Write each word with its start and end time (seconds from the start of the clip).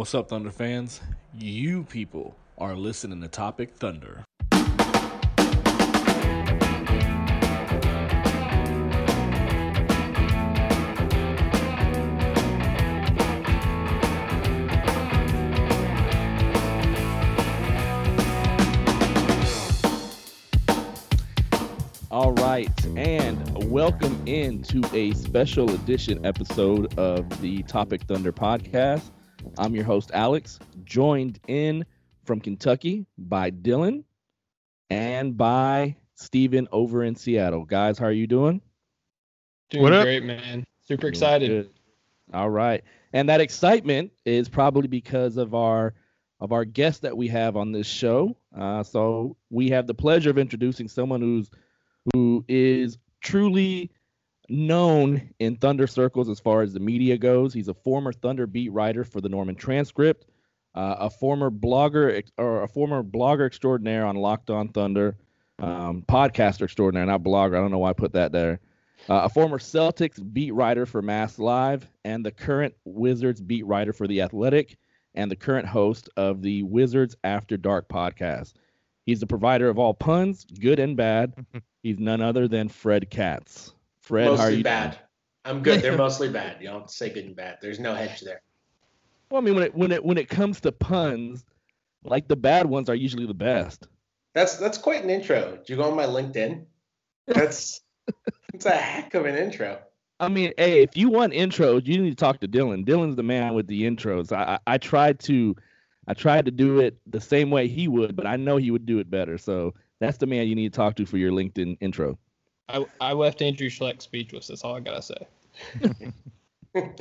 What's 0.00 0.14
up, 0.14 0.30
Thunder 0.30 0.50
fans? 0.50 1.02
You 1.34 1.84
people 1.84 2.34
are 2.56 2.74
listening 2.74 3.20
to 3.20 3.28
Topic 3.28 3.76
Thunder. 3.76 4.24
All 22.10 22.32
right, 22.32 22.86
and 22.96 23.70
welcome 23.70 24.18
into 24.24 24.82
a 24.94 25.12
special 25.12 25.68
edition 25.68 26.24
episode 26.24 26.98
of 26.98 27.42
the 27.42 27.62
Topic 27.64 28.04
Thunder 28.04 28.32
podcast. 28.32 29.10
I'm 29.58 29.74
your 29.74 29.84
host, 29.84 30.10
Alex, 30.14 30.58
joined 30.84 31.40
in 31.48 31.84
from 32.24 32.40
Kentucky 32.40 33.06
by 33.18 33.50
Dylan 33.50 34.04
and 34.90 35.36
by 35.36 35.96
Steven 36.14 36.68
over 36.72 37.04
in 37.04 37.14
Seattle. 37.16 37.64
Guys, 37.64 37.98
how 37.98 38.06
are 38.06 38.12
you 38.12 38.26
doing? 38.26 38.60
Doing 39.70 39.82
What 39.84 39.92
up? 39.92 40.04
great, 40.04 40.24
man. 40.24 40.64
Super 40.82 41.02
Doing 41.02 41.12
excited. 41.12 41.48
good. 41.48 41.70
All 42.34 42.50
right. 42.50 42.82
And 43.12 43.28
that 43.28 43.40
excitement 43.40 44.12
is 44.24 44.48
probably 44.48 44.88
because 44.88 45.36
of 45.36 45.54
our 45.54 45.94
of 46.40 46.52
our 46.52 46.64
guest 46.64 47.02
that 47.02 47.14
we 47.16 47.28
have 47.28 47.54
on 47.56 47.70
this 47.70 47.86
show. 47.86 48.34
Uh, 48.56 48.82
so 48.82 49.36
we 49.50 49.68
have 49.70 49.86
the 49.86 49.94
pleasure 49.94 50.30
of 50.30 50.38
introducing 50.38 50.88
someone 50.88 51.20
who's 51.20 51.50
who 52.14 52.44
is 52.48 52.98
truly 53.20 53.90
known 54.50 55.30
in 55.38 55.56
Thunder 55.56 55.86
circles 55.86 56.28
as 56.28 56.40
far 56.40 56.62
as 56.62 56.72
the 56.72 56.80
media 56.80 57.16
goes. 57.16 57.54
He's 57.54 57.68
a 57.68 57.74
former 57.74 58.12
Thunder 58.12 58.46
beat 58.46 58.72
writer 58.72 59.04
for 59.04 59.20
the 59.20 59.28
Norman 59.28 59.54
Transcript, 59.54 60.26
uh, 60.74 60.96
a 60.98 61.10
former 61.10 61.50
blogger 61.50 62.22
or 62.36 62.62
a 62.62 62.68
former 62.68 63.02
blogger 63.02 63.46
extraordinaire 63.46 64.04
on 64.04 64.16
Locked 64.16 64.50
On 64.50 64.68
Thunder, 64.68 65.16
um, 65.60 66.02
podcaster 66.08 66.62
extraordinaire, 66.62 67.06
not 67.06 67.22
blogger. 67.22 67.56
I 67.56 67.60
don't 67.60 67.70
know 67.70 67.78
why 67.78 67.90
I 67.90 67.94
put 67.94 68.12
that 68.12 68.32
there. 68.32 68.60
Uh, 69.08 69.22
a 69.24 69.28
former 69.28 69.58
Celtics 69.58 70.20
beat 70.32 70.52
writer 70.52 70.84
for 70.84 71.00
Mass 71.00 71.38
Live, 71.38 71.88
and 72.04 72.24
the 72.24 72.32
current 72.32 72.74
Wizards 72.84 73.40
beat 73.40 73.64
writer 73.66 73.92
for 73.92 74.06
The 74.06 74.20
Athletic, 74.20 74.76
and 75.14 75.30
the 75.30 75.36
current 75.36 75.66
host 75.66 76.10
of 76.16 76.42
the 76.42 76.62
Wizards 76.64 77.16
After 77.24 77.56
Dark 77.56 77.88
podcast. 77.88 78.54
He's 79.06 79.20
the 79.20 79.26
provider 79.26 79.68
of 79.68 79.78
all 79.78 79.94
puns, 79.94 80.44
good 80.44 80.78
and 80.78 80.96
bad. 80.96 81.34
He's 81.82 81.98
none 81.98 82.20
other 82.20 82.46
than 82.46 82.68
Fred 82.68 83.08
Katz. 83.10 83.72
Fred, 84.00 84.26
how 84.26 84.32
are 84.32 84.36
mostly 84.36 84.56
you 84.58 84.64
bad. 84.64 84.90
doing? 84.92 85.02
I'm 85.44 85.62
good. 85.62 85.82
They're 85.82 85.96
mostly 86.08 86.28
bad. 86.28 86.56
You 86.60 86.68
don't 86.68 86.90
say 86.90 87.10
good 87.10 87.24
and 87.24 87.36
bad. 87.36 87.58
There's 87.60 87.78
no 87.78 87.94
hedge 87.94 88.20
there. 88.20 88.42
Well, 89.30 89.40
I 89.40 89.44
mean, 89.44 89.54
when 89.54 89.64
it 89.64 89.74
when 89.74 89.92
it 89.92 90.04
when 90.04 90.18
it 90.18 90.28
comes 90.28 90.60
to 90.62 90.72
puns, 90.72 91.44
like 92.04 92.28
the 92.28 92.36
bad 92.36 92.66
ones 92.66 92.88
are 92.88 92.94
usually 92.94 93.26
the 93.26 93.34
best. 93.34 93.86
That's 94.34 94.56
that's 94.56 94.78
quite 94.78 95.02
an 95.02 95.10
intro. 95.10 95.56
Did 95.56 95.68
you 95.68 95.76
go 95.76 95.84
on 95.84 95.96
my 95.96 96.06
LinkedIn? 96.06 96.64
That's 97.26 97.80
it's 98.54 98.66
a 98.66 98.70
heck 98.70 99.14
of 99.14 99.24
an 99.24 99.36
intro. 99.36 99.78
I 100.18 100.28
mean, 100.28 100.52
hey, 100.58 100.82
if 100.82 100.96
you 100.96 101.08
want 101.10 101.32
intros, 101.32 101.86
you 101.86 101.98
need 101.98 102.10
to 102.10 102.16
talk 102.16 102.40
to 102.40 102.48
Dylan. 102.48 102.84
Dylan's 102.84 103.16
the 103.16 103.22
man 103.22 103.54
with 103.54 103.66
the 103.66 103.82
intros. 103.82 104.32
I, 104.32 104.58
I 104.66 104.74
I 104.74 104.78
tried 104.78 105.20
to, 105.20 105.54
I 106.08 106.14
tried 106.14 106.44
to 106.46 106.50
do 106.50 106.80
it 106.80 106.98
the 107.06 107.20
same 107.20 107.50
way 107.50 107.68
he 107.68 107.88
would, 107.88 108.16
but 108.16 108.26
I 108.26 108.36
know 108.36 108.56
he 108.56 108.70
would 108.70 108.86
do 108.86 108.98
it 108.98 109.10
better. 109.10 109.38
So 109.38 109.74
that's 110.00 110.18
the 110.18 110.26
man 110.26 110.48
you 110.48 110.54
need 110.54 110.72
to 110.72 110.76
talk 110.76 110.96
to 110.96 111.06
for 111.06 111.18
your 111.18 111.30
LinkedIn 111.30 111.78
intro. 111.80 112.18
I, 112.72 112.86
I 113.00 113.12
left 113.12 113.42
Andrew 113.42 113.68
Schleck 113.68 114.02
speechless. 114.02 114.48
That's 114.48 114.64
all 114.64 114.76
I 114.76 114.80
gotta 114.80 115.02
say. 115.02 115.26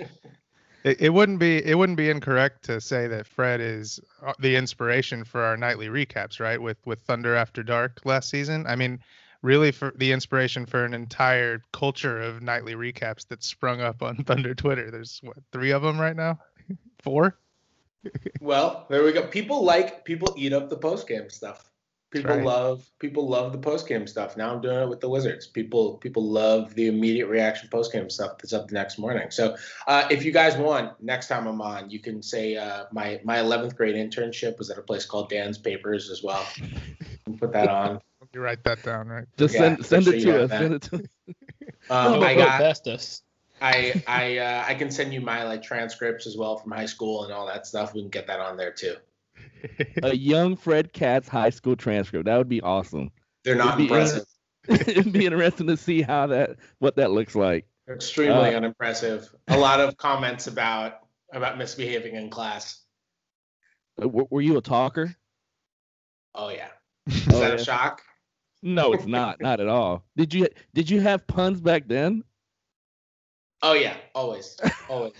It, 0.83 1.01
it 1.01 1.09
wouldn't 1.09 1.39
be 1.39 1.63
it 1.65 1.77
wouldn't 1.77 1.97
be 1.97 2.09
incorrect 2.09 2.63
to 2.65 2.79
say 2.79 3.07
that 3.07 3.27
Fred 3.27 3.59
is 3.59 3.99
uh, 4.25 4.33
the 4.39 4.55
inspiration 4.55 5.23
for 5.23 5.41
our 5.41 5.57
nightly 5.57 5.87
recaps, 5.87 6.39
right? 6.39 6.61
With 6.61 6.77
with 6.85 7.01
Thunder 7.01 7.35
After 7.35 7.63
Dark 7.63 8.01
last 8.05 8.29
season. 8.29 8.65
I 8.65 8.75
mean, 8.75 8.99
really 9.41 9.71
for 9.71 9.93
the 9.97 10.11
inspiration 10.11 10.65
for 10.65 10.85
an 10.85 10.93
entire 10.93 11.63
culture 11.73 12.21
of 12.21 12.41
nightly 12.41 12.75
recaps 12.75 13.27
that 13.27 13.43
sprung 13.43 13.81
up 13.81 14.01
on 14.01 14.15
Thunder 14.23 14.55
Twitter. 14.55 14.89
There's 14.89 15.19
what 15.21 15.37
three 15.51 15.71
of 15.71 15.81
them 15.81 15.99
right 15.99 16.15
now, 16.15 16.39
four. 17.03 17.37
Well, 18.39 18.85
there 18.89 19.03
we 19.03 19.11
go. 19.11 19.27
People 19.27 19.63
like 19.65 20.05
people 20.05 20.33
eat 20.37 20.53
up 20.53 20.69
the 20.69 20.77
post 20.77 21.07
game 21.07 21.29
stuff. 21.29 21.68
People 22.11 22.37
right. 22.37 22.43
love 22.43 22.89
people 22.97 23.27
love 23.27 23.51
the 23.51 23.57
post 23.57 23.87
game 23.87 24.07
stuff. 24.07 24.35
Now 24.35 24.51
I'm 24.53 24.61
doing 24.61 24.79
it 24.79 24.89
with 24.89 24.99
the 24.99 25.09
Wizards. 25.09 25.45
People 25.45 25.97
people 25.97 26.23
love 26.23 26.73
the 26.73 26.87
immediate 26.87 27.27
reaction 27.27 27.69
post 27.69 27.91
game 27.91 28.09
stuff 28.09 28.39
that's 28.39 28.51
up 28.51 28.67
the 28.67 28.73
next 28.73 28.97
morning. 28.97 29.29
So 29.29 29.55
uh, 29.85 30.07
if 30.09 30.25
you 30.25 30.31
guys 30.31 30.57
want, 30.57 31.01
next 31.03 31.27
time 31.27 31.45
I'm 31.45 31.61
on, 31.61 31.89
you 31.91 31.99
can 31.99 32.23
say 32.23 32.55
uh, 32.55 32.85
my 32.91 33.21
my 33.23 33.37
11th 33.37 33.75
grade 33.75 33.95
internship 33.95 34.57
was 34.57 34.71
at 34.71 34.79
a 34.79 34.81
place 34.81 35.05
called 35.05 35.29
Dan's 35.29 35.59
Papers 35.59 36.09
as 36.09 36.23
well. 36.23 36.45
Put 37.37 37.53
that 37.53 37.67
on. 37.67 38.01
You 38.31 38.41
write 38.41 38.63
that 38.65 38.83
down, 38.83 39.07
right? 39.07 39.25
Just 39.37 39.55
Yeah, 39.55 39.75
send 39.77 39.85
send 39.85 40.05
make 40.05 40.15
it 40.15 40.21
sure 40.21 40.33
you 40.33 40.37
to 40.39 40.43
us. 40.43 40.51
Send 40.51 40.73
it 40.75 40.81
to 40.83 41.03
Um, 41.89 42.11
Little 42.11 42.23
I 42.23 42.35
bit 42.35 42.45
got 42.45 42.59
Festus. 42.59 43.23
I 43.61 44.03
I 44.07 44.37
uh, 44.37 44.63
I 44.67 44.75
can 44.75 44.91
send 44.91 45.13
you 45.13 45.21
my 45.21 45.43
like 45.43 45.63
transcripts 45.63 46.27
as 46.27 46.37
well 46.37 46.57
from 46.57 46.71
high 46.71 46.85
school 46.85 47.23
and 47.23 47.33
all 47.33 47.47
that 47.47 47.65
stuff. 47.65 47.93
We 47.93 48.01
can 48.01 48.09
get 48.09 48.27
that 48.27 48.39
on 48.39 48.57
there 48.57 48.71
too. 48.71 48.95
a 50.03 50.15
young 50.15 50.55
Fred 50.55 50.93
Katz 50.93 51.27
high 51.27 51.49
school 51.49 51.75
transcript. 51.75 52.25
That 52.25 52.37
would 52.37 52.49
be 52.49 52.61
awesome. 52.61 53.11
They're 53.43 53.55
not 53.55 53.75
It'd 53.75 53.77
be 53.77 53.83
impressive. 53.85 54.25
It'd 54.69 55.13
be 55.13 55.25
interesting 55.25 55.67
to 55.67 55.77
see 55.77 56.01
how 56.01 56.27
that 56.27 56.57
what 56.79 56.95
that 56.97 57.11
looks 57.11 57.35
like. 57.35 57.65
Extremely 57.89 58.53
Uh, 58.53 58.57
unimpressive. 58.57 59.29
A 59.47 59.57
lot 59.57 59.79
of 59.79 59.97
comments 59.97 60.47
about 60.47 60.99
about 61.33 61.57
misbehaving 61.57 62.15
in 62.15 62.29
class. 62.29 62.81
Uh, 63.99 64.03
w- 64.03 64.27
Were 64.29 64.41
you 64.41 64.57
a 64.57 64.61
talker? 64.61 65.15
Oh 66.35 66.49
yeah. 66.49 66.67
Oh, 67.07 67.07
Is 67.07 67.25
that 67.25 67.39
yeah. 67.39 67.47
a 67.55 67.63
shock? 67.63 68.01
No, 68.61 68.93
it's 68.93 69.05
not. 69.05 69.39
Not 69.41 69.59
at 69.61 69.67
all. 69.67 70.03
Did 70.17 70.33
you 70.33 70.47
did 70.73 70.89
you 70.89 70.99
have 71.01 71.25
puns 71.27 71.61
back 71.61 71.87
then? 71.87 72.23
Oh 73.61 73.73
yeah, 73.73 73.95
always, 74.13 74.57
always. 74.89 75.13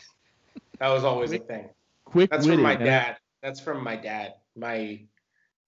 That 0.80 0.90
was 0.90 1.04
always 1.04 1.32
a 1.34 1.40
thing. 1.40 1.70
Quick 2.06 2.30
That's 2.32 2.46
witted. 2.46 2.58
from 2.58 2.64
my 2.64 2.78
man. 2.78 2.86
dad. 2.86 3.18
That's 3.42 3.60
from 3.60 3.84
my 3.84 3.96
dad. 3.96 4.36
My 4.56 5.02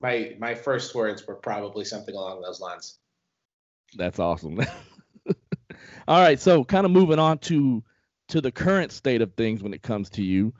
my 0.01 0.35
my 0.39 0.55
first 0.55 0.93
words 0.95 1.25
were 1.25 1.35
probably 1.35 1.85
something 1.85 2.15
along 2.15 2.41
those 2.41 2.59
lines. 2.59 2.97
That's 3.95 4.19
awesome. 4.19 4.59
all 6.07 6.21
right, 6.21 6.39
so 6.39 6.63
kind 6.63 6.85
of 6.85 6.91
moving 6.91 7.19
on 7.19 7.37
to 7.39 7.83
to 8.29 8.41
the 8.41 8.51
current 8.51 8.91
state 8.91 9.21
of 9.21 9.33
things 9.35 9.61
when 9.61 9.73
it 9.73 9.81
comes 9.81 10.09
to 10.11 10.23
you. 10.23 10.53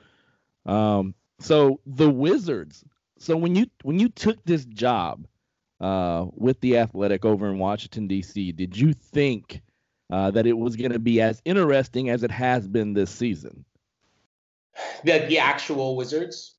Um, 0.66 1.14
so 1.40 1.80
the 1.86 2.10
Wizards. 2.10 2.84
So 3.18 3.36
when 3.36 3.54
you 3.54 3.66
when 3.82 3.98
you 3.98 4.08
took 4.08 4.42
this 4.44 4.64
job 4.64 5.26
uh, 5.80 6.26
with 6.34 6.60
the 6.60 6.78
Athletic 6.78 7.24
over 7.24 7.48
in 7.48 7.58
Washington 7.58 8.08
D.C., 8.08 8.52
did 8.52 8.76
you 8.76 8.92
think 8.92 9.62
uh, 10.10 10.30
that 10.32 10.46
it 10.46 10.56
was 10.56 10.76
going 10.76 10.92
to 10.92 10.98
be 10.98 11.20
as 11.20 11.40
interesting 11.44 12.10
as 12.10 12.22
it 12.22 12.30
has 12.30 12.66
been 12.66 12.94
this 12.94 13.10
season? 13.10 13.64
The 15.04 15.26
the 15.28 15.38
actual 15.38 15.96
Wizards, 15.96 16.56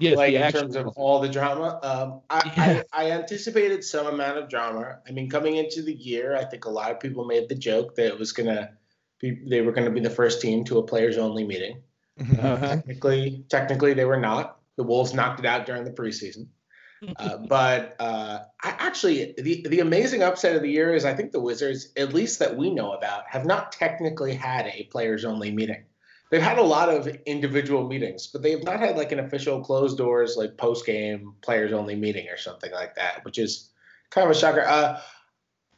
Yes, 0.00 0.16
like 0.16 0.32
in 0.32 0.52
terms 0.52 0.76
of 0.76 0.88
all 0.96 1.20
the 1.20 1.28
drama. 1.28 1.80
Um, 1.82 2.20
I, 2.30 2.52
Yeah. 2.56 2.82
I 2.92 3.06
I 3.06 3.10
anticipated 3.10 3.82
some 3.82 4.06
amount 4.06 4.38
of 4.38 4.48
drama. 4.48 4.98
I 5.06 5.10
mean, 5.10 5.28
coming 5.28 5.56
into 5.56 5.82
the 5.82 5.92
year, 5.92 6.36
I 6.36 6.44
think 6.44 6.66
a 6.66 6.70
lot 6.70 6.92
of 6.92 7.00
people 7.00 7.24
made 7.24 7.48
the 7.48 7.56
joke 7.56 7.96
that 7.96 8.06
it 8.06 8.18
was 8.18 8.32
gonna 8.32 8.70
be 9.18 9.40
they 9.48 9.60
were 9.60 9.72
gonna 9.72 9.90
be 9.90 10.00
the 10.00 10.10
first 10.10 10.40
team 10.40 10.64
to 10.64 10.78
a 10.78 10.82
players 10.82 11.18
only 11.18 11.44
meeting. 11.44 11.82
Uh-huh. 12.20 12.56
Technically, 12.58 13.44
technically 13.48 13.94
they 13.94 14.04
were 14.04 14.20
not. 14.20 14.60
The 14.76 14.84
Wolves 14.84 15.14
knocked 15.14 15.40
it 15.40 15.46
out 15.46 15.66
during 15.66 15.84
the 15.84 15.90
preseason. 15.92 16.48
Uh, 17.16 17.36
but 17.36 17.94
uh, 18.00 18.40
I 18.60 18.70
actually, 18.70 19.32
the 19.38 19.64
the 19.68 19.78
amazing 19.78 20.24
upset 20.24 20.56
of 20.56 20.62
the 20.62 20.68
year 20.68 20.92
is 20.92 21.04
I 21.04 21.14
think 21.14 21.30
the 21.30 21.38
Wizards, 21.38 21.92
at 21.96 22.12
least 22.12 22.40
that 22.40 22.56
we 22.56 22.70
know 22.70 22.90
about, 22.90 23.22
have 23.28 23.46
not 23.46 23.70
technically 23.70 24.34
had 24.34 24.66
a 24.66 24.88
players 24.90 25.24
only 25.24 25.52
meeting. 25.52 25.84
They've 26.30 26.42
had 26.42 26.58
a 26.58 26.62
lot 26.62 26.90
of 26.90 27.06
individual 27.26 27.88
meetings, 27.88 28.26
but 28.26 28.42
they 28.42 28.50
have 28.50 28.64
not 28.64 28.80
had 28.80 28.96
like 28.96 29.12
an 29.12 29.20
official 29.20 29.62
closed 29.62 29.96
doors, 29.96 30.36
like 30.36 30.56
post 30.56 30.84
game 30.84 31.34
players 31.40 31.72
only 31.72 31.94
meeting 31.94 32.28
or 32.28 32.36
something 32.36 32.70
like 32.70 32.96
that, 32.96 33.24
which 33.24 33.38
is 33.38 33.70
kind 34.10 34.26
of 34.28 34.36
a 34.36 34.38
shocker. 34.38 34.64
Uh, 34.66 35.00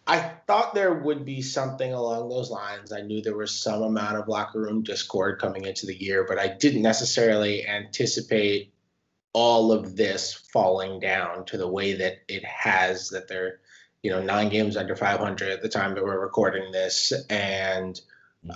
I 0.06 0.18
thought 0.48 0.74
there 0.74 0.94
would 0.94 1.24
be 1.24 1.40
something 1.40 1.92
along 1.92 2.30
those 2.30 2.50
lines. 2.50 2.90
I 2.90 3.02
knew 3.02 3.22
there 3.22 3.36
was 3.36 3.56
some 3.56 3.82
amount 3.82 4.16
of 4.16 4.26
locker 4.26 4.60
room 4.60 4.82
discord 4.82 5.40
coming 5.40 5.66
into 5.66 5.86
the 5.86 5.94
year, 5.94 6.24
but 6.28 6.38
I 6.38 6.48
didn't 6.48 6.82
necessarily 6.82 7.64
anticipate 7.66 8.72
all 9.32 9.70
of 9.70 9.94
this 9.96 10.34
falling 10.52 10.98
down 10.98 11.44
to 11.46 11.56
the 11.56 11.68
way 11.68 11.94
that 11.94 12.18
it 12.26 12.44
has 12.44 13.10
that 13.10 13.28
they're 13.28 13.60
you 14.02 14.10
know 14.10 14.22
nine 14.22 14.48
games 14.48 14.76
under 14.76 14.96
500 14.96 15.50
at 15.50 15.62
the 15.62 15.68
time 15.68 15.94
that 15.94 16.02
we're 16.02 16.18
recording 16.18 16.72
this 16.72 17.12
and 17.28 18.00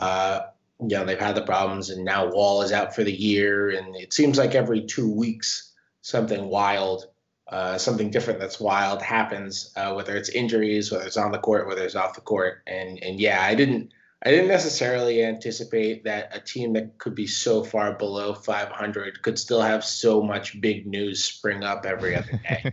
uh 0.00 0.40
you 0.80 0.88
know 0.88 1.04
they've 1.04 1.18
had 1.18 1.34
the 1.34 1.42
problems 1.42 1.90
and 1.90 2.04
now 2.04 2.26
wall 2.30 2.62
is 2.62 2.72
out 2.72 2.94
for 2.94 3.04
the 3.04 3.12
year 3.12 3.70
and 3.70 3.94
it 3.96 4.12
seems 4.12 4.38
like 4.38 4.54
every 4.54 4.84
two 4.84 5.10
weeks 5.10 5.72
something 6.02 6.46
wild 6.46 7.06
uh, 7.48 7.76
something 7.76 8.10
different 8.10 8.40
that's 8.40 8.58
wild 8.58 9.02
happens 9.02 9.72
uh, 9.76 9.92
whether 9.92 10.16
it's 10.16 10.30
injuries 10.30 10.90
whether 10.90 11.04
it's 11.04 11.16
on 11.16 11.30
the 11.30 11.38
court 11.38 11.66
whether 11.66 11.84
it's 11.84 11.94
off 11.94 12.14
the 12.14 12.20
court 12.20 12.62
and 12.66 13.02
and 13.02 13.20
yeah 13.20 13.42
i 13.42 13.54
didn't 13.54 13.92
I 14.26 14.30
didn't 14.30 14.48
necessarily 14.48 15.22
anticipate 15.22 16.04
that 16.04 16.34
a 16.34 16.40
team 16.40 16.72
that 16.72 16.96
could 16.96 17.14
be 17.14 17.26
so 17.26 17.62
far 17.62 17.92
below 17.92 18.32
500 18.32 19.20
could 19.20 19.38
still 19.38 19.60
have 19.60 19.84
so 19.84 20.22
much 20.22 20.58
big 20.62 20.86
news 20.86 21.22
spring 21.22 21.62
up 21.62 21.84
every 21.84 22.16
other 22.16 22.40
day. 22.48 22.72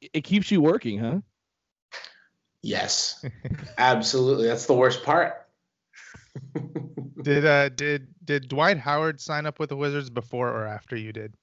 it 0.12 0.22
keeps 0.22 0.50
you 0.50 0.60
working, 0.60 0.98
huh? 0.98 1.20
yes, 2.62 3.24
absolutely. 3.78 4.48
That's 4.48 4.66
the 4.66 4.74
worst 4.74 5.04
part. 5.04 5.45
Did 7.22 7.44
uh 7.44 7.68
did 7.70 8.08
did 8.24 8.48
Dwight 8.48 8.78
Howard 8.78 9.20
sign 9.20 9.46
up 9.46 9.58
with 9.58 9.70
the 9.70 9.76
Wizards 9.76 10.10
before 10.10 10.50
or 10.50 10.66
after 10.66 10.96
you 10.96 11.12
did? 11.12 11.34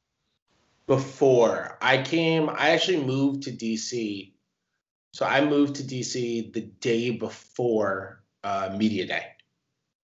Before 0.88 1.78
I 1.82 2.02
came, 2.02 2.50
I 2.50 2.72
actually 2.72 3.04
moved 3.04 3.44
to 3.44 3.52
DC. 3.52 4.34
So 5.14 5.26
I 5.26 5.46
moved 5.46 5.76
to 5.76 5.84
DC 5.84 6.52
the 6.54 6.62
day 6.62 7.12
before 7.12 8.24
uh, 8.44 8.76
media 8.78 9.06
day. 9.06 9.26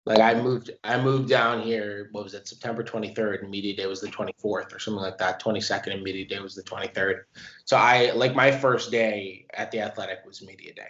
Like 0.05 0.19
I 0.19 0.41
moved, 0.41 0.71
I 0.83 0.99
moved 0.99 1.29
down 1.29 1.61
here. 1.61 2.09
What 2.13 2.23
was 2.23 2.33
it? 2.33 2.47
September 2.47 2.83
23rd, 2.83 3.41
and 3.41 3.51
media 3.51 3.75
day 3.75 3.85
was 3.85 4.01
the 4.01 4.07
24th, 4.07 4.73
or 4.73 4.79
something 4.79 5.01
like 5.01 5.17
that. 5.17 5.41
22nd, 5.41 5.93
and 5.93 6.01
media 6.01 6.25
day 6.25 6.39
was 6.39 6.55
the 6.55 6.63
23rd. 6.63 7.23
So 7.65 7.77
I 7.77 8.11
like 8.11 8.33
my 8.33 8.51
first 8.51 8.91
day 8.91 9.45
at 9.53 9.71
the 9.71 9.81
Athletic 9.81 10.19
was 10.25 10.41
media 10.41 10.73
day. 10.73 10.87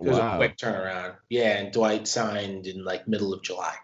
It 0.00 0.08
was 0.08 0.18
a 0.18 0.36
quick 0.36 0.56
turnaround. 0.56 1.16
Yeah, 1.28 1.58
and 1.58 1.72
Dwight 1.72 2.06
signed 2.06 2.66
in 2.66 2.84
like 2.84 3.08
middle 3.08 3.34
of 3.34 3.42
July. 3.42 3.74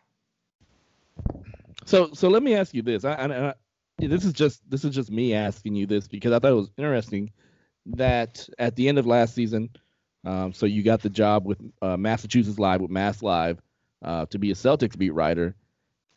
So, 1.86 2.10
so 2.14 2.28
let 2.28 2.42
me 2.42 2.54
ask 2.54 2.72
you 2.72 2.82
this. 2.82 3.04
I, 3.04 3.14
I, 3.14 3.48
I, 3.48 3.54
this 3.98 4.24
is 4.24 4.32
just 4.32 4.68
this 4.70 4.84
is 4.84 4.94
just 4.94 5.10
me 5.10 5.34
asking 5.34 5.74
you 5.74 5.86
this 5.86 6.06
because 6.06 6.32
I 6.32 6.38
thought 6.38 6.52
it 6.52 6.56
was 6.56 6.70
interesting 6.78 7.30
that 7.86 8.48
at 8.58 8.76
the 8.76 8.88
end 8.88 8.98
of 8.98 9.06
last 9.06 9.34
season, 9.34 9.70
um, 10.24 10.52
so 10.52 10.66
you 10.66 10.82
got 10.82 11.02
the 11.02 11.10
job 11.10 11.46
with 11.46 11.58
uh, 11.82 11.96
Massachusetts 11.96 12.58
Live 12.58 12.80
with 12.80 12.90
Mass 12.90 13.22
Live 13.22 13.60
uh, 14.02 14.26
to 14.26 14.38
be 14.38 14.50
a 14.50 14.54
Celtics 14.54 14.96
beat 14.96 15.10
writer, 15.10 15.54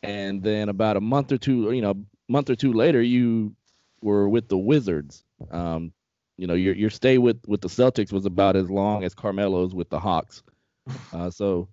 and 0.03 0.43
then 0.43 0.69
about 0.69 0.97
a 0.97 1.01
month 1.01 1.31
or 1.31 1.37
two, 1.37 1.71
you 1.71 1.81
know, 1.81 1.95
month 2.29 2.49
or 2.49 2.55
two 2.55 2.73
later, 2.73 3.01
you 3.01 3.55
were 4.01 4.29
with 4.29 4.47
the 4.47 4.57
Wizards. 4.57 5.23
Um, 5.51 5.91
you 6.37 6.47
know, 6.47 6.53
your 6.53 6.75
your 6.75 6.89
stay 6.89 7.17
with 7.17 7.39
with 7.47 7.61
the 7.61 7.67
Celtics 7.67 8.11
was 8.11 8.25
about 8.25 8.55
as 8.55 8.69
long 8.69 9.03
as 9.03 9.13
Carmelo's 9.13 9.73
with 9.73 9.89
the 9.89 9.99
Hawks. 9.99 10.43
Uh, 11.11 11.29
so, 11.29 11.67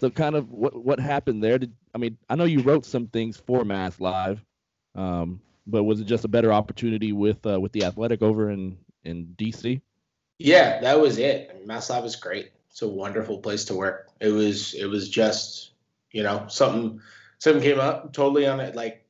so 0.00 0.10
kind 0.10 0.34
of 0.34 0.50
what 0.50 0.84
what 0.84 0.98
happened 0.98 1.40
there? 1.40 1.56
Did 1.56 1.72
I 1.94 1.98
mean 1.98 2.18
I 2.28 2.34
know 2.34 2.46
you 2.46 2.62
wrote 2.62 2.84
some 2.84 3.06
things 3.06 3.36
for 3.36 3.64
Mass 3.64 4.00
Live, 4.00 4.44
um, 4.96 5.40
but 5.68 5.84
was 5.84 6.00
it 6.00 6.06
just 6.06 6.24
a 6.24 6.28
better 6.28 6.52
opportunity 6.52 7.12
with 7.12 7.46
uh, 7.46 7.60
with 7.60 7.70
the 7.70 7.84
Athletic 7.84 8.22
over 8.22 8.50
in 8.50 8.76
in 9.04 9.36
DC? 9.38 9.80
Yeah, 10.38 10.80
that 10.80 11.00
was 11.00 11.18
it. 11.18 11.48
I 11.48 11.58
mean, 11.58 11.68
Mass 11.68 11.88
Live 11.88 12.04
is 12.04 12.16
great. 12.16 12.50
It's 12.70 12.82
a 12.82 12.88
wonderful 12.88 13.38
place 13.38 13.66
to 13.66 13.74
work. 13.74 14.10
It 14.20 14.30
was 14.30 14.74
it 14.74 14.86
was 14.86 15.08
just 15.08 15.70
you 16.10 16.24
know 16.24 16.46
something 16.48 17.00
something 17.38 17.62
came 17.62 17.78
up 17.78 18.12
totally 18.12 18.48
on 18.48 18.58
it. 18.58 18.74
Like 18.74 19.06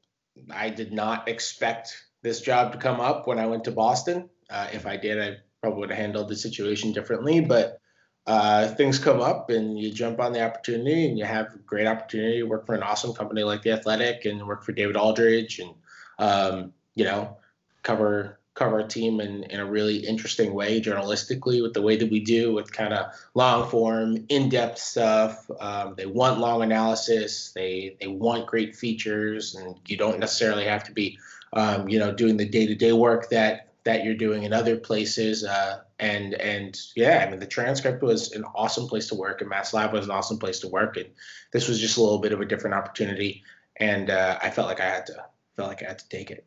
I 0.51 0.69
did 0.69 0.93
not 0.93 1.29
expect 1.29 1.97
this 2.21 2.43
job 2.43 2.73
to 2.73 2.79
come 2.79 3.01
up 3.01 3.27
when 3.27 3.39
I 3.39 3.47
went 3.47 3.65
to 3.65 3.73
Boston. 3.73 4.29
Uh, 4.51 4.69
if 4.73 4.87
I 4.87 4.97
did, 4.97 5.21
I 5.21 5.39
probably 5.61 5.81
would 5.81 5.91
have 5.91 5.99
handled 5.99 6.29
the 6.29 6.37
situation 6.37 6.93
differently. 6.93 7.41
But 7.41 7.81
uh, 8.27 8.69
things 8.69 8.99
come 8.99 9.21
up 9.21 9.51
and 9.51 9.79
you 9.79 9.93
jump 9.93 10.21
on 10.21 10.33
the 10.33 10.45
opportunity 10.45 11.07
and 11.07 11.19
you 11.19 11.25
have 11.25 11.55
a 11.55 11.59
great 11.59 11.87
opportunity 11.87 12.39
to 12.39 12.45
work 12.45 12.67
for 12.67 12.75
an 12.75 12.83
awesome 12.83 13.15
company 13.15 13.45
like 13.45 13.63
the 13.63 13.71
Athletic 13.71 14.25
and 14.25 14.47
work 14.47 14.65
for 14.65 14.73
David 14.73 14.97
Aldridge 14.97 15.61
and 15.61 15.71
um, 16.19 16.73
you 16.97 17.05
know 17.05 17.37
cover 17.83 18.41
cover 18.55 18.79
a 18.79 18.89
team 18.89 19.21
in, 19.21 19.45
in 19.45 19.61
a 19.61 19.67
really 19.67 19.99
interesting 19.99 20.55
way 20.55 20.81
journalistically 20.81 21.63
with 21.63 21.75
the 21.75 21.83
way 21.83 21.95
that 21.95 22.11
we 22.11 22.19
do 22.19 22.53
with 22.53 22.73
kind 22.73 22.95
of 22.95 23.07
long 23.35 23.69
form 23.69 24.25
in-depth 24.29 24.79
stuff 24.79 25.49
um, 25.61 25.95
they 25.97 26.07
want 26.07 26.41
long 26.41 26.63
analysis 26.63 27.53
they 27.53 27.97
they 28.01 28.09
want 28.09 28.47
great 28.47 28.75
features 28.75 29.55
and 29.55 29.77
you 29.87 29.97
don't 29.97 30.19
necessarily 30.19 30.65
have 30.65 30.83
to 30.83 30.91
be 30.91 31.19
um, 31.53 31.89
you 31.89 31.99
know 31.99 32.13
doing 32.13 32.37
the 32.37 32.49
day-to-day 32.49 32.93
work 32.93 33.29
that 33.29 33.66
that 33.87 34.05
you're 34.05 34.15
doing 34.15 34.43
in 34.43 34.53
other 34.53 34.77
places 34.77 35.43
uh, 35.45 35.81
and 35.99 36.35
and 36.35 36.79
yeah 36.95 37.25
i 37.27 37.31
mean 37.31 37.41
the 37.41 37.47
transcript 37.47 38.03
was 38.03 38.33
an 38.33 38.45
awesome 38.55 38.87
place 38.87 39.09
to 39.09 39.15
work 39.15 39.41
and 39.41 39.49
mass 39.49 39.73
live 39.73 39.93
was 39.93 40.05
an 40.05 40.11
awesome 40.11 40.39
place 40.39 40.61
to 40.61 40.69
work 40.69 40.97
and 40.97 41.07
this 41.53 41.69
was 41.69 41.81
just 41.81 41.97
a 41.97 42.03
little 42.03 42.19
bit 42.19 42.33
of 42.33 42.41
a 42.41 42.45
different 42.45 42.75
opportunity 42.75 43.43
and 43.77 44.11
uh, 44.11 44.39
i 44.43 44.51
felt 44.51 44.69
like 44.69 44.81
i 44.81 44.85
had 44.85 45.07
to 45.07 45.15
felt 45.57 45.69
like 45.69 45.83
i 45.83 45.87
had 45.87 45.99
to 45.99 46.09
take 46.09 46.31
it 46.31 46.45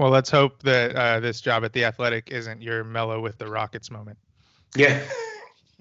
well, 0.00 0.08
let's 0.08 0.30
hope 0.30 0.62
that 0.62 0.96
uh, 0.96 1.20
this 1.20 1.42
job 1.42 1.62
at 1.62 1.74
the 1.74 1.84
Athletic 1.84 2.30
isn't 2.30 2.62
your 2.62 2.84
Melo 2.84 3.20
with 3.20 3.36
the 3.36 3.46
Rockets 3.46 3.90
moment. 3.90 4.16
Yeah, 4.74 4.98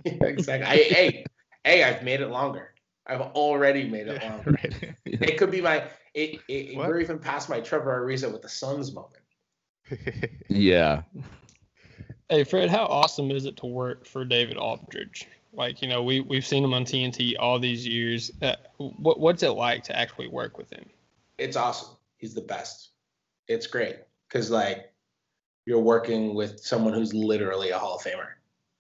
yeah 0.04 0.12
exactly. 0.25 0.68
I, 0.68 0.75
hey, 0.75 1.25
hey, 1.63 1.84
I've 1.84 2.04
made 2.04 2.19
it 2.19 2.28
longer. 2.28 2.74
I've 3.07 3.22
already 3.22 3.88
made 3.88 4.10
it 4.10 4.22
longer. 4.30 4.57
right. 4.62 4.95
It 5.06 5.38
could 5.38 5.52
be 5.52 5.62
my. 5.62 5.86
It, 6.13 6.42
it, 6.50 6.75
we're 6.75 7.00
even 7.00 7.18
past 7.18 7.50
my 7.50 7.62
Trevor 7.62 8.06
Ariza 8.06 8.30
with 8.30 8.42
the 8.42 8.50
Suns 8.50 8.94
moment. 8.94 9.21
Yeah. 10.48 11.04
Hey 12.30 12.44
Fred, 12.44 12.69
how 12.69 12.86
awesome 12.86 13.31
is 13.31 13.46
it 13.46 13.58
to 13.58 13.66
work 13.66 14.06
for 14.06 14.24
David 14.24 14.58
Aldridge? 14.58 15.28
Like 15.54 15.81
you 15.81 15.88
know, 15.88 16.04
we 16.04 16.22
we've 16.22 16.46
seen 16.46 16.64
him 16.64 16.74
on 16.74 16.86
TNT 16.86 17.34
all 17.40 17.60
these 17.60 17.88
years. 17.88 18.31
Uh, 18.42 18.56
what 18.78 19.19
what's 19.19 19.44
it 19.44 19.50
like 19.50 19.84
to 19.86 19.98
actually 19.98 20.28
work 20.28 20.58
with 20.58 20.72
him? 20.72 20.86
It's 21.38 21.58
awesome. 21.58 21.96
He's 22.18 22.34
the 22.34 22.42
best. 22.42 22.90
It's 23.48 23.66
great 23.66 23.98
because 24.28 24.52
like 24.52 24.94
you're 25.66 25.80
working 25.80 26.36
with 26.36 26.60
someone 26.60 26.94
who's 26.94 27.14
literally 27.14 27.72
a 27.72 27.80
Hall 27.80 27.96
of 27.96 28.02
Famer. 28.02 28.30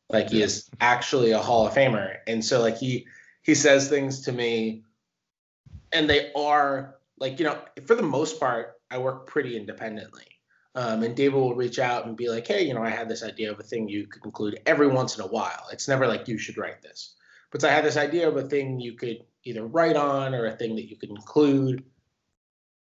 Like 0.09 0.29
he 0.29 0.41
is 0.41 0.69
actually 0.81 1.31
a 1.31 1.39
Hall 1.39 1.67
of 1.67 1.73
Famer, 1.73 2.17
and 2.27 2.43
so 2.43 2.61
like 2.61 2.77
he 2.77 3.07
he 3.43 3.55
says 3.55 3.89
things 3.89 4.21
to 4.21 4.31
me, 4.31 4.83
and 5.91 6.09
they 6.09 6.31
are 6.35 6.95
like 7.19 7.39
you 7.39 7.45
know 7.45 7.59
for 7.85 7.95
the 7.95 8.03
most 8.03 8.39
part 8.39 8.79
I 8.89 8.97
work 8.97 9.27
pretty 9.27 9.55
independently. 9.55 10.28
Um, 10.75 11.03
and 11.03 11.15
David 11.15 11.35
will 11.35 11.55
reach 11.55 11.79
out 11.79 12.05
and 12.05 12.15
be 12.15 12.29
like, 12.29 12.47
hey, 12.47 12.63
you 12.63 12.73
know, 12.73 12.83
I 12.83 12.89
had 12.89 13.09
this 13.09 13.23
idea 13.23 13.51
of 13.51 13.59
a 13.59 13.63
thing 13.63 13.89
you 13.89 14.07
could 14.07 14.23
include 14.23 14.59
every 14.65 14.87
once 14.87 15.17
in 15.17 15.23
a 15.23 15.27
while. 15.27 15.67
It's 15.71 15.87
never 15.87 16.07
like 16.07 16.27
you 16.27 16.37
should 16.37 16.57
write 16.57 16.81
this, 16.81 17.15
but 17.51 17.63
I 17.63 17.71
had 17.71 17.83
this 17.83 17.97
idea 17.97 18.27
of 18.27 18.37
a 18.37 18.43
thing 18.43 18.79
you 18.79 18.93
could 18.93 19.25
either 19.43 19.65
write 19.65 19.95
on 19.95 20.35
or 20.35 20.45
a 20.45 20.55
thing 20.55 20.75
that 20.75 20.89
you 20.89 20.95
could 20.95 21.09
include 21.09 21.83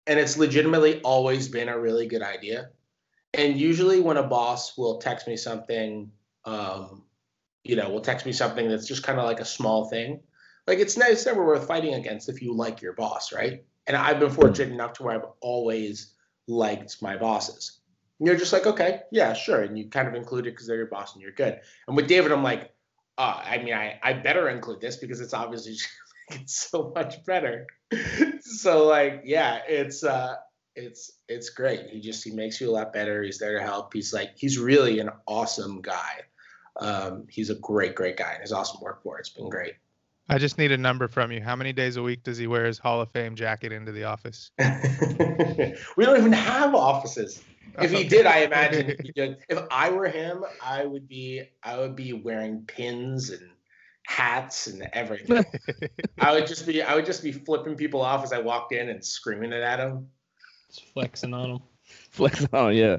and 0.09 0.19
it's 0.19 0.37
legitimately 0.37 1.01
always 1.01 1.47
been 1.47 1.69
a 1.69 1.79
really 1.79 2.07
good 2.07 2.23
idea. 2.23 2.69
And 3.35 3.55
usually, 3.55 3.99
when 3.99 4.17
a 4.17 4.23
boss 4.23 4.75
will 4.75 4.97
text 4.97 5.27
me 5.27 5.37
something, 5.37 6.11
um, 6.45 7.03
you 7.63 7.75
know, 7.75 7.89
will 7.91 8.01
text 8.01 8.25
me 8.25 8.31
something 8.31 8.67
that's 8.67 8.87
just 8.87 9.03
kind 9.03 9.19
of 9.19 9.25
like 9.25 9.39
a 9.39 9.45
small 9.45 9.87
thing, 9.87 10.21
like 10.65 10.79
it's, 10.79 10.97
it's 10.97 11.27
never 11.27 11.45
worth 11.45 11.67
fighting 11.67 11.93
against 11.93 12.27
if 12.27 12.41
you 12.41 12.55
like 12.55 12.81
your 12.81 12.93
boss, 12.93 13.31
right? 13.31 13.63
And 13.85 13.95
I've 13.95 14.19
been 14.19 14.31
fortunate 14.31 14.73
enough 14.73 14.93
to 14.93 15.03
where 15.03 15.15
I've 15.15 15.29
always 15.41 16.15
liked 16.49 17.01
my 17.01 17.15
bosses. 17.15 17.79
And 18.19 18.27
you're 18.27 18.37
just 18.37 18.51
like, 18.51 18.65
okay, 18.65 19.01
yeah, 19.11 19.33
sure, 19.33 19.61
and 19.61 19.77
you 19.77 19.89
kind 19.89 20.07
of 20.07 20.15
include 20.15 20.47
it 20.47 20.51
because 20.51 20.67
they're 20.67 20.77
your 20.77 20.87
boss 20.87 21.13
and 21.13 21.21
you're 21.21 21.31
good. 21.31 21.61
And 21.87 21.95
with 21.95 22.07
David, 22.07 22.31
I'm 22.31 22.43
like, 22.43 22.71
uh, 23.17 23.41
I 23.43 23.59
mean, 23.59 23.73
I, 23.73 23.99
I 24.03 24.13
better 24.13 24.49
include 24.49 24.81
this 24.81 24.97
because 24.97 25.21
it's 25.21 25.33
obviously 25.33 25.75
it's 26.29 26.69
so 26.69 26.91
much 26.95 27.23
better. 27.25 27.67
so 28.41 28.87
like, 28.87 29.21
yeah, 29.25 29.59
it's 29.67 30.03
uh 30.03 30.35
it's 30.75 31.11
it's 31.27 31.49
great. 31.49 31.87
He 31.89 31.99
just 31.99 32.23
he 32.23 32.31
makes 32.31 32.59
you 32.59 32.69
a 32.69 32.71
lot 32.71 32.93
better. 32.93 33.23
He's 33.23 33.39
there 33.39 33.57
to 33.57 33.63
help. 33.63 33.93
He's 33.93 34.13
like 34.13 34.31
he's 34.35 34.57
really 34.57 34.99
an 34.99 35.09
awesome 35.27 35.81
guy. 35.81 36.21
Um, 36.79 37.25
he's 37.29 37.49
a 37.49 37.55
great, 37.55 37.95
great 37.95 38.15
guy, 38.17 38.31
and 38.31 38.41
he's 38.41 38.53
awesome 38.53 38.79
work 38.81 39.03
for. 39.03 39.19
It's 39.19 39.29
been 39.29 39.49
great. 39.49 39.73
I 40.29 40.37
just 40.37 40.57
need 40.57 40.71
a 40.71 40.77
number 40.77 41.07
from 41.07 41.31
you. 41.31 41.41
How 41.41 41.55
many 41.55 41.73
days 41.73 41.97
a 41.97 42.03
week 42.03 42.23
does 42.23 42.37
he 42.37 42.45
wear 42.45 42.65
his 42.65 42.77
Hall 42.77 43.01
of 43.01 43.09
Fame 43.11 43.35
jacket 43.35 43.71
into 43.71 43.91
the 43.91 44.03
office? 44.03 44.51
we 44.59 46.05
don't 46.05 46.17
even 46.17 46.31
have 46.33 46.75
offices. 46.75 47.43
If 47.79 47.91
he 47.91 48.03
did, 48.03 48.25
I 48.25 48.39
imagine 48.43 48.95
he'd. 49.03 49.37
If 49.49 49.59
I 49.71 49.89
were 49.89 50.07
him, 50.07 50.43
I 50.63 50.85
would 50.85 51.07
be 51.07 51.43
I 51.63 51.77
would 51.77 51.95
be 51.95 52.13
wearing 52.13 52.63
pins 52.67 53.31
and 53.31 53.49
hats 54.05 54.67
and 54.67 54.87
everything. 54.93 55.43
I 56.19 56.33
would 56.33 56.47
just 56.47 56.67
be 56.67 56.81
I 56.83 56.95
would 56.95 57.05
just 57.05 57.23
be 57.23 57.31
flipping 57.31 57.75
people 57.75 58.01
off 58.01 58.23
as 58.23 58.31
I 58.31 58.39
walked 58.39 58.71
in 58.71 58.89
and 58.89 59.03
screaming 59.03 59.51
it 59.51 59.63
at 59.63 59.77
them. 59.77 60.07
Just 60.69 60.85
flexing 60.93 61.33
on 61.33 61.49
them. 61.49 61.59
Flexing 62.11 62.49
on, 62.53 62.75
yeah. 62.75 62.97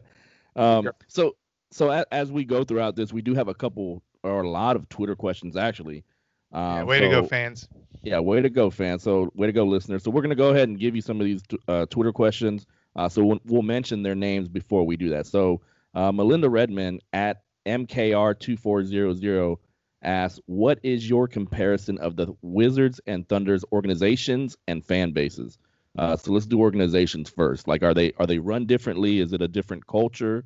Um, 0.57 0.91
so 1.07 1.37
so 1.71 1.91
a, 1.91 2.05
as 2.11 2.33
we 2.33 2.45
go 2.45 2.65
throughout 2.65 2.97
this, 2.97 3.13
we 3.13 3.23
do 3.23 3.35
have 3.35 3.49
a 3.49 3.55
couple 3.55 4.03
or 4.23 4.43
a 4.43 4.49
lot 4.49 4.75
of 4.75 4.89
Twitter 4.89 5.15
questions 5.15 5.57
actually. 5.57 6.05
Um, 6.53 6.77
yeah, 6.77 6.83
way 6.85 7.01
to 7.01 7.09
go, 7.09 7.23
fans. 7.23 7.69
Yeah, 8.03 8.19
way 8.21 8.41
to 8.41 8.51
go, 8.51 8.71
fans. 8.71 9.03
So 9.03 9.31
way 9.35 9.47
to 9.47 9.53
go, 9.53 9.65
listeners. 9.65 10.03
So 10.03 10.11
we're 10.11 10.23
gonna 10.23 10.35
go 10.35 10.51
ahead 10.51 10.69
and 10.69 10.79
give 10.79 10.97
you 10.97 11.03
some 11.03 11.21
of 11.21 11.27
these 11.27 11.43
t- 11.43 11.59
uh, 11.69 11.87
Twitter 11.87 12.13
questions. 12.13 12.67
Uh, 12.97 13.09
so 13.09 13.25
we'll, 13.25 13.41
we'll 13.47 13.63
mention 13.63 14.03
their 14.03 14.15
names 14.15 14.49
before 14.49 14.85
we 14.85 14.97
do 14.97 15.11
that. 15.11 15.27
So 15.27 15.61
uh, 15.95 16.11
Melinda 16.13 16.49
Redman 16.51 17.01
at 17.13 17.43
MKR2400 17.67 19.57
asks, 20.03 20.41
"What 20.47 20.79
is 20.83 21.09
your 21.09 21.29
comparison 21.29 21.99
of 21.99 22.17
the 22.17 22.35
Wizards 22.43 23.01
and 23.07 23.29
Thunder's 23.29 23.65
organizations 23.73 24.57
and 24.67 24.85
fan 24.85 25.13
bases?" 25.13 25.59
Uh, 25.99 26.17
so 26.17 26.33
let's 26.33 26.47
do 26.47 26.61
organizations 26.61 27.29
first. 27.29 27.69
Like, 27.69 27.83
are 27.83 27.95
they 27.95 28.13
are 28.19 28.27
they 28.27 28.39
run 28.39 28.67
differently? 28.67 29.19
Is 29.21 29.33
it 29.33 29.43
a 29.43 29.49
different 29.49 29.87
culture? 29.87 30.45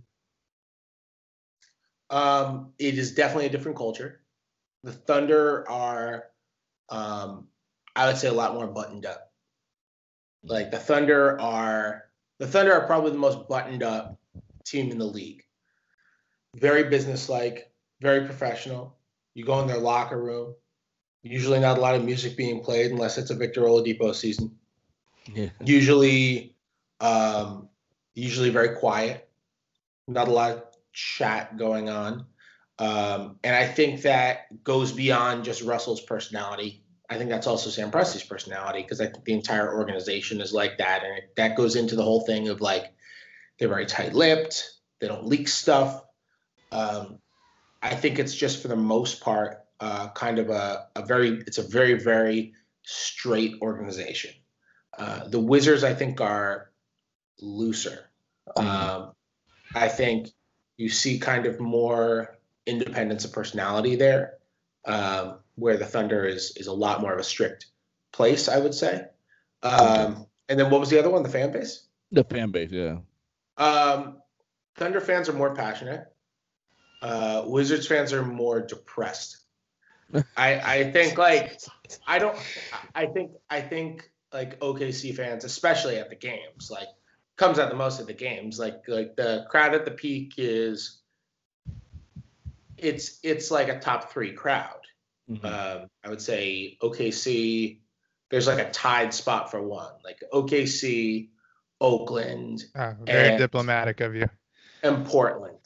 Um, 2.10 2.72
it 2.78 2.98
is 2.98 3.14
definitely 3.14 3.46
a 3.46 3.50
different 3.50 3.76
culture. 3.76 4.23
The 4.84 4.92
Thunder 4.92 5.68
are, 5.68 6.24
um, 6.90 7.48
I 7.96 8.06
would 8.06 8.18
say, 8.18 8.28
a 8.28 8.32
lot 8.32 8.52
more 8.52 8.66
buttoned 8.66 9.06
up. 9.06 9.32
Like 10.42 10.70
the 10.70 10.78
Thunder 10.78 11.40
are, 11.40 12.04
the 12.38 12.46
Thunder 12.46 12.74
are 12.74 12.86
probably 12.86 13.12
the 13.12 13.18
most 13.18 13.48
buttoned 13.48 13.82
up 13.82 14.20
team 14.66 14.90
in 14.90 14.98
the 14.98 15.06
league. 15.06 15.42
Very 16.54 16.84
businesslike, 16.84 17.72
very 18.02 18.26
professional. 18.26 18.98
You 19.32 19.46
go 19.46 19.58
in 19.60 19.66
their 19.66 19.78
locker 19.78 20.22
room. 20.22 20.54
Usually, 21.22 21.58
not 21.58 21.78
a 21.78 21.80
lot 21.80 21.94
of 21.94 22.04
music 22.04 22.36
being 22.36 22.62
played 22.62 22.90
unless 22.90 23.16
it's 23.16 23.30
a 23.30 23.34
Victor 23.34 23.62
Oladipo 23.62 24.14
season. 24.14 24.54
Yeah. 25.32 25.48
Usually, 25.64 26.54
um, 27.00 27.70
usually 28.14 28.50
very 28.50 28.76
quiet. 28.76 29.26
Not 30.06 30.28
a 30.28 30.30
lot 30.30 30.50
of 30.50 30.64
chat 30.92 31.56
going 31.56 31.88
on. 31.88 32.26
Um, 32.78 33.38
and 33.44 33.54
I 33.54 33.66
think 33.66 34.02
that 34.02 34.64
goes 34.64 34.92
beyond 34.92 35.44
just 35.44 35.62
Russell's 35.62 36.00
personality. 36.00 36.82
I 37.08 37.18
think 37.18 37.30
that's 37.30 37.46
also 37.46 37.70
Sam 37.70 37.90
Presti's 37.90 38.24
personality 38.24 38.82
because 38.82 39.00
I 39.00 39.06
think 39.06 39.24
the 39.24 39.34
entire 39.34 39.74
organization 39.74 40.40
is 40.40 40.52
like 40.52 40.78
that. 40.78 41.04
And 41.04 41.18
it, 41.18 41.36
that 41.36 41.56
goes 41.56 41.76
into 41.76 41.96
the 41.96 42.02
whole 42.02 42.22
thing 42.22 42.48
of 42.48 42.60
like 42.60 42.92
they're 43.58 43.68
very 43.68 43.86
tight 43.86 44.14
lipped, 44.14 44.70
they 45.00 45.06
don't 45.06 45.26
leak 45.26 45.48
stuff. 45.48 46.02
Um, 46.72 47.18
I 47.82 47.94
think 47.94 48.18
it's 48.18 48.34
just 48.34 48.62
for 48.62 48.68
the 48.68 48.76
most 48.76 49.20
part 49.20 49.64
uh, 49.78 50.08
kind 50.08 50.38
of 50.38 50.50
a, 50.50 50.86
a 50.96 51.04
very, 51.04 51.42
it's 51.46 51.58
a 51.58 51.62
very, 51.62 51.94
very 51.94 52.54
straight 52.82 53.56
organization. 53.60 54.32
Uh, 54.96 55.28
the 55.28 55.40
Wizards, 55.40 55.84
I 55.84 55.94
think, 55.94 56.20
are 56.20 56.70
looser. 57.40 58.10
Um, 58.56 59.12
I 59.74 59.88
think 59.88 60.28
you 60.76 60.88
see 60.88 61.18
kind 61.18 61.46
of 61.46 61.60
more 61.60 62.38
independence 62.66 63.24
of 63.24 63.32
personality 63.32 63.96
there, 63.96 64.34
um, 64.84 65.38
where 65.56 65.76
the 65.76 65.86
Thunder 65.86 66.24
is 66.24 66.56
is 66.56 66.66
a 66.66 66.72
lot 66.72 67.00
more 67.00 67.12
of 67.12 67.18
a 67.18 67.24
strict 67.24 67.66
place, 68.12 68.48
I 68.48 68.58
would 68.58 68.74
say. 68.74 69.06
Um, 69.62 70.26
and 70.48 70.58
then 70.58 70.70
what 70.70 70.80
was 70.80 70.90
the 70.90 70.98
other 70.98 71.10
one? 71.10 71.22
The 71.22 71.28
fan 71.28 71.52
base. 71.52 71.86
The 72.12 72.24
fan 72.24 72.50
base, 72.50 72.70
yeah. 72.70 72.98
Um, 73.56 74.18
Thunder 74.76 75.00
fans 75.00 75.28
are 75.28 75.32
more 75.32 75.54
passionate. 75.54 76.06
Uh, 77.02 77.42
Wizards 77.46 77.86
fans 77.86 78.12
are 78.12 78.24
more 78.24 78.60
depressed. 78.60 79.38
I 80.36 80.60
I 80.60 80.90
think 80.92 81.18
like 81.18 81.60
I 82.06 82.18
don't 82.18 82.36
I 82.94 83.06
think 83.06 83.32
I 83.50 83.60
think 83.60 84.10
like 84.32 84.58
OKC 84.60 85.14
fans, 85.14 85.44
especially 85.44 85.96
at 85.96 86.08
the 86.10 86.16
games, 86.16 86.70
like 86.70 86.88
comes 87.36 87.58
out 87.58 87.70
the 87.70 87.76
most 87.76 88.00
at 88.00 88.06
the 88.06 88.14
games. 88.14 88.58
Like 88.58 88.82
like 88.88 89.16
the 89.16 89.46
crowd 89.50 89.74
at 89.74 89.84
the 89.84 89.90
peak 89.90 90.34
is 90.36 91.00
it's 92.84 93.18
it's 93.22 93.50
like 93.50 93.68
a 93.68 93.78
top 93.80 94.12
three 94.12 94.32
crowd. 94.32 94.80
Mhm. 95.30 95.44
Um, 95.44 95.88
I 96.04 96.10
would 96.10 96.20
say 96.20 96.76
OKC. 96.82 97.80
There's 98.30 98.46
like 98.46 98.58
a 98.58 98.70
tied 98.70 99.14
spot 99.14 99.50
for 99.50 99.62
one, 99.62 99.92
like 100.04 100.22
OKC, 100.32 101.30
Oakland, 101.80 102.64
Ah, 102.74 102.94
very 103.02 103.28
and- 103.30 103.38
diplomatic 103.38 104.00
of 104.00 104.14
you. 104.14 104.28
and 104.82 105.06
Portland. 105.06 105.58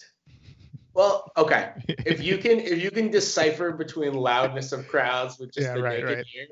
Well, 0.95 1.31
okay. 1.37 1.73
If 2.07 2.23
you 2.23 2.39
can 2.39 2.59
if 2.61 2.79
you 2.83 2.91
can 2.91 3.11
decipher 3.11 3.73
between 3.73 4.15
loudness 4.15 4.73
of 4.73 4.87
crowds 4.89 5.39
with 5.39 5.53
just 5.53 5.67
Yeah, 5.69 5.75
the 5.75 5.83
right, 5.83 6.05
naked 6.05 6.19
right. 6.19 6.27
ear, 6.37 6.47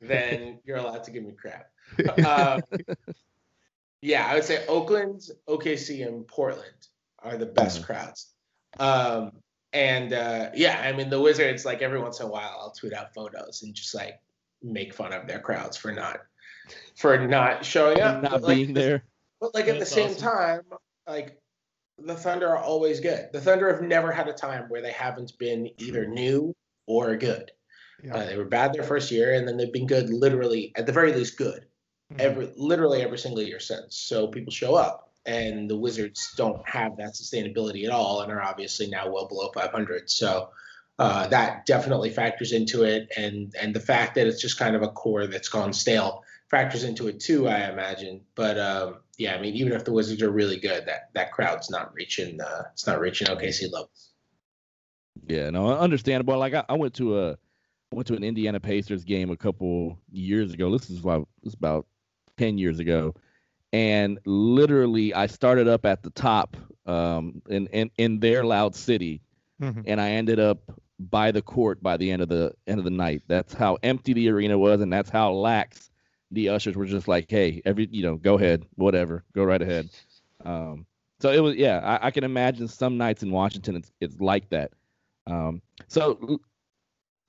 then 0.00 0.60
you're 0.64 0.76
allowed 0.78 1.04
to 1.04 1.10
give 1.10 1.24
me 1.24 1.32
crap. 1.32 1.70
Um, 2.26 2.62
yeah, 4.02 4.26
I 4.26 4.34
would 4.34 4.44
say 4.44 4.66
Oakland, 4.66 5.28
OKC, 5.48 6.06
and 6.06 6.26
Portland 6.26 6.88
are 7.20 7.36
the 7.36 7.46
best 7.46 7.80
Mhm. 7.80 7.84
crowds. 7.86 8.32
Um, 8.78 9.32
and 9.76 10.12
uh, 10.14 10.50
yeah, 10.54 10.80
I 10.84 10.92
mean 10.96 11.10
the 11.10 11.20
Wizards. 11.20 11.64
Like 11.66 11.82
every 11.82 12.00
once 12.00 12.20
in 12.20 12.26
a 12.26 12.28
while, 12.30 12.56
I'll 12.60 12.70
tweet 12.72 12.94
out 12.94 13.12
photos 13.12 13.62
and 13.62 13.74
just 13.74 13.94
like 13.94 14.20
make 14.62 14.94
fun 14.94 15.12
of 15.12 15.26
their 15.26 15.38
crowds 15.38 15.76
for 15.76 15.92
not 15.92 16.20
for 16.96 17.26
not 17.26 17.64
showing 17.64 18.00
up, 18.00 18.22
Not 18.22 18.32
But, 18.32 18.42
like, 18.42 18.56
being 18.56 18.74
there. 18.74 19.04
but 19.40 19.54
like 19.54 19.68
at 19.68 19.78
the 19.78 19.86
same 19.86 20.10
awesome. 20.10 20.22
time, 20.22 20.60
like 21.06 21.38
the 21.98 22.14
Thunder 22.16 22.48
are 22.48 22.58
always 22.58 23.00
good. 23.00 23.28
The 23.32 23.40
Thunder 23.40 23.72
have 23.72 23.82
never 23.82 24.10
had 24.10 24.28
a 24.28 24.32
time 24.32 24.64
where 24.68 24.82
they 24.82 24.92
haven't 24.92 25.36
been 25.38 25.70
either 25.78 26.06
new 26.06 26.54
or 26.86 27.14
good. 27.16 27.52
Yeah. 28.02 28.16
Uh, 28.16 28.26
they 28.26 28.36
were 28.36 28.44
bad 28.44 28.72
their 28.72 28.82
first 28.82 29.10
year, 29.10 29.34
and 29.34 29.46
then 29.46 29.56
they've 29.56 29.72
been 29.72 29.86
good, 29.86 30.10
literally 30.10 30.72
at 30.76 30.86
the 30.86 30.92
very 30.92 31.12
least, 31.12 31.36
good 31.38 31.66
Mhm. 32.12 32.20
every 32.20 32.52
literally 32.56 33.02
every 33.02 33.18
single 33.18 33.42
year 33.42 33.60
since. 33.60 33.96
So 33.96 34.28
people 34.28 34.52
show 34.52 34.74
up, 34.74 35.05
and 35.26 35.68
the 35.68 35.76
Wizards 35.76 36.32
don't 36.36 36.66
have 36.68 36.96
that 36.96 37.14
sustainability 37.14 37.84
at 37.84 37.90
all, 37.90 38.22
and 38.22 38.32
are 38.32 38.42
obviously 38.42 38.86
now 38.88 39.10
well 39.10 39.28
below 39.28 39.50
500. 39.54 40.10
So. 40.10 40.50
Uh, 40.98 41.26
that 41.26 41.66
definitely 41.66 42.08
factors 42.08 42.52
into 42.52 42.82
it, 42.82 43.06
and 43.18 43.54
and 43.60 43.74
the 43.74 43.80
fact 43.80 44.14
that 44.14 44.26
it's 44.26 44.40
just 44.40 44.58
kind 44.58 44.74
of 44.74 44.80
a 44.80 44.88
core 44.88 45.26
that's 45.26 45.50
gone 45.50 45.70
stale 45.70 46.24
factors 46.48 46.84
into 46.84 47.08
it 47.08 47.20
too, 47.20 47.48
I 47.48 47.68
imagine. 47.70 48.22
But 48.34 48.58
um, 48.58 48.96
yeah, 49.18 49.34
I 49.34 49.40
mean, 49.40 49.54
even 49.54 49.72
if 49.72 49.84
the 49.84 49.92
Wizards 49.92 50.22
are 50.22 50.30
really 50.30 50.58
good, 50.58 50.86
that 50.86 51.10
that 51.14 51.32
crowd's 51.32 51.70
not 51.70 51.94
reaching. 51.94 52.40
Uh, 52.40 52.64
it's 52.72 52.86
not 52.86 53.00
reaching 53.00 53.28
OKC 53.28 53.70
levels. 53.72 54.10
Yeah, 55.26 55.50
no, 55.50 55.76
understandable. 55.76 56.38
Like 56.38 56.54
I, 56.54 56.64
I 56.68 56.74
went 56.74 56.94
to 56.94 57.20
a 57.20 57.38
went 57.92 58.06
to 58.08 58.14
an 58.14 58.24
Indiana 58.24 58.60
Pacers 58.60 59.04
game 59.04 59.30
a 59.30 59.36
couple 59.36 59.98
years 60.10 60.52
ago. 60.52 60.70
This 60.70 60.90
is 60.90 61.00
about 61.00 61.28
this 61.42 61.52
is 61.52 61.58
about 61.58 61.86
ten 62.36 62.58
years 62.58 62.78
ago, 62.78 63.14
and 63.72 64.18
literally 64.24 65.12
I 65.14 65.26
started 65.26 65.68
up 65.68 65.84
at 65.86 66.02
the 66.02 66.10
top, 66.10 66.56
um, 66.86 67.42
in 67.48 67.66
in 67.68 67.90
in 67.98 68.20
their 68.20 68.44
loud 68.44 68.74
city, 68.74 69.20
Mhm. 69.60 69.84
and 69.86 70.00
I 70.00 70.10
ended 70.10 70.38
up 70.38 70.58
by 70.98 71.30
the 71.30 71.42
court 71.42 71.82
by 71.82 71.96
the 71.96 72.10
end 72.10 72.22
of 72.22 72.28
the 72.28 72.54
end 72.66 72.78
of 72.78 72.84
the 72.84 72.90
night. 72.90 73.22
That's 73.26 73.52
how 73.54 73.78
empty 73.82 74.12
the 74.12 74.28
arena 74.30 74.58
was, 74.58 74.80
and 74.80 74.92
that's 74.92 75.10
how 75.10 75.32
lax 75.32 75.90
the 76.30 76.48
ushers 76.48 76.76
were. 76.76 76.86
Just 76.86 77.08
like, 77.08 77.30
hey, 77.30 77.60
every 77.64 77.88
you 77.90 78.02
know, 78.02 78.16
go 78.16 78.34
ahead, 78.34 78.64
whatever, 78.76 79.24
go 79.34 79.44
right 79.44 79.60
ahead. 79.60 79.88
Um, 80.44 80.86
so 81.20 81.30
it 81.32 81.40
was, 81.40 81.56
yeah, 81.56 81.78
I, 81.78 82.08
I 82.08 82.10
can 82.10 82.24
imagine 82.24 82.68
some 82.68 82.96
nights 82.98 83.22
in 83.22 83.30
Washington 83.30 83.76
it's 83.76 83.90
it's 84.00 84.20
like 84.20 84.48
that. 84.50 84.72
Um, 85.26 85.60
so 85.88 86.40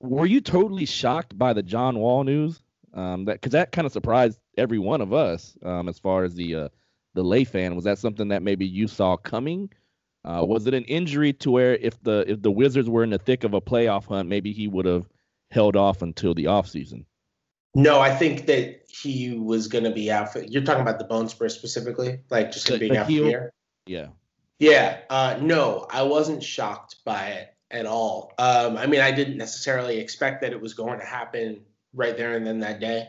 were 0.00 0.26
you 0.26 0.40
totally 0.40 0.84
shocked 0.86 1.36
by 1.36 1.52
the 1.52 1.62
John 1.62 1.98
Wall 1.98 2.22
news? 2.24 2.62
Um, 2.94 3.24
that 3.26 3.34
because 3.34 3.52
that 3.52 3.72
kind 3.72 3.86
of 3.86 3.92
surprised 3.92 4.38
every 4.58 4.78
one 4.78 5.00
of 5.00 5.12
us. 5.12 5.56
Um, 5.62 5.88
as 5.88 5.98
far 5.98 6.24
as 6.24 6.34
the 6.34 6.54
uh, 6.54 6.68
the 7.14 7.22
lay 7.22 7.44
fan, 7.44 7.74
was 7.74 7.84
that 7.84 7.98
something 7.98 8.28
that 8.28 8.42
maybe 8.42 8.66
you 8.66 8.88
saw 8.88 9.16
coming? 9.16 9.70
Uh, 10.24 10.44
was 10.44 10.66
it 10.66 10.74
an 10.74 10.84
injury 10.84 11.32
to 11.32 11.50
where 11.50 11.76
if 11.76 12.02
the 12.02 12.24
if 12.28 12.42
the 12.42 12.50
Wizards 12.50 12.88
were 12.88 13.04
in 13.04 13.10
the 13.10 13.18
thick 13.18 13.44
of 13.44 13.54
a 13.54 13.60
playoff 13.60 14.06
hunt, 14.06 14.28
maybe 14.28 14.52
he 14.52 14.68
would 14.68 14.84
have 14.84 15.08
held 15.50 15.76
off 15.76 16.02
until 16.02 16.34
the 16.34 16.44
offseason? 16.44 17.04
No, 17.74 18.00
I 18.00 18.14
think 18.14 18.46
that 18.46 18.82
he 18.88 19.34
was 19.34 19.68
going 19.68 19.84
to 19.84 19.90
be 19.90 20.10
out 20.10 20.32
for. 20.32 20.42
You're 20.42 20.64
talking 20.64 20.82
about 20.82 20.98
the 20.98 21.04
bone 21.04 21.28
spur 21.28 21.48
specifically, 21.48 22.20
like 22.30 22.50
just 22.50 22.66
being 22.78 22.96
out 22.96 23.06
for 23.06 23.12
year. 23.12 23.52
Yeah. 23.86 24.08
Yeah, 24.58 24.98
uh, 25.08 25.38
no, 25.40 25.86
I 25.88 26.02
wasn't 26.02 26.42
shocked 26.42 26.96
by 27.04 27.26
it 27.28 27.54
at 27.70 27.86
all. 27.86 28.32
Um, 28.38 28.76
I 28.76 28.86
mean, 28.86 29.00
I 29.00 29.12
didn't 29.12 29.36
necessarily 29.36 29.98
expect 29.98 30.40
that 30.42 30.52
it 30.52 30.60
was 30.60 30.74
going 30.74 30.98
to 30.98 31.04
happen 31.04 31.60
right 31.94 32.16
there 32.16 32.34
and 32.34 32.44
then 32.44 32.58
that 32.60 32.80
day, 32.80 33.08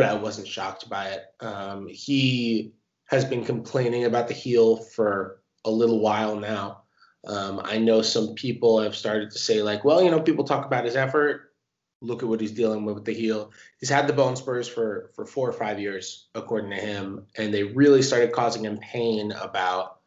but 0.00 0.08
I 0.08 0.14
wasn't 0.14 0.48
shocked 0.48 0.88
by 0.88 1.08
it. 1.08 1.24
Um, 1.40 1.86
he 1.86 2.72
has 3.06 3.24
been 3.24 3.44
complaining 3.44 4.04
about 4.06 4.28
the 4.28 4.34
heel 4.34 4.76
for 4.76 5.42
a 5.66 5.70
little 5.70 6.00
while 6.00 6.36
now. 6.36 6.84
Um, 7.26 7.60
I 7.62 7.76
know 7.76 8.00
some 8.00 8.34
people 8.34 8.80
have 8.80 8.96
started 8.96 9.30
to 9.32 9.38
say, 9.38 9.60
like, 9.62 9.84
well, 9.84 10.02
you 10.02 10.10
know, 10.10 10.20
people 10.20 10.44
talk 10.44 10.64
about 10.64 10.86
his 10.86 10.96
effort. 10.96 11.52
Look 12.00 12.22
at 12.22 12.30
what 12.30 12.40
he's 12.40 12.52
dealing 12.52 12.86
with 12.86 12.94
with 12.94 13.04
the 13.04 13.12
heel. 13.12 13.52
He's 13.78 13.90
had 13.90 14.06
the 14.06 14.14
bone 14.14 14.36
spurs 14.36 14.66
for 14.66 15.10
for 15.14 15.26
four 15.26 15.46
or 15.46 15.52
five 15.52 15.78
years, 15.78 16.28
according 16.34 16.70
to 16.70 16.76
him, 16.76 17.26
and 17.36 17.52
they 17.52 17.64
really 17.64 18.00
started 18.00 18.32
causing 18.32 18.64
him 18.64 18.78
pain 18.78 19.32
about 19.32 19.98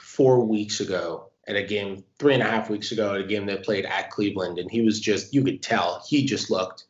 four 0.00 0.44
weeks 0.44 0.80
ago 0.80 1.30
at 1.46 1.54
a 1.54 1.62
game, 1.62 2.02
three 2.18 2.34
and 2.34 2.42
a 2.42 2.50
half 2.50 2.68
weeks 2.68 2.90
ago 2.90 3.14
at 3.14 3.20
a 3.20 3.26
game 3.28 3.46
they 3.46 3.58
played 3.58 3.86
at 3.86 4.10
Cleveland, 4.10 4.58
and 4.58 4.68
he 4.72 4.80
was 4.80 4.98
just 4.98 5.32
you 5.32 5.44
could 5.44 5.62
tell 5.62 6.04
he 6.08 6.26
just 6.26 6.50
looked 6.50 6.86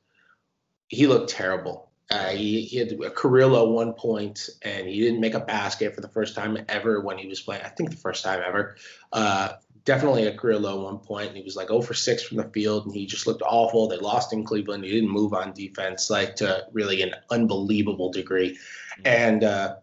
he 0.89 1.07
looked 1.07 1.29
terrible. 1.29 1.86
Uh, 2.11 2.29
he, 2.29 2.63
he 2.63 2.79
had 2.79 2.93
a 2.93 3.11
career 3.11 3.47
low 3.47 3.71
one 3.71 3.93
point, 3.93 4.49
and 4.63 4.87
he 4.87 5.01
didn't 5.01 5.21
make 5.21 5.35
a 5.35 5.41
basket 5.41 5.95
for 5.95 6.01
the 6.01 6.09
first 6.09 6.37
time 6.37 6.57
ever 6.69 7.01
when 7.01 7.19
he 7.19 7.27
was 7.27 7.41
playing. 7.41 7.63
I 7.65 7.69
think 7.69 7.91
the 7.91 7.97
first 7.97 8.23
time 8.25 8.41
ever. 8.47 8.77
Uh, 9.13 9.55
definitely 9.87 10.27
a 10.27 10.37
career 10.37 10.59
low 10.59 10.83
one 10.83 10.99
point. 10.99 11.29
And 11.29 11.37
he 11.37 11.43
was 11.43 11.57
like 11.57 11.69
0 11.69 11.81
for 11.81 11.95
6 11.95 12.23
from 12.23 12.37
the 12.37 12.45
field, 12.51 12.85
and 12.85 12.95
he 12.95 13.07
just 13.07 13.27
looked 13.27 13.43
awful. 13.43 13.89
They 13.89 13.97
lost 13.97 14.33
in 14.33 14.45
Cleveland. 14.45 14.85
He 14.85 14.91
didn't 14.91 15.11
move 15.11 15.33
on 15.33 15.53
defense 15.53 16.11
like 16.11 16.37
to 16.37 16.67
really 16.73 17.03
an 17.03 17.15
unbelievable 17.31 18.13
degree. 18.13 18.51
Mm-hmm. 18.51 19.03
And 19.07 19.45
uh, 19.45 19.77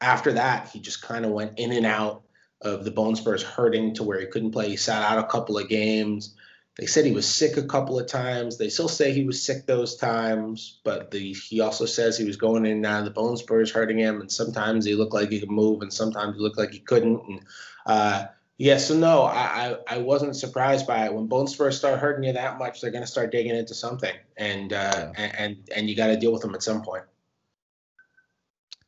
after 0.00 0.32
that, 0.32 0.68
he 0.68 0.80
just 0.80 1.00
kind 1.00 1.24
of 1.24 1.30
went 1.30 1.58
in 1.58 1.72
and 1.72 1.86
out 1.86 2.22
of 2.60 2.84
the 2.84 2.90
bone 2.90 3.16
spurs 3.16 3.42
hurting 3.42 3.94
to 3.94 4.04
where 4.04 4.20
he 4.20 4.26
couldn't 4.26 4.52
play. 4.52 4.68
He 4.68 4.76
sat 4.76 5.02
out 5.02 5.18
a 5.18 5.28
couple 5.28 5.58
of 5.58 5.68
games. 5.68 6.34
They 6.78 6.86
said 6.86 7.04
he 7.04 7.12
was 7.12 7.28
sick 7.28 7.58
a 7.58 7.66
couple 7.66 7.98
of 7.98 8.06
times. 8.06 8.56
They 8.56 8.70
still 8.70 8.88
say 8.88 9.12
he 9.12 9.24
was 9.24 9.42
sick 9.42 9.66
those 9.66 9.96
times, 9.96 10.80
but 10.84 11.10
the, 11.10 11.34
he 11.34 11.60
also 11.60 11.84
says 11.84 12.16
he 12.16 12.24
was 12.24 12.36
going 12.36 12.64
in 12.64 12.72
and 12.72 12.86
out 12.86 13.00
of 13.00 13.04
the 13.04 13.10
bone 13.10 13.36
spurs 13.36 13.70
hurting 13.70 13.98
him, 13.98 14.22
and 14.22 14.32
sometimes 14.32 14.86
he 14.86 14.94
looked 14.94 15.12
like 15.12 15.30
he 15.30 15.38
could 15.38 15.50
move, 15.50 15.82
and 15.82 15.92
sometimes 15.92 16.34
he 16.36 16.40
looked 16.40 16.56
like 16.56 16.72
he 16.72 16.78
couldn't. 16.78 17.20
And 17.28 17.40
uh, 17.84 18.24
yeah, 18.56 18.78
so 18.78 18.96
no, 18.96 19.24
I, 19.24 19.76
I, 19.88 19.96
I 19.96 19.98
wasn't 19.98 20.34
surprised 20.34 20.86
by 20.86 21.04
it. 21.04 21.12
When 21.12 21.26
bone 21.26 21.46
spurs 21.46 21.76
start 21.76 21.98
hurting 21.98 22.24
you 22.24 22.32
that 22.32 22.58
much, 22.58 22.80
they're 22.80 22.90
going 22.90 23.04
to 23.04 23.10
start 23.10 23.32
digging 23.32 23.54
into 23.54 23.74
something, 23.74 24.14
and 24.38 24.72
uh, 24.72 25.12
yeah. 25.18 25.34
and 25.36 25.56
and 25.76 25.90
you 25.90 25.96
got 25.96 26.06
to 26.06 26.16
deal 26.16 26.32
with 26.32 26.40
them 26.40 26.54
at 26.54 26.62
some 26.62 26.80
point. 26.80 27.04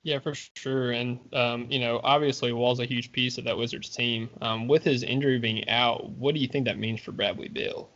Yeah, 0.05 0.19
for 0.19 0.35
sure. 0.35 0.93
And, 0.93 1.19
um, 1.33 1.67
you 1.71 1.81
know, 1.81 1.99
obviously 2.05 2.53
Wall's 2.53 2.79
a 2.79 2.85
huge 2.85 3.11
piece 3.11 3.39
of 3.39 3.45
that 3.45 3.57
Wizards 3.57 3.89
team. 3.89 4.29
Um, 4.43 4.69
with 4.69 4.85
his 4.85 5.03
injury 5.03 5.39
being 5.39 5.67
out, 5.69 6.11
what 6.11 6.35
do 6.35 6.41
you 6.41 6.47
think 6.47 6.67
that 6.67 6.79
means 6.79 7.01
for 7.01 7.11
Bradley 7.11 7.49
Beal? 7.49 7.89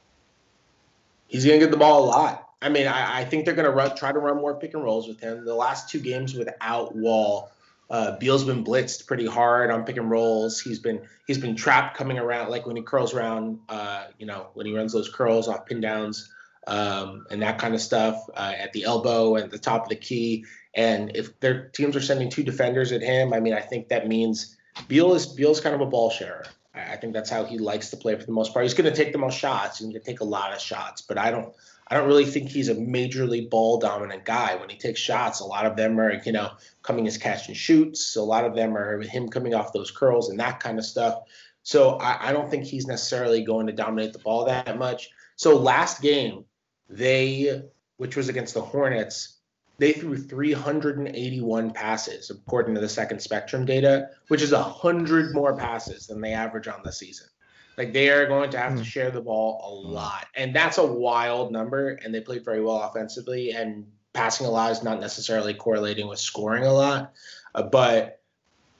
He's 1.28 1.44
going 1.44 1.60
to 1.60 1.66
get 1.66 1.70
the 1.70 1.76
ball 1.76 2.04
a 2.04 2.06
lot. 2.06 2.48
I 2.62 2.70
mean, 2.70 2.86
I, 2.86 3.20
I 3.20 3.24
think 3.26 3.44
they're 3.44 3.54
going 3.54 3.70
to 3.70 3.94
try 3.94 4.10
to 4.10 4.18
run 4.18 4.38
more 4.38 4.54
pick 4.54 4.72
and 4.72 4.82
rolls 4.82 5.06
with 5.06 5.20
him. 5.20 5.44
The 5.44 5.54
last 5.54 5.90
two 5.90 6.00
games 6.00 6.34
without 6.34 6.96
Wall, 6.96 7.52
uh, 7.90 8.16
Beal's 8.18 8.44
been 8.44 8.64
blitzed 8.64 9.06
pretty 9.06 9.26
hard 9.26 9.70
on 9.70 9.84
pick 9.84 9.98
and 9.98 10.10
rolls. 10.10 10.60
He's 10.60 10.78
been 10.78 11.02
he's 11.26 11.38
been 11.38 11.56
trapped 11.56 11.96
coming 11.96 12.18
around, 12.18 12.50
like 12.50 12.66
when 12.66 12.74
he 12.74 12.82
curls 12.82 13.12
around, 13.12 13.60
uh, 13.68 14.06
you 14.18 14.24
know, 14.24 14.48
when 14.54 14.64
he 14.64 14.74
runs 14.74 14.94
those 14.94 15.10
curls 15.10 15.46
off 15.46 15.66
pin 15.66 15.82
downs 15.82 16.32
um, 16.66 17.26
and 17.30 17.42
that 17.42 17.58
kind 17.58 17.74
of 17.74 17.80
stuff 17.80 18.28
uh, 18.34 18.52
at 18.56 18.72
the 18.72 18.84
elbow 18.84 19.36
and 19.36 19.50
the 19.50 19.58
top 19.58 19.84
of 19.84 19.88
the 19.88 19.96
key. 19.96 20.44
And 20.78 21.10
if 21.16 21.40
their 21.40 21.70
teams 21.70 21.96
are 21.96 22.00
sending 22.00 22.30
two 22.30 22.44
defenders 22.44 22.92
at 22.92 23.02
him, 23.02 23.32
I 23.32 23.40
mean, 23.40 23.52
I 23.52 23.60
think 23.60 23.88
that 23.88 24.06
means 24.06 24.56
Beal 24.86 25.12
is 25.12 25.26
Beal's 25.26 25.60
kind 25.60 25.74
of 25.74 25.80
a 25.80 25.86
ball 25.86 26.08
sharer. 26.08 26.46
I 26.72 26.94
think 26.94 27.14
that's 27.14 27.28
how 27.28 27.44
he 27.44 27.58
likes 27.58 27.90
to 27.90 27.96
play 27.96 28.14
for 28.14 28.24
the 28.24 28.30
most 28.30 28.52
part. 28.52 28.64
He's 28.64 28.74
going 28.74 28.88
to 28.88 28.96
take 28.96 29.12
the 29.12 29.18
most 29.18 29.36
shots. 29.36 29.80
He's 29.80 29.88
going 29.88 30.00
to 30.00 30.06
take 30.06 30.20
a 30.20 30.24
lot 30.24 30.52
of 30.52 30.60
shots, 30.60 31.02
but 31.02 31.18
I 31.18 31.32
don't. 31.32 31.52
I 31.90 31.96
don't 31.96 32.06
really 32.06 32.26
think 32.26 32.50
he's 32.50 32.68
a 32.68 32.74
majorly 32.74 33.48
ball 33.48 33.78
dominant 33.78 34.26
guy. 34.26 34.54
When 34.56 34.68
he 34.68 34.76
takes 34.76 35.00
shots, 35.00 35.40
a 35.40 35.46
lot 35.46 35.64
of 35.64 35.74
them 35.74 35.98
are, 35.98 36.20
you 36.22 36.32
know, 36.32 36.50
coming 36.82 37.06
as 37.08 37.16
catch 37.16 37.48
and 37.48 37.56
shoots. 37.56 38.14
A 38.14 38.22
lot 38.22 38.44
of 38.44 38.54
them 38.54 38.76
are 38.76 39.00
him 39.00 39.28
coming 39.30 39.54
off 39.54 39.72
those 39.72 39.90
curls 39.90 40.28
and 40.28 40.38
that 40.38 40.60
kind 40.60 40.78
of 40.78 40.84
stuff. 40.84 41.22
So 41.62 41.96
I, 41.96 42.28
I 42.28 42.32
don't 42.32 42.50
think 42.50 42.64
he's 42.64 42.86
necessarily 42.86 43.42
going 43.42 43.66
to 43.68 43.72
dominate 43.72 44.12
the 44.12 44.18
ball 44.18 44.44
that 44.44 44.78
much. 44.78 45.08
So 45.36 45.56
last 45.56 46.02
game, 46.02 46.44
they, 46.90 47.62
which 47.96 48.16
was 48.16 48.28
against 48.28 48.52
the 48.52 48.60
Hornets, 48.60 49.37
they 49.78 49.92
threw 49.92 50.16
381 50.16 51.70
passes 51.70 52.30
according 52.30 52.74
to 52.74 52.80
the 52.80 52.88
second 52.88 53.20
spectrum 53.20 53.64
data, 53.64 54.10
which 54.26 54.42
is 54.42 54.52
100 54.52 55.34
more 55.34 55.56
passes 55.56 56.06
than 56.06 56.20
they 56.20 56.32
average 56.32 56.66
on 56.66 56.80
the 56.84 56.92
season. 56.92 57.28
Like 57.76 57.92
they 57.92 58.08
are 58.08 58.26
going 58.26 58.50
to 58.50 58.58
have 58.58 58.72
mm. 58.72 58.78
to 58.78 58.82
hmm. 58.82 58.88
share 58.88 59.10
the 59.12 59.20
ball 59.20 59.60
a 59.64 59.70
lot. 59.72 60.26
And 60.34 60.54
that's 60.54 60.78
a 60.78 60.86
wild 60.86 61.52
number. 61.52 61.90
And 61.90 62.12
they 62.12 62.20
played 62.20 62.44
very 62.44 62.60
well 62.60 62.82
offensively. 62.82 63.52
And 63.52 63.86
passing 64.12 64.46
a 64.46 64.50
lot 64.50 64.72
is 64.72 64.82
not 64.82 65.00
necessarily 65.00 65.54
correlating 65.54 66.08
with 66.08 66.18
scoring 66.18 66.64
a 66.64 66.72
lot. 66.72 67.12
Uh, 67.54 67.62
but 67.62 68.17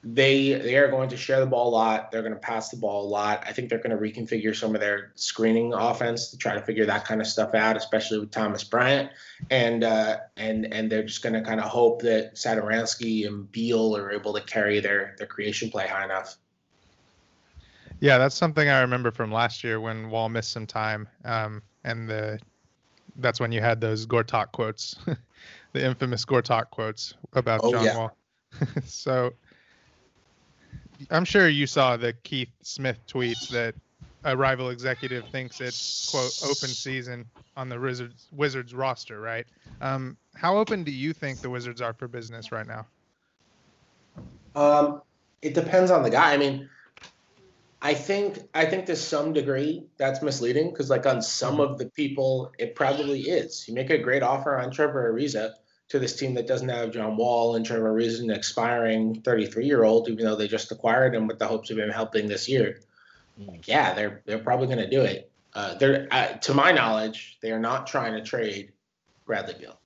they 0.05 0.53
they 0.53 0.77
are 0.77 0.89
going 0.89 1.09
to 1.09 1.17
share 1.17 1.41
the 1.41 1.47
ball 1.47 1.69
a 1.69 1.75
lot. 1.75 2.13
They're 2.13 2.23
going 2.23 2.35
to 2.35 2.39
pass 2.39 2.69
the 2.69 2.77
ball 2.77 3.05
a 3.05 3.09
lot. 3.09 3.43
I 3.47 3.53
think 3.53 3.69
they're 3.69 3.79
going 3.79 3.91
to 3.91 3.97
reconfigure 3.97 4.55
some 4.55 4.75
of 4.75 4.81
their 4.81 5.13
screening 5.17 5.73
offense 5.75 6.31
to 6.31 6.39
try 6.39 6.55
to 6.55 6.63
figure 6.63 6.87
that 6.87 7.05
kind 7.05 7.21
of 7.21 7.27
stuff 7.27 7.55
out, 7.55 7.77
especially 7.77 8.21
with 8.21 8.31
Thomas 8.31 8.63
Bryant. 8.63 9.11
And 9.51 9.83
uh, 9.83 10.19
and 10.37 10.73
and 10.73 10.91
they're 10.91 11.03
just 11.03 11.23
going 11.23 11.33
to 11.33 11.43
kind 11.43 11.61
of 11.61 11.67
hope 11.67 12.03
that 12.03 12.35
Satoransky 12.35 13.27
and 13.27 13.51
Beal 13.51 13.97
are 13.97 14.13
able 14.13 14.33
to 14.35 14.41
carry 14.41 14.79
their 14.81 15.17
their 15.19 15.27
creation 15.27 15.71
play 15.71 15.89
high 15.89 16.05
enough. 16.05 16.37
Yeah, 18.01 18.19
that's 18.19 18.37
something 18.37 18.69
I 18.69 18.81
remember 18.81 19.11
from 19.11 19.33
last 19.33 19.65
year 19.65 19.81
when 19.81 20.11
Wall 20.11 20.29
missed 20.29 20.53
some 20.53 20.67
time, 20.67 21.09
um, 21.25 21.61
and 21.83 22.09
the 22.09 22.39
that's 23.17 23.41
when 23.41 23.51
you 23.51 23.61
had 23.61 23.81
those 23.81 24.07
Gortat 24.07 24.53
quotes, 24.53 24.95
the 25.73 25.85
infamous 25.85 26.25
Gortat 26.25 26.71
quotes 26.71 27.15
about 27.33 27.63
oh, 27.65 27.73
John 27.73 27.85
yeah. 27.85 27.97
Wall. 27.97 28.17
so 28.85 29.33
I'm 31.11 31.25
sure 31.25 31.49
you 31.49 31.67
saw 31.67 31.97
the 31.97 32.13
Keith 32.13 32.51
Smith 32.63 32.99
tweets 33.07 33.49
that 33.51 33.75
a 34.25 34.37
rival 34.37 34.71
executive 34.71 35.25
thinks 35.31 35.61
it's 35.61 36.11
quote 36.11 36.51
open 36.51 36.69
season 36.69 37.25
on 37.57 37.69
the 37.69 37.79
Wizards 37.79 38.29
Wizards 38.33 38.75
roster, 38.75 39.21
right? 39.21 39.47
Um, 39.81 40.17
how 40.35 40.57
open 40.57 40.85
do 40.85 40.91
you 40.91 41.13
think 41.13 41.41
the 41.41 41.51
Wizards 41.51 41.81
are 41.81 41.93
for 41.93 42.09
business 42.09 42.53
right 42.53 42.67
now? 42.67 42.87
Um, 44.55 45.03
it 45.43 45.55
depends 45.55 45.91
on 45.91 46.03
the 46.03 46.11
guy. 46.11 46.33
I 46.33 46.37
mean, 46.37 46.69
I 47.81 47.95
think 47.95 48.41
I 48.55 48.67
think 48.67 48.87
to 48.87 48.97
some 48.97 49.33
degree 49.33 49.87
that's 49.99 50.21
misleading 50.21 50.71
because 50.71 50.91
like 50.91 51.07
on 51.07 51.23
some 51.23 51.61
of 51.61 51.79
the 51.79 51.87
people 51.87 52.53
it 52.59 52.75
probably 52.75 53.21
is. 53.23 53.67
You 53.69 53.75
make 53.75 53.91
a 53.91 53.99
great 53.99 54.23
offer 54.23 54.59
on 54.59 54.71
Trevor 54.71 55.13
Ariza, 55.13 55.53
to 55.89 55.99
this 55.99 56.17
team 56.17 56.35
that 56.35 56.47
doesn't 56.47 56.69
have 56.69 56.91
John 56.91 57.17
Wall 57.17 57.57
and 57.57 57.65
Trevor 57.65 57.95
Ariza, 57.95 58.21
an 58.21 58.31
expiring 58.31 59.23
33 59.23 59.67
year 59.67 59.85
old, 59.85 60.09
even 60.09 60.25
though 60.25 60.37
they 60.37 60.49
just 60.49 60.71
acquired 60.71 61.15
him 61.15 61.27
with 61.27 61.39
the 61.39 61.47
hopes 61.47 61.71
of 61.71 61.79
him 61.79 61.89
helping 61.89 62.29
this 62.29 62.49
year. 62.49 62.81
Like, 63.39 63.69
yeah, 63.69 63.95
they're 63.95 64.23
they're 64.27 64.39
probably 64.39 64.67
going 64.67 64.79
to 64.79 64.91
do 64.91 65.03
it. 65.03 65.31
Uh, 65.55 65.75
they're 65.75 66.09
uh, 66.11 66.27
to 66.35 66.55
my 66.55 66.73
knowledge, 66.73 67.39
they 67.41 67.53
are 67.53 67.59
not 67.59 67.87
trying 67.87 68.15
to 68.15 68.23
trade 68.23 68.73
Bradley 69.27 69.55
Beal. 69.59 69.79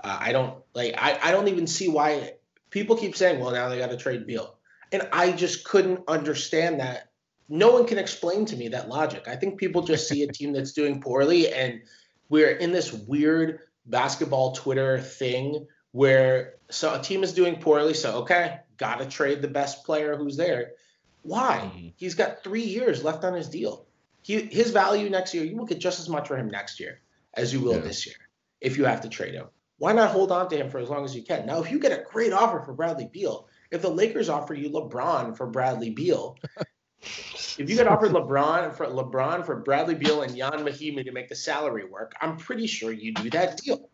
Uh, 0.00 0.18
I 0.20 0.32
don't 0.32 0.62
like. 0.74 0.94
I, 0.98 1.18
I 1.22 1.30
don't 1.30 1.48
even 1.48 1.66
see 1.66 1.88
why 1.88 2.34
people 2.70 2.96
keep 2.96 3.16
saying, 3.16 3.40
"Well, 3.40 3.52
now 3.52 3.68
they 3.68 3.78
got 3.78 3.90
to 3.90 3.96
trade 3.96 4.26
Beal," 4.26 4.56
and 4.92 5.08
I 5.12 5.32
just 5.32 5.64
couldn't 5.64 6.00
understand 6.08 6.80
that. 6.80 7.10
No 7.48 7.72
one 7.72 7.86
can 7.86 7.98
explain 7.98 8.44
to 8.46 8.56
me 8.56 8.68
that 8.68 8.88
logic. 8.88 9.28
I 9.28 9.36
think 9.36 9.58
people 9.58 9.82
just 9.82 10.08
see 10.08 10.22
a 10.22 10.28
team 10.28 10.52
that's 10.52 10.72
doing 10.72 11.00
poorly, 11.00 11.52
and 11.52 11.80
we're 12.28 12.52
in 12.52 12.72
this 12.72 12.92
weird 12.92 13.60
basketball 13.86 14.52
Twitter 14.52 15.00
thing 15.00 15.66
where 15.92 16.54
so 16.70 16.94
a 16.94 17.02
team 17.02 17.22
is 17.22 17.32
doing 17.32 17.56
poorly, 17.56 17.94
so 17.94 18.22
okay, 18.22 18.60
got 18.76 18.98
to 18.98 19.06
trade 19.06 19.42
the 19.42 19.48
best 19.48 19.84
player 19.84 20.16
who's 20.16 20.36
there. 20.36 20.72
Why? 21.22 21.70
Mm-hmm. 21.72 21.88
He's 21.96 22.14
got 22.14 22.42
three 22.42 22.64
years 22.64 23.04
left 23.04 23.24
on 23.24 23.34
his 23.34 23.48
deal. 23.48 23.86
He, 24.22 24.40
his 24.40 24.70
value 24.70 25.10
next 25.10 25.34
year, 25.34 25.44
you 25.44 25.56
will 25.56 25.66
get 25.66 25.78
just 25.78 26.00
as 26.00 26.08
much 26.08 26.28
for 26.28 26.36
him 26.36 26.48
next 26.48 26.80
year 26.80 27.00
as 27.34 27.52
you 27.52 27.60
will 27.60 27.74
yeah. 27.74 27.80
this 27.80 28.06
year 28.06 28.16
if 28.60 28.76
you 28.76 28.84
have 28.84 29.02
to 29.02 29.08
trade 29.08 29.34
him. 29.34 29.46
Why 29.78 29.92
not 29.92 30.10
hold 30.10 30.32
on 30.32 30.48
to 30.48 30.56
him 30.56 30.70
for 30.70 30.78
as 30.78 30.88
long 30.88 31.04
as 31.04 31.14
you 31.14 31.22
can? 31.22 31.46
Now, 31.46 31.62
if 31.62 31.70
you 31.70 31.78
get 31.78 31.92
a 31.92 32.04
great 32.10 32.32
offer 32.32 32.60
for 32.60 32.72
Bradley 32.72 33.06
Beal, 33.06 33.48
if 33.70 33.82
the 33.82 33.90
Lakers 33.90 34.28
offer 34.28 34.54
you 34.54 34.70
LeBron 34.70 35.36
for 35.36 35.46
Bradley 35.46 35.90
Beal, 35.90 36.38
if 37.58 37.70
you 37.70 37.76
could 37.76 37.86
offer 37.86 38.08
LeBron 38.08 38.74
for 38.74 38.86
LeBron 38.86 39.44
for 39.44 39.56
Bradley 39.56 39.94
Beal 39.94 40.22
and 40.22 40.36
Ian 40.36 40.64
Mahinmi 40.64 41.04
to 41.04 41.12
make 41.12 41.28
the 41.28 41.34
salary 41.34 41.84
work, 41.84 42.14
I'm 42.20 42.36
pretty 42.36 42.66
sure 42.66 42.92
you 42.92 43.12
do 43.12 43.30
that 43.30 43.58
deal. 43.58 43.88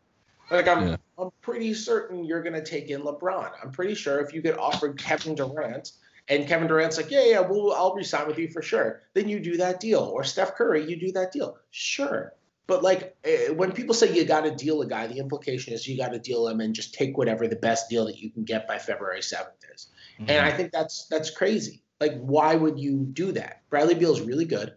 Like 0.50 0.66
I'm, 0.66 0.88
yeah. 0.88 0.96
I'm 1.18 1.30
pretty 1.42 1.74
certain 1.74 2.24
you're 2.24 2.42
gonna 2.42 2.64
take 2.64 2.88
in 2.88 3.02
LeBron. 3.02 3.50
I'm 3.62 3.70
pretty 3.70 3.94
sure 3.94 4.20
if 4.20 4.34
you 4.34 4.42
get 4.42 4.58
offered 4.58 4.98
Kevin 4.98 5.34
Durant 5.34 5.92
and 6.28 6.46
Kevin 6.46 6.68
Durant's 6.68 6.96
like, 6.96 7.10
yeah, 7.10 7.24
yeah, 7.24 7.40
well, 7.40 7.72
I'll 7.72 7.94
resign 7.94 8.26
with 8.26 8.38
you 8.38 8.48
for 8.48 8.62
sure. 8.62 9.02
Then 9.14 9.28
you 9.28 9.40
do 9.40 9.56
that 9.58 9.80
deal. 9.80 10.00
Or 10.00 10.24
Steph 10.24 10.54
Curry, 10.54 10.88
you 10.88 10.98
do 10.98 11.12
that 11.12 11.32
deal. 11.32 11.56
Sure. 11.70 12.32
But 12.68 12.84
like 12.84 13.16
eh, 13.24 13.48
when 13.48 13.72
people 13.72 13.94
say 13.94 14.14
you 14.14 14.24
got 14.24 14.42
to 14.42 14.54
deal 14.54 14.80
a 14.80 14.86
guy, 14.86 15.08
the 15.08 15.18
implication 15.18 15.74
is 15.74 15.88
you 15.88 15.96
got 15.96 16.12
to 16.12 16.20
deal 16.20 16.46
him 16.46 16.60
and 16.60 16.72
just 16.72 16.94
take 16.94 17.18
whatever 17.18 17.48
the 17.48 17.56
best 17.56 17.90
deal 17.90 18.06
that 18.06 18.18
you 18.18 18.30
can 18.30 18.44
get 18.44 18.68
by 18.68 18.78
February 18.78 19.20
7th 19.20 19.48
is. 19.74 19.88
Mm-hmm. 20.20 20.30
And 20.30 20.46
I 20.46 20.52
think 20.52 20.70
that's 20.70 21.06
that's 21.06 21.30
crazy. 21.30 21.82
Like, 22.00 22.18
why 22.18 22.54
would 22.54 22.78
you 22.78 23.04
do 23.12 23.32
that? 23.32 23.62
Bradley 23.68 23.94
Beal 23.94 24.12
is 24.12 24.20
really 24.20 24.46
good. 24.46 24.74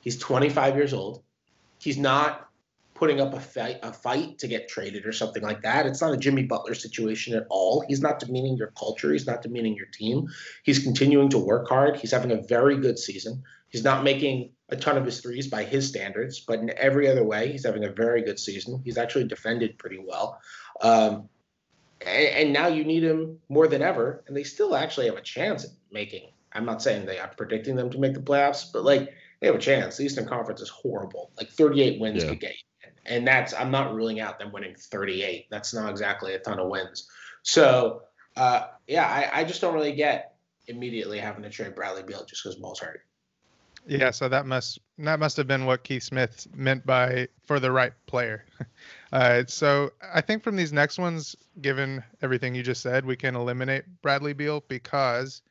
He's 0.00 0.18
25 0.18 0.76
years 0.76 0.92
old. 0.92 1.22
He's 1.78 1.96
not 1.96 2.48
putting 2.96 3.20
up 3.20 3.34
a 3.34 3.40
fight, 3.40 3.78
a 3.82 3.92
fight 3.92 4.38
to 4.38 4.48
get 4.48 4.68
traded 4.68 5.06
or 5.06 5.12
something 5.12 5.42
like 5.42 5.62
that. 5.62 5.86
It's 5.86 6.00
not 6.00 6.14
a 6.14 6.16
Jimmy 6.16 6.44
Butler 6.44 6.74
situation 6.74 7.34
at 7.34 7.46
all. 7.50 7.84
He's 7.86 8.00
not 8.00 8.18
demeaning 8.18 8.56
your 8.56 8.72
culture. 8.78 9.12
He's 9.12 9.26
not 9.26 9.42
demeaning 9.42 9.76
your 9.76 9.86
team. 9.86 10.28
He's 10.62 10.78
continuing 10.78 11.28
to 11.30 11.38
work 11.38 11.68
hard. 11.68 11.96
He's 11.96 12.10
having 12.10 12.32
a 12.32 12.42
very 12.42 12.78
good 12.78 12.98
season. 12.98 13.42
He's 13.68 13.84
not 13.84 14.04
making 14.04 14.52
a 14.70 14.76
ton 14.76 14.96
of 14.96 15.04
his 15.04 15.20
threes 15.20 15.48
by 15.48 15.64
his 15.64 15.86
standards, 15.86 16.40
but 16.40 16.58
in 16.60 16.72
every 16.76 17.08
other 17.08 17.24
way, 17.24 17.52
he's 17.52 17.66
having 17.66 17.84
a 17.84 17.90
very 17.90 18.22
good 18.22 18.38
season. 18.38 18.80
He's 18.84 18.98
actually 18.98 19.24
defended 19.24 19.78
pretty 19.78 19.98
well. 19.98 20.40
Um, 20.80 21.28
and, 22.00 22.26
and, 22.26 22.52
now 22.52 22.66
you 22.66 22.84
need 22.84 23.02
him 23.02 23.38
more 23.48 23.66
than 23.68 23.82
ever, 23.82 24.22
and 24.26 24.36
they 24.36 24.44
still 24.44 24.76
actually 24.76 25.06
have 25.06 25.16
a 25.16 25.22
chance 25.22 25.64
at 25.64 25.70
making. 25.90 26.28
I'm 26.56 26.64
not 26.64 26.82
saying 26.82 27.06
they 27.06 27.18
are 27.18 27.30
predicting 27.36 27.76
them 27.76 27.90
to 27.90 27.98
make 27.98 28.14
the 28.14 28.20
playoffs, 28.20 28.72
but 28.72 28.84
like 28.84 29.12
they 29.40 29.46
have 29.46 29.56
a 29.56 29.60
chance. 29.60 29.96
The 29.96 30.04
Eastern 30.04 30.26
Conference 30.26 30.60
is 30.60 30.68
horrible. 30.68 31.30
Like 31.36 31.50
38 31.50 32.00
wins 32.00 32.22
yeah. 32.22 32.30
could 32.30 32.40
get 32.40 32.52
you, 32.52 32.90
and 33.04 33.26
that's 33.26 33.54
I'm 33.54 33.70
not 33.70 33.94
ruling 33.94 34.20
out 34.20 34.38
them 34.38 34.52
winning 34.52 34.74
38. 34.74 35.46
That's 35.50 35.74
not 35.74 35.90
exactly 35.90 36.34
a 36.34 36.38
ton 36.38 36.58
of 36.58 36.68
wins. 36.68 37.08
So 37.42 38.02
uh, 38.36 38.68
yeah, 38.86 39.06
I, 39.06 39.40
I 39.40 39.44
just 39.44 39.60
don't 39.60 39.74
really 39.74 39.92
get 39.92 40.34
immediately 40.68 41.18
having 41.18 41.42
to 41.42 41.50
trade 41.50 41.74
Bradley 41.74 42.02
Beal 42.02 42.24
just 42.24 42.42
because 42.42 42.58
Wall's 42.58 42.80
hurt. 42.80 43.02
Yeah, 43.88 44.10
so 44.10 44.28
that 44.28 44.46
must 44.46 44.80
that 44.98 45.20
must 45.20 45.36
have 45.36 45.46
been 45.46 45.64
what 45.64 45.84
Keith 45.84 46.02
Smith 46.02 46.46
meant 46.54 46.84
by 46.84 47.28
for 47.46 47.60
the 47.60 47.70
right 47.70 47.92
player. 48.06 48.44
Uh, 49.12 49.44
so 49.46 49.92
I 50.12 50.20
think 50.20 50.42
from 50.42 50.56
these 50.56 50.72
next 50.72 50.98
ones, 50.98 51.36
given 51.62 52.02
everything 52.22 52.56
you 52.56 52.62
just 52.64 52.82
said, 52.82 53.06
we 53.06 53.16
can 53.16 53.36
eliminate 53.36 53.84
Bradley 54.02 54.32
Beal 54.32 54.64
because 54.66 55.42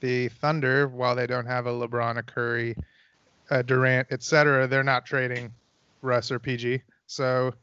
the 0.00 0.28
Thunder, 0.28 0.88
while 0.88 1.14
they 1.14 1.26
don't 1.26 1.46
have 1.46 1.66
a 1.66 1.70
LeBron, 1.70 2.18
a 2.18 2.22
Curry, 2.22 2.76
a 3.50 3.62
Durant, 3.62 4.08
etc., 4.10 4.66
they're 4.66 4.82
not 4.82 5.06
trading 5.06 5.52
Russ 6.02 6.30
or 6.30 6.38
PG. 6.38 6.82
So 7.06 7.54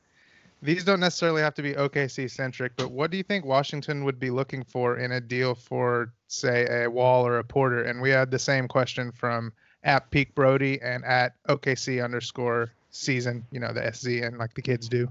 these 0.62 0.84
don't 0.84 1.00
necessarily 1.00 1.42
have 1.42 1.56
to 1.56 1.62
be 1.62 1.74
OKC 1.74 2.30
centric, 2.30 2.74
but 2.76 2.92
what 2.92 3.12
do 3.12 3.18
you 3.18 3.24
think 3.24 3.46
Washington 3.46 4.04
would 4.04 4.20
be 4.20 4.30
looking 4.30 4.64
for 4.64 4.98
in 4.98 5.14
a 5.14 5.22
deal 5.22 5.56
for, 5.56 6.14
say, 6.28 6.84
a 6.84 6.90
Wall 6.90 7.26
or 7.26 7.40
a 7.40 7.44
Porter? 7.44 7.84
And 7.84 8.02
we 8.02 8.10
had 8.12 8.30
the 8.30 8.40
same 8.40 8.68
question 8.68 9.12
from 9.12 9.52
at 9.84 10.10
Peak 10.12 10.36
Brody 10.36 10.80
and 10.82 11.04
at 11.04 11.34
OKC 11.48 12.04
underscore 12.04 12.72
season, 12.92 13.46
you 13.52 13.60
know, 13.60 13.74
the 13.74 13.92
SZ 13.92 14.06
and 14.22 14.38
like 14.38 14.54
the 14.54 14.62
kids 14.62 14.88
do. 14.88 15.10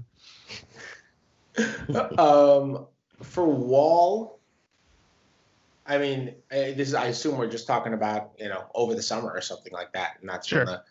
um, 2.17 2.85
for 3.21 3.45
Wall, 3.45 4.39
I 5.91 5.97
mean, 5.97 6.35
this 6.49 6.87
is, 6.87 6.93
I 6.93 7.07
assume 7.07 7.37
we're 7.37 7.49
just 7.49 7.67
talking 7.67 7.91
about, 7.91 8.31
you 8.39 8.47
know, 8.47 8.63
over 8.73 8.95
the 8.95 9.01
summer 9.01 9.29
or 9.29 9.41
something 9.41 9.73
like 9.73 9.91
that. 9.91 10.17
And 10.21 10.29
that's 10.29 10.47
sure. 10.47 10.59
when 10.59 10.67
the 10.67 10.81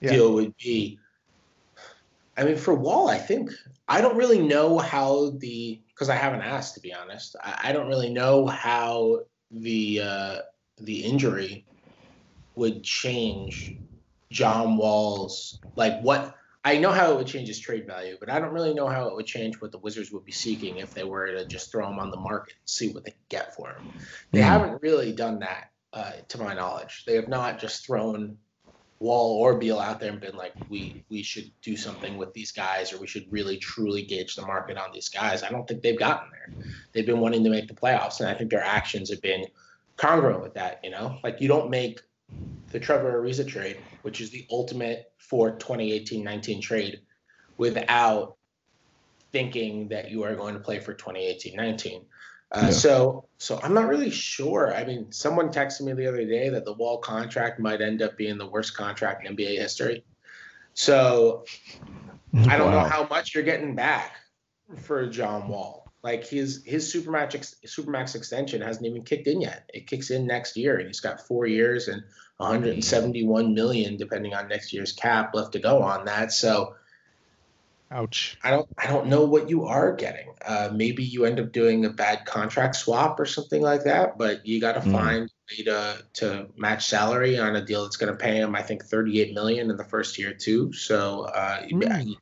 yeah. 0.00 0.10
deal 0.10 0.32
would 0.34 0.56
be. 0.56 0.98
I 2.36 2.42
mean, 2.42 2.56
for 2.56 2.74
Wall, 2.74 3.08
I 3.08 3.18
think 3.18 3.52
I 3.86 4.00
don't 4.00 4.16
really 4.16 4.40
know 4.40 4.78
how 4.78 5.30
the 5.38 5.80
because 5.94 6.08
I 6.08 6.16
haven't 6.16 6.42
asked 6.42 6.74
to 6.74 6.80
be 6.80 6.92
honest. 6.92 7.36
I, 7.40 7.68
I 7.68 7.72
don't 7.72 7.86
really 7.86 8.10
know 8.10 8.46
how 8.46 9.20
the 9.52 10.00
uh, 10.02 10.38
the 10.78 11.04
injury 11.04 11.64
would 12.56 12.82
change 12.82 13.76
John 14.32 14.76
Wall's 14.76 15.60
like 15.76 16.00
what 16.00 16.34
I 16.64 16.78
know 16.78 16.90
how 16.90 17.12
it 17.12 17.16
would 17.16 17.26
change 17.26 17.48
his 17.48 17.60
trade 17.60 17.86
value, 17.86 18.16
but 18.20 18.30
I 18.30 18.40
don't 18.40 18.52
really 18.52 18.74
know 18.74 18.88
how 18.88 19.08
it 19.08 19.14
would 19.14 19.26
change 19.26 19.60
what 19.60 19.72
the 19.72 19.78
Wizards 19.78 20.10
would 20.12 20.24
be 20.24 20.32
seeking 20.32 20.78
if 20.78 20.92
they 20.92 21.04
were 21.04 21.26
to 21.28 21.46
just 21.46 21.70
throw 21.70 21.88
him 21.88 21.98
on 21.98 22.10
the 22.10 22.16
market 22.18 22.54
and 22.60 22.68
see 22.68 22.92
what 22.92 23.04
they 23.04 23.14
get 23.28 23.54
for 23.54 23.68
him. 23.70 23.82
They 24.32 24.40
mm 24.40 24.42
haven't 24.42 24.82
really 24.82 25.12
done 25.12 25.38
that, 25.40 25.70
uh, 25.92 26.12
to 26.28 26.38
my 26.38 26.54
knowledge. 26.54 27.04
They 27.06 27.14
have 27.14 27.28
not 27.28 27.58
just 27.58 27.86
thrown 27.86 28.38
Wall 29.00 29.38
or 29.40 29.58
Beal 29.58 29.78
out 29.78 30.00
there 30.00 30.10
and 30.10 30.20
been 30.20 30.36
like, 30.36 30.54
we 30.68 31.04
we 31.08 31.22
should 31.22 31.50
do 31.62 31.76
something 31.76 32.16
with 32.16 32.32
these 32.34 32.50
guys, 32.52 32.92
or 32.92 32.98
we 32.98 33.06
should 33.06 33.26
really 33.30 33.56
truly 33.58 34.02
gauge 34.02 34.34
the 34.34 34.42
market 34.42 34.76
on 34.76 34.90
these 34.92 35.08
guys. 35.08 35.42
I 35.42 35.50
don't 35.50 35.66
think 35.68 35.82
they've 35.82 35.98
gotten 35.98 36.28
there. 36.32 36.50
They've 36.92 37.06
been 37.06 37.20
wanting 37.20 37.44
to 37.44 37.50
make 37.50 37.68
the 37.68 37.74
playoffs, 37.74 38.20
and 38.20 38.28
I 38.28 38.34
think 38.34 38.50
their 38.50 38.64
actions 38.64 39.10
have 39.10 39.22
been 39.22 39.46
congruent 39.96 40.42
with 40.42 40.54
that. 40.54 40.80
You 40.82 40.90
know, 40.90 41.18
like 41.22 41.40
you 41.40 41.48
don't 41.48 41.70
make 41.70 42.00
the 42.70 42.80
Trevor 42.80 43.20
Ariza 43.20 43.46
trade, 43.46 43.78
which 44.02 44.20
is 44.20 44.30
the 44.30 44.46
ultimate 44.50 45.12
for 45.18 45.56
2018-19 45.56 46.60
trade, 46.60 47.00
without 47.56 48.36
thinking 49.32 49.88
that 49.88 50.10
you 50.10 50.22
are 50.24 50.34
going 50.34 50.54
to 50.54 50.60
play 50.60 50.78
for 50.78 50.94
2018-19. 50.94 52.04
Uh, 52.50 52.60
yeah. 52.62 52.70
So, 52.70 53.26
so 53.36 53.60
I'm 53.62 53.74
not 53.74 53.88
really 53.88 54.10
sure. 54.10 54.74
I 54.74 54.84
mean, 54.84 55.12
someone 55.12 55.50
texted 55.50 55.82
me 55.82 55.92
the 55.92 56.06
other 56.06 56.24
day 56.24 56.48
that 56.48 56.64
the 56.64 56.72
Wall 56.72 56.98
contract 56.98 57.60
might 57.60 57.80
end 57.80 58.00
up 58.00 58.16
being 58.16 58.38
the 58.38 58.46
worst 58.46 58.74
contract 58.76 59.26
in 59.26 59.36
NBA 59.36 59.58
history. 59.58 60.04
So, 60.74 61.44
I 62.46 62.56
don't 62.56 62.72
wow. 62.72 62.82
know 62.82 62.88
how 62.88 63.06
much 63.08 63.34
you're 63.34 63.44
getting 63.44 63.74
back 63.74 64.16
for 64.76 65.06
John 65.06 65.48
Wall. 65.48 65.77
Like 66.02 66.26
his 66.26 66.62
his 66.64 66.92
supermax 66.92 67.34
ex, 67.34 67.56
supermax 67.66 68.14
extension 68.14 68.62
hasn't 68.62 68.86
even 68.86 69.02
kicked 69.02 69.26
in 69.26 69.40
yet. 69.40 69.68
It 69.74 69.88
kicks 69.88 70.10
in 70.10 70.26
next 70.26 70.56
year, 70.56 70.78
and 70.78 70.86
he's 70.86 71.00
got 71.00 71.26
four 71.26 71.46
years 71.46 71.88
and 71.88 72.04
171 72.38 73.52
million, 73.52 73.96
depending 73.96 74.32
on 74.32 74.48
next 74.48 74.72
year's 74.72 74.92
cap, 74.92 75.34
left 75.34 75.52
to 75.52 75.58
go 75.58 75.82
on 75.82 76.04
that. 76.04 76.32
So, 76.32 76.76
ouch. 77.90 78.38
I 78.44 78.50
don't 78.50 78.68
I 78.78 78.86
don't 78.86 79.08
know 79.08 79.24
what 79.24 79.50
you 79.50 79.64
are 79.64 79.92
getting. 79.92 80.28
Uh, 80.46 80.70
maybe 80.72 81.02
you 81.02 81.24
end 81.24 81.40
up 81.40 81.50
doing 81.50 81.84
a 81.84 81.90
bad 81.90 82.26
contract 82.26 82.76
swap 82.76 83.18
or 83.18 83.26
something 83.26 83.60
like 83.60 83.84
that, 83.84 84.16
but 84.16 84.46
you 84.46 84.60
got 84.60 84.74
to 84.74 84.80
mm. 84.80 84.92
find 84.92 85.22
a 85.28 85.28
way 85.50 85.64
to 85.64 86.04
to 86.14 86.46
match 86.56 86.86
salary 86.86 87.40
on 87.40 87.56
a 87.56 87.64
deal 87.64 87.82
that's 87.82 87.96
going 87.96 88.12
to 88.12 88.16
pay 88.16 88.36
him, 88.36 88.54
I 88.54 88.62
think, 88.62 88.84
38 88.84 89.34
million 89.34 89.68
in 89.68 89.76
the 89.76 89.84
first 89.84 90.16
year 90.16 90.32
too. 90.32 90.72
So, 90.72 91.22
uh, 91.22 91.62
mm. 91.62 92.16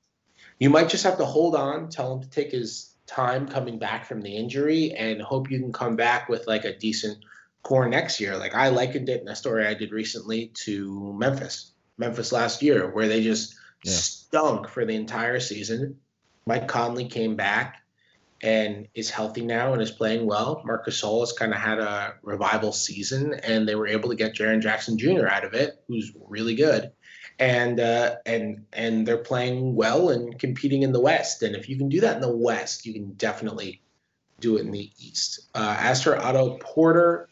you 0.59 0.71
might 0.71 0.89
just 0.89 1.05
have 1.05 1.19
to 1.19 1.27
hold 1.27 1.55
on, 1.55 1.91
tell 1.91 2.15
him 2.15 2.23
to 2.23 2.31
take 2.31 2.53
his 2.53 2.96
time 3.07 3.49
coming 3.49 3.79
back 3.79 4.07
from 4.07 4.21
the 4.21 4.37
injury 4.37 4.93
and 4.93 5.21
hope 5.23 5.51
you 5.51 5.59
can 5.59 5.73
come 5.73 5.97
back 5.97 6.29
with 6.29 6.47
like 6.47 6.65
a 6.65 6.77
decent 6.77 7.19
core 7.63 7.89
next 7.89 8.21
year. 8.21 8.37
Like 8.37 8.55
I 8.55 8.69
likened 8.69 9.09
it 9.09 9.23
in 9.23 9.29
a 9.29 9.37
story 9.37 9.67
I 9.67 9.75
did 9.75 9.93
recently 9.93 10.53
to 10.65 11.13
Memphis, 11.15 11.73
Memphis 11.99 12.33
last 12.33 12.63
year, 12.63 12.93
where 12.93 13.09
they 13.09 13.23
just 13.23 13.55
yeah. 13.85 13.93
stunk 13.93 14.69
for 14.69 14.85
the 14.85 14.95
entire 14.95 15.41
season. 15.41 15.99
Mike 16.47 16.69
Conley 16.69 17.09
came 17.09 17.37
back 17.37 17.83
and 18.43 18.87
is 18.95 19.11
healthy 19.11 19.45
now 19.45 19.73
and 19.73 19.83
is 19.83 19.91
playing 19.91 20.27
well. 20.27 20.63
Marcus 20.65 21.03
Gasol 21.03 21.21
has 21.21 21.33
kind 21.33 21.53
of 21.53 21.59
had 21.59 21.79
a 21.79 22.15
revival 22.23 22.71
season, 22.73 23.35
and 23.35 23.67
they 23.67 23.75
were 23.75 23.87
able 23.87 24.11
to 24.11 24.15
get 24.15 24.35
Jaren 24.35 24.61
Jackson 24.61 24.99
Jr. 24.99 25.27
out 25.27 25.45
of 25.45 25.55
it, 25.55 25.83
who's 25.89 26.13
really 26.29 26.55
good 26.55 26.93
and 27.39 27.81
uh, 27.81 28.17
and 28.25 28.65
and 28.73 29.07
they're 29.07 29.19
playing 29.19 29.75
well 29.75 30.11
and 30.11 30.39
competing 30.39 30.83
in 30.83 30.93
the 30.93 31.01
West. 31.01 31.43
And 31.43 31.55
if 31.55 31.69
you 31.69 31.77
can 31.77 31.89
do 31.89 32.01
that 32.01 32.17
in 32.17 32.23
the 32.23 32.35
West, 32.35 32.87
you 32.87 32.93
can 32.93 33.13
definitely 33.13 33.83
do 34.41 34.57
it 34.57 34.61
in 34.61 34.71
the 34.71 34.91
East. 34.99 35.41
Uh, 35.55 35.77
as 35.79 36.03
for 36.03 36.17
Otto 36.17 36.59
Porter, 36.59 37.29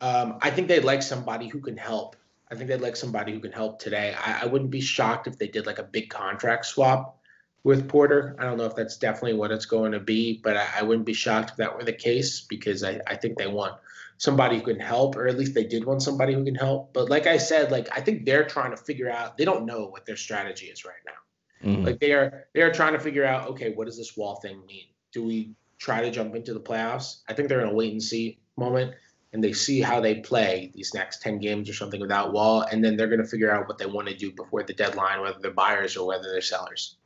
um, 0.00 0.38
I 0.40 0.50
think 0.50 0.68
they'd 0.68 0.84
like 0.84 1.02
somebody 1.02 1.48
who 1.48 1.60
can 1.60 1.76
help. 1.76 2.16
I 2.50 2.54
think 2.54 2.68
they'd 2.68 2.80
like 2.80 2.96
somebody 2.96 3.32
who 3.32 3.40
can 3.40 3.52
help 3.52 3.78
today. 3.78 4.14
I, 4.18 4.42
I 4.42 4.46
wouldn't 4.46 4.70
be 4.70 4.80
shocked 4.80 5.26
if 5.26 5.38
they 5.38 5.48
did 5.48 5.66
like 5.66 5.78
a 5.78 5.84
big 5.84 6.10
contract 6.10 6.66
swap 6.66 7.18
with 7.64 7.88
Porter. 7.88 8.36
I 8.38 8.44
don't 8.44 8.58
know 8.58 8.66
if 8.66 8.74
that's 8.74 8.96
definitely 8.98 9.34
what 9.34 9.52
it's 9.52 9.66
going 9.66 9.92
to 9.92 10.00
be, 10.00 10.40
but 10.42 10.56
I, 10.56 10.66
I 10.80 10.82
wouldn't 10.82 11.06
be 11.06 11.14
shocked 11.14 11.50
if 11.50 11.56
that 11.56 11.76
were 11.76 11.84
the 11.84 11.92
case 11.92 12.40
because 12.40 12.84
I, 12.84 13.00
I 13.06 13.16
think 13.16 13.38
they 13.38 13.46
want 13.46 13.76
somebody 14.22 14.56
who 14.56 14.62
can 14.62 14.78
help, 14.78 15.16
or 15.16 15.26
at 15.26 15.36
least 15.36 15.52
they 15.52 15.64
did 15.64 15.84
want 15.84 16.00
somebody 16.00 16.32
who 16.32 16.44
can 16.44 16.54
help. 16.54 16.92
But 16.92 17.10
like 17.10 17.26
I 17.26 17.38
said, 17.38 17.72
like 17.72 17.88
I 17.90 18.00
think 18.00 18.24
they're 18.24 18.44
trying 18.44 18.70
to 18.70 18.76
figure 18.76 19.10
out. 19.10 19.36
They 19.36 19.44
don't 19.44 19.66
know 19.66 19.86
what 19.86 20.06
their 20.06 20.16
strategy 20.16 20.66
is 20.66 20.84
right 20.84 20.94
now. 21.04 21.68
Mm-hmm. 21.68 21.84
Like 21.84 21.98
they 21.98 22.12
are 22.12 22.46
they 22.54 22.62
are 22.62 22.72
trying 22.72 22.92
to 22.92 23.00
figure 23.00 23.24
out. 23.24 23.48
Okay, 23.48 23.72
what 23.72 23.86
does 23.86 23.98
this 23.98 24.16
wall 24.16 24.36
thing 24.36 24.64
mean? 24.64 24.84
Do 25.10 25.24
we 25.24 25.56
try 25.78 26.02
to 26.02 26.10
jump 26.12 26.36
into 26.36 26.54
the 26.54 26.60
playoffs? 26.60 27.22
I 27.28 27.32
think 27.32 27.48
they're 27.48 27.62
in 27.62 27.68
a 27.68 27.74
wait 27.74 27.90
and 27.90 28.00
see 28.00 28.38
moment, 28.56 28.94
and 29.32 29.42
they 29.42 29.52
see 29.52 29.80
how 29.80 30.00
they 30.00 30.20
play 30.20 30.70
these 30.72 30.94
next 30.94 31.20
ten 31.20 31.40
games 31.40 31.68
or 31.68 31.74
something 31.74 32.00
without 32.00 32.32
Wall, 32.32 32.62
and 32.70 32.84
then 32.84 32.96
they're 32.96 33.08
going 33.08 33.22
to 33.22 33.26
figure 33.26 33.50
out 33.52 33.66
what 33.66 33.78
they 33.78 33.86
want 33.86 34.06
to 34.06 34.14
do 34.14 34.30
before 34.30 34.62
the 34.62 34.72
deadline, 34.72 35.20
whether 35.20 35.38
they're 35.40 35.50
buyers 35.50 35.96
or 35.96 36.06
whether 36.06 36.30
they're 36.30 36.40
sellers. 36.40 36.96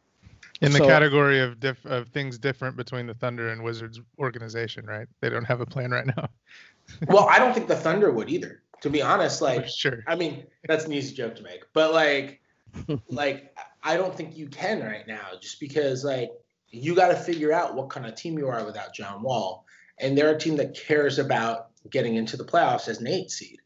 In 0.61 0.73
the 0.73 0.79
so, 0.79 0.87
category 0.87 1.41
of 1.41 1.61
diff, 1.61 1.83
of 1.87 2.09
things 2.09 2.39
different 2.39 2.77
between 2.77 3.07
the 3.07 3.15
Thunder 3.15 3.49
and 3.49 3.63
Wizards 3.63 4.01
organization, 4.19 4.85
right? 4.85 5.07
They 5.21 5.31
don't 5.31 5.45
have 5.45 5.63
a 5.63 5.67
plan 5.67 5.91
right 5.91 6.07
now. 6.07 6.29
Well, 7.09 7.29
I 7.29 7.39
don't 7.39 7.55
think 7.55 7.69
the 7.69 7.77
Thunder 7.77 8.11
would 8.11 8.29
either. 8.29 8.63
To 8.83 8.91
be 8.91 9.03
honest, 9.03 9.41
like, 9.41 9.69
sure. 9.77 10.05
I 10.07 10.17
mean, 10.17 10.45
that's 10.67 10.85
an 10.85 10.93
easy 10.93 11.15
joke 11.15 11.37
to 11.37 11.43
make, 11.43 11.65
but 11.73 11.93
like, 11.93 12.41
like, 13.09 13.57
I 13.83 13.97
don't 13.97 14.15
think 14.15 14.37
you 14.37 14.49
can 14.49 14.81
right 14.81 15.07
now, 15.07 15.29
just 15.41 15.61
because 15.61 16.05
like 16.05 16.31
you 16.71 16.95
got 16.95 17.09
to 17.09 17.17
figure 17.17 17.53
out 17.53 17.75
what 17.75 17.89
kind 17.89 18.07
of 18.07 18.15
team 18.15 18.39
you 18.39 18.49
are 18.49 18.65
without 18.65 18.95
John 18.95 19.23
Wall, 19.23 19.65
and 19.99 20.17
they're 20.17 20.35
a 20.35 20.39
team 20.39 20.57
that 20.57 20.75
cares 20.75 21.19
about 21.19 21.69
getting 21.91 22.17
into 22.17 22.37
the 22.37 22.45
playoffs 22.45 22.89
as 22.89 23.01
an 23.01 23.07
eight 23.07 23.31
seed, 23.31 23.61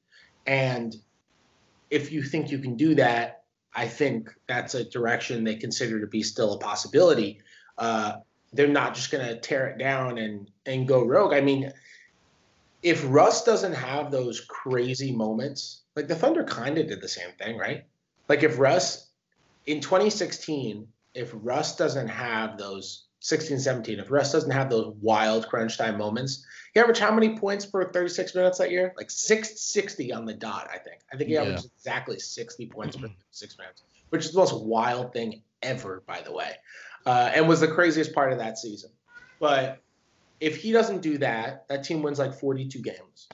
and 0.47 0.95
if 1.91 2.13
you 2.13 2.23
think 2.23 2.51
you 2.51 2.59
can 2.59 2.77
do 2.77 2.95
that, 2.95 3.43
I 3.75 3.87
think 3.87 4.31
that's 4.47 4.75
a 4.75 4.85
direction 4.85 5.45
they 5.45 5.57
consider 5.57 6.01
to 6.01 6.07
be 6.07 6.23
still 6.23 6.55
a 6.55 6.59
possibility. 6.59 7.41
Uh, 7.77 8.15
they're 8.53 8.69
not 8.69 8.95
just 8.95 9.11
going 9.11 9.27
to 9.27 9.39
tear 9.39 9.69
it 9.69 9.79
down 9.79 10.19
and 10.19 10.51
and 10.67 10.89
go 10.89 11.05
rogue. 11.05 11.33
I 11.33 11.41
mean, 11.41 11.73
if 12.83 13.05
Russ 13.07 13.45
doesn't 13.45 13.75
have 13.75 14.11
those 14.11 14.41
crazy 14.41 15.13
moments, 15.13 15.83
like 15.97 16.09
the 16.09 16.15
Thunder 16.15 16.45
kind 16.45 16.79
of 16.79 16.89
did 16.89 17.01
the 17.01 17.09
same 17.09 17.31
thing, 17.39 17.59
right? 17.59 17.85
Like 18.29 18.43
if 18.43 18.59
Russ 18.59 19.11
in 19.67 19.81
2016, 19.81 20.87
if 21.15 21.31
Russ 21.35 21.77
doesn't 21.77 22.09
have 22.09 22.57
those 22.57 23.07
16, 23.21 23.59
17, 23.59 23.99
if 23.99 24.11
Russ 24.11 24.33
doesn't 24.33 24.51
have 24.51 24.71
those 24.71 24.95
wild 25.03 25.47
crunch 25.49 25.77
time 25.77 25.99
moments, 25.99 26.45
he 26.73 26.81
averaged 26.81 27.01
how 27.01 27.13
many 27.13 27.37
points 27.37 27.67
per 27.67 27.93
36 27.93 28.35
minutes 28.35 28.59
that 28.59 28.71
year? 28.71 28.95
Like 28.97 29.11
660 29.11 30.13
on 30.13 30.25
the 30.25 30.33
dot, 30.33 30.69
I 30.73 30.79
think. 30.79 31.01
I 31.13 31.17
think 31.17 31.29
he 31.29 31.37
averaged 31.37 31.67
exactly 31.77 32.19
60 32.19 32.67
points 32.67 32.97
per 32.97 33.11
six 33.31 33.59
minutes, 33.59 33.83
which 34.09 34.25
is 34.25 34.33
the 34.33 34.39
most 34.39 34.59
wild 34.65 35.13
thing 35.13 35.43
ever, 35.63 36.03
by 36.07 36.23
the 36.23 36.33
way, 36.33 36.53
uh, 37.05 37.31
and 37.35 37.47
was 37.47 37.61
the 37.61 37.69
craziest 37.69 38.15
part 38.15 38.33
of 38.33 38.39
that 38.39 38.57
season. 38.57 38.91
But 39.39 39.83
if 40.41 40.57
he 40.57 40.73
doesn't 40.73 41.03
do 41.03 41.19
that, 41.19 41.69
that 41.69 41.85
team 41.85 42.03
wins 42.03 42.19
like 42.19 42.35
42 42.35 42.81
games. 42.81 43.29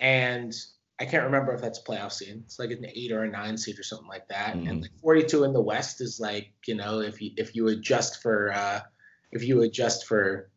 And 0.00 0.54
I 1.00 1.04
can't 1.04 1.24
remember 1.24 1.52
if 1.52 1.60
that's 1.60 1.80
playoff 1.80 2.12
seed. 2.12 2.42
It's 2.44 2.58
like 2.58 2.70
an 2.70 2.84
eight 2.84 3.12
or 3.12 3.22
a 3.22 3.30
nine 3.30 3.56
seed 3.56 3.78
or 3.78 3.82
something 3.82 4.08
like 4.08 4.28
that. 4.28 4.56
Mm-hmm. 4.56 4.68
And 4.68 4.82
like 4.82 4.90
42 5.00 5.44
in 5.44 5.52
the 5.52 5.60
West 5.60 6.00
is 6.00 6.20
like, 6.20 6.52
you 6.66 6.74
know, 6.74 7.00
if 7.00 7.22
you 7.22 7.30
if 7.36 7.54
you 7.54 7.68
adjust 7.68 8.20
for 8.20 8.52
uh, 8.52 8.80
if 9.30 9.44
you 9.44 9.62
adjust 9.62 10.06
for 10.06 10.50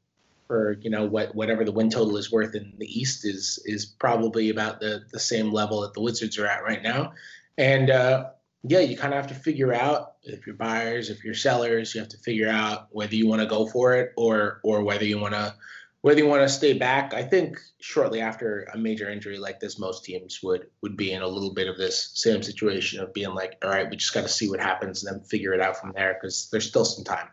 for 0.48 0.74
you 0.82 0.90
know 0.90 1.06
what 1.06 1.34
whatever 1.34 1.64
the 1.64 1.72
win 1.72 1.90
total 1.90 2.18
is 2.18 2.32
worth 2.32 2.54
in 2.54 2.74
the 2.78 2.86
East 2.86 3.26
is 3.26 3.60
is 3.66 3.86
probably 3.86 4.50
about 4.50 4.80
the 4.80 5.04
the 5.12 5.20
same 5.20 5.52
level 5.52 5.82
that 5.82 5.94
the 5.94 6.02
Wizards 6.02 6.38
are 6.38 6.48
at 6.48 6.64
right 6.64 6.84
now. 6.84 7.14
And 7.58 7.90
uh, 7.90 8.32
yeah, 8.68 8.80
you 8.80 8.98
kind 8.98 9.14
of 9.14 9.18
have 9.18 9.28
to 9.28 9.36
figure 9.36 9.74
out 9.74 10.14
if 10.24 10.46
you're 10.48 10.56
buyers, 10.56 11.10
if 11.10 11.24
you're 11.24 11.34
sellers, 11.34 11.94
you 11.94 12.02
have 12.02 12.10
to 12.10 12.18
figure 12.18 12.50
out 12.50 12.88
whether 12.92 13.16
you 13.16 13.28
want 13.28 13.42
to 13.42 13.48
go 13.48 13.68
for 13.68 13.96
it 13.96 14.12
or 14.18 14.60
or 14.64 14.84
whether 14.84 15.06
you 15.06 15.20
want 15.20 15.34
to 15.34 15.54
whether 16.02 16.20
you 16.20 16.28
want 16.28 16.42
to 16.42 16.50
stay 16.50 16.74
back. 16.74 17.14
I 17.14 17.24
think 17.24 17.60
shortly 17.80 18.22
after 18.22 18.68
a 18.74 18.78
major 18.78 19.10
injury 19.10 19.38
like 19.38 19.60
this, 19.60 19.80
most 19.80 20.04
teams 20.04 20.40
would 20.44 20.68
would 20.82 20.98
be 20.98 21.12
in 21.12 21.22
a 21.22 21.28
little 21.28 21.54
bit 21.54 21.68
of 21.68 21.78
this 21.78 22.12
same 22.14 22.44
situation 22.44 23.00
of 23.02 23.14
being 23.14 23.34
like, 23.34 23.58
all 23.64 23.70
right, 23.70 23.90
we 23.90 23.98
just 23.98 24.14
got 24.14 24.22
to 24.22 24.30
see 24.30 24.50
what 24.50 24.60
happens 24.60 25.04
and 25.04 25.16
then 25.16 25.28
figure 25.28 25.54
it 25.54 25.62
out 25.62 25.78
from 25.78 25.94
there 25.96 26.14
because 26.20 26.50
there's 26.52 26.68
still 26.68 26.86
some 26.86 27.04
time. 27.04 27.28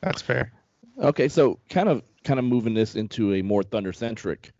That's 0.00 0.22
fair. 0.22 0.52
Okay, 1.00 1.28
so 1.28 1.58
kind 1.70 1.88
of 1.88 2.02
kind 2.24 2.38
of 2.38 2.44
moving 2.44 2.74
this 2.74 2.94
into 2.96 3.34
a 3.34 3.42
more 3.42 3.62
thunder 3.62 3.92
centric 3.92 4.52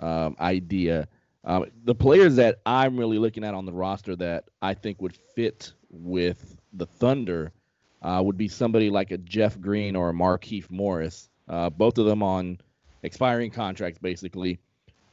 um, 0.00 0.36
idea. 0.40 1.08
Um, 1.44 1.66
the 1.84 1.94
players 1.94 2.36
that 2.36 2.60
I'm 2.64 2.96
really 2.96 3.18
looking 3.18 3.44
at 3.44 3.54
on 3.54 3.66
the 3.66 3.72
roster 3.72 4.14
that 4.16 4.44
I 4.60 4.74
think 4.74 5.02
would 5.02 5.16
fit 5.34 5.72
with 5.90 6.56
the 6.72 6.86
Thunder 6.86 7.52
uh, 8.00 8.20
would 8.24 8.36
be 8.36 8.48
somebody 8.48 8.90
like 8.90 9.10
a 9.10 9.18
Jeff 9.18 9.60
Green 9.60 9.96
or 9.96 10.10
a 10.10 10.12
Markieff 10.12 10.70
Morris. 10.70 11.28
Uh, 11.48 11.70
both 11.70 11.98
of 11.98 12.06
them 12.06 12.22
on 12.22 12.58
expiring 13.02 13.50
contracts, 13.50 13.98
basically. 13.98 14.58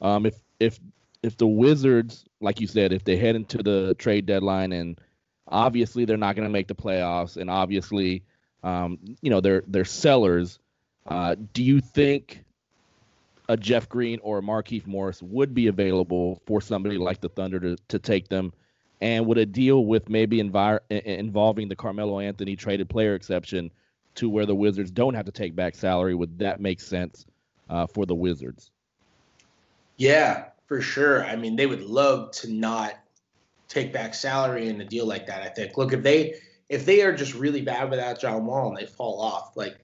Um, 0.02 0.26
if 0.26 0.36
if 0.60 0.80
if 1.24 1.36
the 1.38 1.48
Wizards, 1.48 2.26
like 2.40 2.62
you 2.62 2.68
said, 2.68 2.94
if 2.94 3.04
they 3.04 3.18
head 3.18 3.36
into 3.36 3.62
the 3.62 3.96
trade 3.96 4.26
deadline 4.26 4.72
and 4.72 5.00
obviously 5.48 6.06
they're 6.06 6.18
not 6.18 6.36
going 6.36 6.48
to 6.48 6.52
make 6.52 6.68
the 6.68 6.76
playoffs, 6.76 7.38
and 7.38 7.50
obviously, 7.50 8.24
um, 8.64 9.00
you 9.22 9.30
know, 9.30 9.42
they're 9.42 9.64
they're 9.68 9.86
sellers. 9.86 10.60
Uh, 11.06 11.36
do 11.54 11.64
you 11.64 11.82
think 11.82 12.44
a 13.50 13.58
Jeff 13.58 13.90
Green 13.90 14.20
or 14.22 14.38
a 14.38 14.42
Markieff 14.42 14.88
Morris 14.88 15.22
would 15.22 15.54
be 15.54 15.68
available 15.68 16.42
for 16.46 16.62
somebody 16.62 16.98
like 16.98 17.20
the 17.20 17.30
Thunder 17.30 17.60
to, 17.60 17.76
to 17.90 18.00
take 18.00 18.30
them? 18.30 18.54
And 19.02 19.26
would 19.26 19.38
a 19.38 19.46
deal 19.46 19.86
with 19.86 20.08
maybe 20.08 20.38
envir- 20.38 20.80
involving 20.90 21.68
the 21.68 21.76
Carmelo 21.76 22.20
Anthony 22.20 22.56
traded 22.56 22.90
player 22.90 23.16
exception 23.16 23.72
to 24.16 24.30
where 24.30 24.46
the 24.46 24.56
Wizards 24.56 24.92
don't 24.92 25.14
have 25.14 25.26
to 25.26 25.32
take 25.32 25.56
back 25.56 25.76
salary, 25.76 26.16
would 26.16 26.38
that 26.40 26.60
make 26.60 26.80
sense 26.80 27.26
uh, 27.70 27.88
for 27.88 28.06
the 28.06 28.16
Wizards? 28.16 28.72
Yeah, 29.98 30.46
for 30.68 30.82
sure. 30.82 31.26
I 31.26 31.36
mean, 31.36 31.56
they 31.56 31.66
would 31.66 31.82
love 31.82 32.32
to 32.32 32.52
not 32.52 33.00
take 33.68 33.94
back 33.94 34.14
salary 34.14 34.68
in 34.68 34.80
a 34.82 34.86
deal 34.86 35.06
like 35.06 35.26
that. 35.28 35.42
I 35.42 35.50
think. 35.50 35.78
Look, 35.78 35.94
if 35.94 36.04
they 36.04 36.36
if 36.68 36.86
they 36.86 37.02
are 37.02 37.14
just 37.14 37.34
really 37.34 37.62
bad 37.62 37.90
without 37.90 38.20
John 38.20 38.46
Wall 38.46 38.70
and 38.70 38.78
they 38.78 38.86
fall 38.86 39.22
off, 39.22 39.56
like 39.56 39.78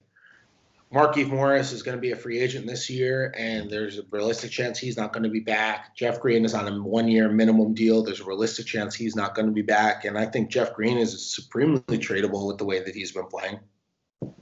Markieff 0.92 1.28
Morris 1.28 1.72
is 1.72 1.82
going 1.82 1.96
to 1.96 2.00
be 2.00 2.12
a 2.12 2.16
free 2.16 2.38
agent 2.38 2.66
this 2.66 2.88
year, 2.88 3.34
and 3.36 3.68
there's 3.68 3.98
a 3.98 4.02
realistic 4.10 4.52
chance 4.52 4.78
he's 4.78 4.96
not 4.96 5.12
going 5.12 5.24
to 5.24 5.28
be 5.28 5.40
back. 5.40 5.96
Jeff 5.96 6.20
Green 6.20 6.44
is 6.44 6.54
on 6.54 6.68
a 6.68 6.80
one-year 6.80 7.28
minimum 7.28 7.74
deal. 7.74 8.04
There's 8.04 8.20
a 8.20 8.24
realistic 8.24 8.66
chance 8.66 8.94
he's 8.94 9.16
not 9.16 9.34
going 9.34 9.46
to 9.46 9.52
be 9.52 9.62
back, 9.62 10.04
and 10.04 10.16
I 10.16 10.26
think 10.26 10.48
Jeff 10.48 10.74
Green 10.74 10.96
is 10.96 11.34
supremely 11.34 11.98
tradable 11.98 12.46
with 12.46 12.58
the 12.58 12.64
way 12.64 12.84
that 12.84 12.94
he's 12.94 13.10
been 13.10 13.26
playing. 13.26 13.58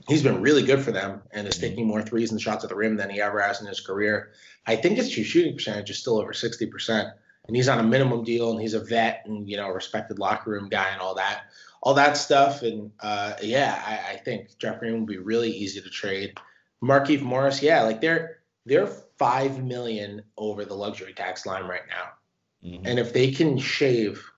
He's 0.07 0.21
been 0.21 0.41
really 0.41 0.61
good 0.61 0.81
for 0.81 0.91
them, 0.91 1.23
and 1.31 1.47
is 1.47 1.55
mm-hmm. 1.55 1.61
taking 1.61 1.87
more 1.87 2.03
threes 2.03 2.31
and 2.31 2.39
shots 2.39 2.63
at 2.63 2.69
the 2.69 2.75
rim 2.75 2.95
than 2.95 3.09
he 3.09 3.21
ever 3.21 3.41
has 3.41 3.59
in 3.59 3.67
his 3.67 3.79
career. 3.79 4.31
I 4.67 4.75
think 4.75 4.97
his 4.97 5.11
shooting 5.11 5.55
percentage 5.55 5.89
is 5.89 5.97
still 5.97 6.19
over 6.19 6.31
60%, 6.31 7.11
and 7.47 7.55
he's 7.55 7.67
on 7.67 7.79
a 7.79 7.83
minimum 7.83 8.23
deal, 8.23 8.51
and 8.51 8.61
he's 8.61 8.75
a 8.75 8.83
vet 8.83 9.23
and 9.25 9.49
you 9.49 9.57
know 9.57 9.69
respected 9.69 10.19
locker 10.19 10.51
room 10.51 10.69
guy 10.69 10.91
and 10.91 11.01
all 11.01 11.15
that 11.15 11.45
all 11.85 11.93
that 11.93 12.17
stuff. 12.17 12.63
And 12.63 12.91
uh, 12.99 13.33
yeah, 13.41 13.81
I, 13.85 14.13
I, 14.13 14.17
think 14.17 14.57
Jeff 14.57 14.79
Green 14.79 14.93
would 14.93 15.05
be 15.05 15.19
really 15.19 15.51
easy 15.51 15.79
to 15.79 15.89
trade. 15.89 16.37
Markieff 16.83 17.21
Morris, 17.21 17.61
yeah, 17.61 17.83
like 17.83 18.01
they're 18.01 18.39
they're 18.65 18.87
five 18.87 19.63
million 19.63 20.23
over 20.37 20.65
the 20.65 20.73
luxury 20.73 21.13
tax 21.13 21.45
line 21.45 21.65
right 21.65 21.87
now, 21.87 22.67
mm-hmm. 22.69 22.85
and 22.85 22.99
if 22.99 23.13
they 23.13 23.31
can 23.31 23.57
shave 23.57 24.29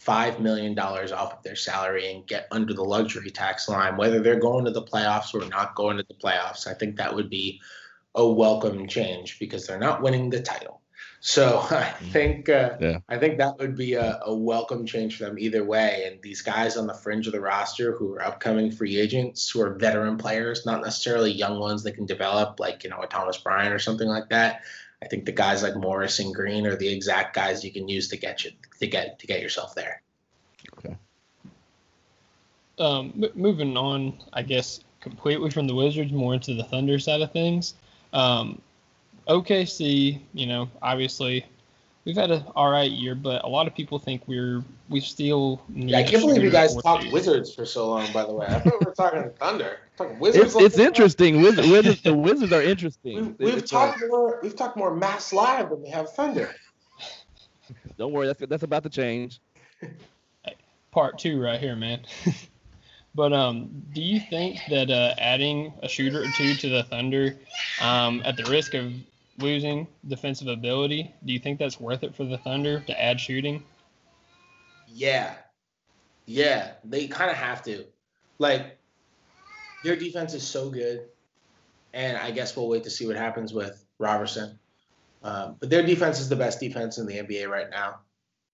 five 0.00 0.40
million 0.40 0.74
dollars 0.74 1.12
off 1.12 1.34
of 1.34 1.42
their 1.42 1.54
salary 1.54 2.10
and 2.12 2.26
get 2.26 2.48
under 2.50 2.72
the 2.72 2.82
luxury 2.82 3.30
tax 3.30 3.68
line, 3.68 3.96
whether 3.96 4.20
they're 4.20 4.40
going 4.40 4.64
to 4.64 4.70
the 4.70 4.82
playoffs 4.82 5.34
or 5.34 5.46
not 5.48 5.74
going 5.74 5.96
to 5.98 6.04
the 6.08 6.14
playoffs, 6.14 6.66
I 6.66 6.74
think 6.74 6.96
that 6.96 7.14
would 7.14 7.30
be 7.30 7.60
a 8.14 8.26
welcome 8.26 8.88
change 8.88 9.38
because 9.38 9.66
they're 9.66 9.78
not 9.78 10.02
winning 10.02 10.30
the 10.30 10.40
title. 10.40 10.80
So 11.26 11.58
I 11.70 11.92
think 12.12 12.48
uh, 12.48 12.76
yeah. 12.80 12.98
I 13.08 13.18
think 13.18 13.38
that 13.38 13.58
would 13.58 13.76
be 13.76 13.94
a, 13.94 14.20
a, 14.24 14.32
welcome 14.32 14.86
change 14.86 15.18
for 15.18 15.24
them 15.24 15.40
either 15.40 15.64
way. 15.64 16.04
And 16.06 16.22
these 16.22 16.40
guys 16.40 16.76
on 16.76 16.86
the 16.86 16.94
fringe 16.94 17.26
of 17.26 17.32
the 17.32 17.40
roster 17.40 17.96
who 17.96 18.14
are 18.14 18.24
upcoming 18.24 18.70
free 18.70 18.96
agents, 18.96 19.50
who 19.50 19.60
are 19.60 19.74
veteran 19.74 20.18
players, 20.18 20.64
not 20.64 20.82
necessarily 20.82 21.32
young 21.32 21.58
ones 21.58 21.82
that 21.82 21.96
can 21.96 22.06
develop, 22.06 22.60
like 22.60 22.84
you 22.84 22.90
know 22.90 23.00
a 23.02 23.08
Thomas 23.08 23.38
Bryant 23.38 23.74
or 23.74 23.80
something 23.80 24.06
like 24.06 24.28
that. 24.28 24.60
I 25.02 25.08
think 25.08 25.26
the 25.26 25.32
guys 25.32 25.64
like 25.64 25.74
Morris 25.74 26.20
and 26.20 26.32
Green 26.32 26.64
are 26.64 26.76
the 26.76 26.88
exact 26.88 27.34
guys 27.34 27.64
you 27.64 27.72
can 27.72 27.88
use 27.88 28.06
to 28.10 28.16
get 28.16 28.44
you 28.44 28.52
to 28.78 28.86
get 28.86 29.18
to 29.18 29.26
get 29.26 29.42
yourself 29.42 29.74
there. 29.74 30.02
Okay. 30.78 30.96
Um, 32.78 33.12
m- 33.20 33.32
moving 33.34 33.76
on, 33.76 34.16
I 34.32 34.42
guess 34.42 34.78
completely 35.00 35.50
from 35.50 35.66
the 35.66 35.74
Wizards, 35.74 36.12
more 36.12 36.34
into 36.34 36.54
the 36.54 36.62
Thunder 36.62 37.00
side 37.00 37.20
of 37.20 37.32
things. 37.32 37.74
Um, 38.12 38.62
OKC, 39.28 40.20
you 40.34 40.46
know, 40.46 40.70
obviously 40.82 41.44
we've 42.06 42.16
had 42.16 42.30
an 42.30 42.44
all 42.54 42.70
right 42.70 42.90
year, 42.90 43.14
but 43.14 43.44
a 43.44 43.48
lot 43.48 43.66
of 43.66 43.74
people 43.74 43.98
think 43.98 44.22
we're 44.26 44.64
we 44.88 45.00
still. 45.00 45.60
yeah, 45.74 45.98
I 45.98 46.02
can't 46.04 46.22
believe 46.22 46.42
you 46.42 46.50
guys 46.50 46.74
talked 46.76 47.12
Wizards 47.12 47.54
for 47.54 47.66
so 47.66 47.90
long. 47.90 48.10
By 48.12 48.24
the 48.24 48.32
way, 48.32 48.46
I 48.46 48.60
thought 48.60 48.80
we 48.80 48.86
were 48.86 48.94
talking 48.94 49.30
Thunder. 49.38 49.80
Talking 49.98 50.18
Wizards. 50.18 50.54
It's, 50.54 50.64
it's 50.64 50.78
interesting. 50.78 51.42
Wizards, 51.42 51.68
Wizards, 51.68 52.02
the 52.02 52.14
Wizards 52.14 52.52
are 52.52 52.62
interesting. 52.62 53.36
We've, 53.38 53.54
we've 53.54 53.66
talked 53.66 54.02
more. 54.08 54.38
We've 54.42 54.56
talked 54.56 54.76
more 54.76 54.94
mass 54.94 55.32
live 55.32 55.70
than 55.70 55.82
we 55.82 55.90
have 55.90 56.10
Thunder. 56.12 56.54
Don't 57.98 58.12
worry, 58.12 58.28
that's 58.28 58.40
that's 58.46 58.62
about 58.62 58.84
to 58.84 58.90
change. 58.90 59.40
Part 60.92 61.18
two, 61.18 61.42
right 61.42 61.60
here, 61.60 61.76
man. 61.76 62.00
But 63.14 63.32
um, 63.32 63.70
do 63.94 64.02
you 64.02 64.20
think 64.20 64.58
that 64.68 64.90
uh, 64.90 65.14
adding 65.16 65.72
a 65.82 65.88
shooter 65.88 66.20
or 66.20 66.26
two 66.36 66.54
to 66.56 66.68
the 66.68 66.82
Thunder, 66.82 67.34
um, 67.80 68.20
at 68.26 68.36
the 68.36 68.44
risk 68.44 68.74
of 68.74 68.92
losing 69.38 69.86
defensive 70.06 70.48
ability. 70.48 71.14
Do 71.24 71.32
you 71.32 71.38
think 71.38 71.58
that's 71.58 71.80
worth 71.80 72.02
it 72.02 72.14
for 72.14 72.24
the 72.24 72.38
Thunder 72.38 72.80
to 72.80 73.02
add 73.02 73.20
shooting? 73.20 73.62
Yeah. 74.88 75.34
Yeah, 76.26 76.72
they 76.84 77.06
kind 77.06 77.30
of 77.30 77.36
have 77.36 77.62
to. 77.64 77.84
Like, 78.38 78.78
their 79.84 79.96
defense 79.96 80.34
is 80.34 80.46
so 80.46 80.70
good. 80.70 81.08
And 81.92 82.16
I 82.16 82.30
guess 82.30 82.56
we'll 82.56 82.68
wait 82.68 82.84
to 82.84 82.90
see 82.90 83.06
what 83.06 83.16
happens 83.16 83.52
with 83.52 83.84
Roberson. 83.98 84.58
Um, 85.22 85.56
but 85.60 85.70
their 85.70 85.84
defense 85.84 86.20
is 86.20 86.28
the 86.28 86.36
best 86.36 86.60
defense 86.60 86.98
in 86.98 87.06
the 87.06 87.14
NBA 87.14 87.48
right 87.48 87.70
now. 87.70 88.00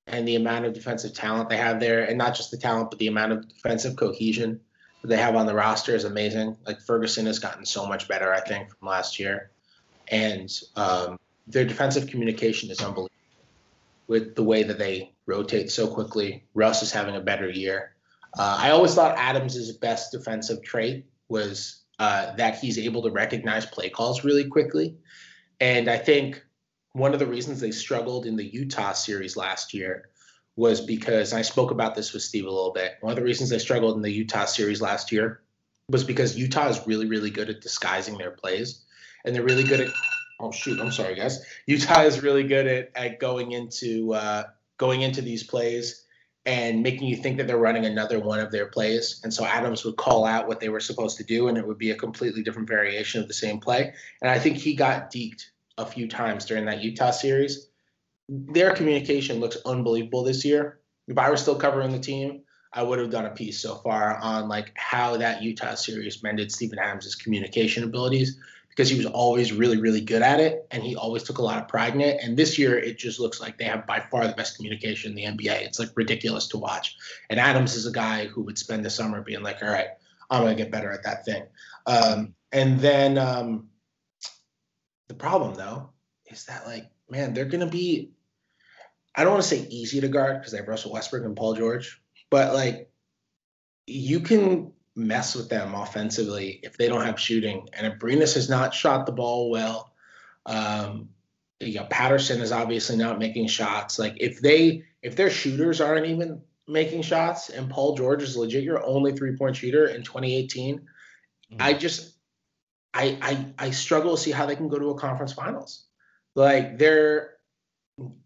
And 0.06 0.26
the 0.26 0.36
amount 0.36 0.64
of 0.64 0.74
defensive 0.74 1.14
talent 1.14 1.48
they 1.48 1.56
have 1.56 1.80
there, 1.80 2.04
and 2.04 2.18
not 2.18 2.34
just 2.34 2.50
the 2.50 2.56
talent, 2.56 2.90
but 2.90 2.98
the 2.98 3.06
amount 3.06 3.32
of 3.32 3.48
defensive 3.48 3.96
cohesion 3.96 4.60
that 5.00 5.08
they 5.08 5.16
have 5.16 5.36
on 5.36 5.46
the 5.46 5.54
roster 5.54 5.94
is 5.94 6.04
amazing. 6.04 6.56
Like 6.66 6.80
Ferguson 6.80 7.26
has 7.26 7.38
gotten 7.38 7.64
so 7.64 7.86
much 7.86 8.08
better, 8.08 8.32
I 8.32 8.40
think, 8.40 8.68
from 8.68 8.88
last 8.88 9.18
year 9.18 9.51
and 10.12 10.52
um, 10.76 11.18
their 11.46 11.64
defensive 11.64 12.06
communication 12.06 12.70
is 12.70 12.80
unbelievable 12.80 13.08
with 14.06 14.36
the 14.36 14.44
way 14.44 14.62
that 14.62 14.78
they 14.78 15.10
rotate 15.26 15.70
so 15.70 15.88
quickly. 15.88 16.44
Russ 16.54 16.82
is 16.82 16.92
having 16.92 17.16
a 17.16 17.20
better 17.20 17.48
year. 17.48 17.94
Uh, 18.38 18.58
I 18.60 18.70
always 18.70 18.94
thought 18.94 19.16
Adams' 19.16 19.72
best 19.72 20.12
defensive 20.12 20.62
trait 20.62 21.06
was 21.28 21.82
uh, 21.98 22.34
that 22.36 22.58
he's 22.58 22.78
able 22.78 23.02
to 23.02 23.10
recognize 23.10 23.64
play 23.66 23.88
calls 23.88 24.22
really 24.22 24.44
quickly. 24.44 24.96
And 25.60 25.88
I 25.88 25.96
think 25.96 26.44
one 26.92 27.14
of 27.14 27.18
the 27.18 27.26
reasons 27.26 27.60
they 27.60 27.70
struggled 27.70 28.26
in 28.26 28.36
the 28.36 28.44
Utah 28.44 28.92
series 28.92 29.36
last 29.36 29.72
year 29.72 30.10
was 30.56 30.80
because 30.82 31.32
I 31.32 31.40
spoke 31.40 31.70
about 31.70 31.94
this 31.94 32.12
with 32.12 32.22
Steve 32.22 32.44
a 32.44 32.50
little 32.50 32.72
bit. 32.72 32.96
One 33.00 33.12
of 33.12 33.16
the 33.16 33.24
reasons 33.24 33.48
they 33.48 33.58
struggled 33.58 33.96
in 33.96 34.02
the 34.02 34.12
Utah 34.12 34.44
series 34.44 34.82
last 34.82 35.10
year 35.10 35.40
was 35.88 36.04
because 36.04 36.36
Utah 36.36 36.68
is 36.68 36.86
really, 36.86 37.06
really 37.06 37.30
good 37.30 37.48
at 37.48 37.62
disguising 37.62 38.18
their 38.18 38.32
plays 38.32 38.82
and 39.24 39.34
they're 39.34 39.44
really 39.44 39.64
good 39.64 39.80
at. 39.80 39.88
Oh 40.40 40.50
shoot! 40.50 40.80
I'm 40.80 40.90
sorry, 40.90 41.14
guys. 41.14 41.44
Utah 41.66 42.02
is 42.02 42.22
really 42.22 42.42
good 42.42 42.66
at, 42.66 42.90
at 42.96 43.20
going 43.20 43.52
into 43.52 44.12
uh, 44.12 44.44
going 44.76 45.02
into 45.02 45.22
these 45.22 45.44
plays 45.44 46.04
and 46.44 46.82
making 46.82 47.06
you 47.06 47.16
think 47.16 47.36
that 47.36 47.46
they're 47.46 47.56
running 47.56 47.86
another 47.86 48.18
one 48.18 48.40
of 48.40 48.50
their 48.50 48.66
plays. 48.66 49.20
And 49.22 49.32
so 49.32 49.44
Adams 49.44 49.84
would 49.84 49.96
call 49.96 50.24
out 50.24 50.48
what 50.48 50.58
they 50.58 50.68
were 50.68 50.80
supposed 50.80 51.16
to 51.18 51.24
do, 51.24 51.48
and 51.48 51.56
it 51.56 51.66
would 51.66 51.78
be 51.78 51.92
a 51.92 51.96
completely 51.96 52.42
different 52.42 52.68
variation 52.68 53.22
of 53.22 53.28
the 53.28 53.34
same 53.34 53.60
play. 53.60 53.94
And 54.20 54.30
I 54.30 54.38
think 54.38 54.56
he 54.56 54.74
got 54.74 55.12
deked 55.12 55.44
a 55.78 55.86
few 55.86 56.08
times 56.08 56.44
during 56.44 56.64
that 56.66 56.82
Utah 56.82 57.12
series. 57.12 57.68
Their 58.28 58.74
communication 58.74 59.40
looks 59.40 59.56
unbelievable 59.64 60.24
this 60.24 60.44
year. 60.44 60.80
If 61.06 61.18
I 61.18 61.30
were 61.30 61.36
still 61.36 61.56
covering 61.56 61.92
the 61.92 61.98
team, 61.98 62.42
I 62.72 62.82
would 62.82 62.98
have 62.98 63.10
done 63.10 63.26
a 63.26 63.30
piece 63.30 63.60
so 63.60 63.76
far 63.76 64.16
on 64.16 64.48
like 64.48 64.72
how 64.74 65.16
that 65.18 65.42
Utah 65.42 65.74
series 65.74 66.22
mended 66.22 66.50
Steven 66.50 66.78
Adams' 66.78 67.14
communication 67.14 67.84
abilities 67.84 68.38
because 68.72 68.88
he 68.88 68.96
was 68.96 69.04
always 69.04 69.52
really, 69.52 69.76
really 69.76 70.00
good 70.00 70.22
at 70.22 70.40
it 70.40 70.66
and 70.70 70.82
he 70.82 70.96
always 70.96 71.22
took 71.22 71.36
a 71.36 71.42
lot 71.42 71.60
of 71.60 71.68
pride 71.68 71.94
in 71.94 72.00
it. 72.00 72.18
And 72.22 72.38
this 72.38 72.58
year, 72.58 72.78
it 72.78 72.96
just 72.96 73.20
looks 73.20 73.38
like 73.38 73.58
they 73.58 73.64
have 73.64 73.86
by 73.86 74.00
far 74.00 74.26
the 74.26 74.32
best 74.32 74.56
communication 74.56 75.10
in 75.10 75.16
the 75.16 75.44
NBA. 75.44 75.60
It's 75.60 75.78
like 75.78 75.90
ridiculous 75.94 76.48
to 76.48 76.58
watch. 76.58 76.96
And 77.28 77.38
Adams 77.38 77.74
is 77.74 77.84
a 77.84 77.92
guy 77.92 78.24
who 78.24 78.40
would 78.44 78.56
spend 78.56 78.82
the 78.82 78.88
summer 78.88 79.20
being 79.20 79.42
like, 79.42 79.62
all 79.62 79.68
right, 79.68 79.88
I'm 80.30 80.40
going 80.42 80.56
to 80.56 80.62
get 80.62 80.72
better 80.72 80.90
at 80.90 81.04
that 81.04 81.26
thing. 81.26 81.42
Um, 81.86 82.34
and 82.50 82.80
then 82.80 83.18
um, 83.18 83.68
the 85.08 85.14
problem, 85.14 85.54
though, 85.54 85.90
is 86.30 86.46
that, 86.46 86.66
like, 86.66 86.90
man, 87.10 87.34
they're 87.34 87.44
going 87.44 87.60
to 87.60 87.70
be, 87.70 88.12
I 89.14 89.22
don't 89.22 89.34
want 89.34 89.42
to 89.42 89.48
say 89.50 89.66
easy 89.68 90.00
to 90.00 90.08
guard 90.08 90.38
because 90.38 90.52
they 90.52 90.58
have 90.58 90.68
Russell 90.68 90.92
Westbrook 90.92 91.26
and 91.26 91.36
Paul 91.36 91.56
George, 91.56 92.00
but 92.30 92.54
like, 92.54 92.88
you 93.86 94.20
can 94.20 94.72
mess 94.94 95.34
with 95.34 95.48
them 95.48 95.74
offensively 95.74 96.60
if 96.62 96.76
they 96.76 96.88
don't 96.88 97.04
have 97.04 97.18
shooting. 97.18 97.68
And 97.72 97.92
Abrines 97.92 98.34
has 98.34 98.48
not 98.48 98.74
shot 98.74 99.06
the 99.06 99.12
ball 99.12 99.50
well. 99.50 99.92
Um, 100.46 101.08
you 101.60 101.74
know, 101.74 101.84
Patterson 101.84 102.40
is 102.40 102.52
obviously 102.52 102.96
not 102.96 103.18
making 103.18 103.46
shots. 103.46 103.98
Like 103.98 104.16
if 104.18 104.40
they 104.40 104.84
if 105.02 105.16
their 105.16 105.30
shooters 105.30 105.80
aren't 105.80 106.06
even 106.06 106.42
making 106.68 107.02
shots 107.02 107.48
and 107.48 107.70
Paul 107.70 107.96
George 107.96 108.22
is 108.22 108.36
legit 108.36 108.64
your 108.64 108.84
only 108.84 109.12
three 109.12 109.36
point 109.36 109.56
shooter 109.56 109.86
in 109.86 110.02
2018, 110.02 110.78
mm-hmm. 110.78 111.56
I 111.60 111.72
just 111.72 112.14
I 112.92 113.18
I 113.22 113.66
I 113.66 113.70
struggle 113.70 114.16
to 114.16 114.22
see 114.22 114.32
how 114.32 114.46
they 114.46 114.56
can 114.56 114.68
go 114.68 114.78
to 114.78 114.90
a 114.90 114.98
conference 114.98 115.32
finals. 115.32 115.84
Like 116.34 116.78
they're 116.78 117.34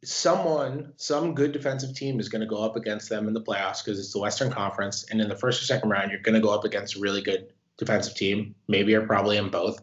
someone, 0.05 0.93
some 0.97 1.35
good 1.35 1.53
defensive 1.53 1.95
team 1.95 2.21
is 2.21 2.29
going 2.29 2.41
to 2.41 2.47
go 2.47 2.63
up 2.63 2.77
against 2.77 3.09
them 3.09 3.27
in 3.27 3.35
the 3.35 3.41
playoffs 3.41 3.85
because 3.85 3.99
it's 3.99 4.13
the 4.13 4.21
Western 4.21 4.51
Conference. 4.51 5.07
And 5.11 5.21
in 5.21 5.29
the 5.29 5.37
first 5.37 5.63
or 5.63 5.65
second 5.65 5.91
round, 5.91 6.11
you're 6.11 6.21
going 6.21 6.35
to 6.35 6.41
go 6.41 6.55
up 6.55 6.65
against 6.65 6.97
a 6.97 7.01
really 7.01 7.23
good 7.23 7.53
defensive 7.77 8.15
team, 8.15 8.55
maybe 8.69 8.95
or 8.95 9.07
probably 9.07 9.37
in 9.37 9.51
both. 9.51 9.83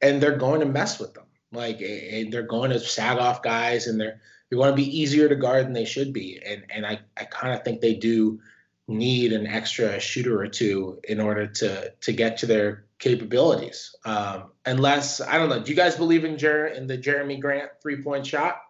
And 0.00 0.22
they're 0.22 0.36
going 0.36 0.60
to 0.60 0.66
mess 0.66 0.98
with 0.98 1.14
them. 1.14 1.24
Like 1.52 1.78
they're 1.78 2.42
going 2.42 2.70
to 2.70 2.80
sag 2.80 3.18
off 3.18 3.42
guys 3.42 3.86
and 3.86 4.00
they're 4.00 4.20
they're 4.48 4.58
going 4.58 4.70
to 4.70 4.76
be 4.76 5.00
easier 5.00 5.28
to 5.28 5.34
guard 5.34 5.66
than 5.66 5.72
they 5.72 5.84
should 5.84 6.12
be. 6.12 6.40
And 6.44 6.64
and 6.70 6.86
I, 6.86 7.00
I 7.16 7.24
kind 7.24 7.54
of 7.54 7.64
think 7.64 7.80
they 7.80 7.94
do 7.94 8.40
need 8.88 9.32
an 9.32 9.46
extra 9.46 9.98
shooter 9.98 10.40
or 10.40 10.48
two 10.48 11.00
in 11.04 11.20
order 11.20 11.46
to 11.46 11.90
to 11.90 12.12
get 12.12 12.38
to 12.38 12.46
their 12.46 12.84
capabilities. 12.98 13.94
Um, 14.04 14.50
unless 14.64 15.20
I 15.20 15.38
don't 15.38 15.48
know, 15.48 15.60
do 15.60 15.70
you 15.70 15.76
guys 15.76 15.96
believe 15.96 16.24
in 16.24 16.36
Jer- 16.36 16.66
in 16.66 16.86
the 16.86 16.98
Jerami 16.98 17.40
Grant 17.40 17.70
three 17.82 18.02
point 18.02 18.26
shot? 18.26 18.60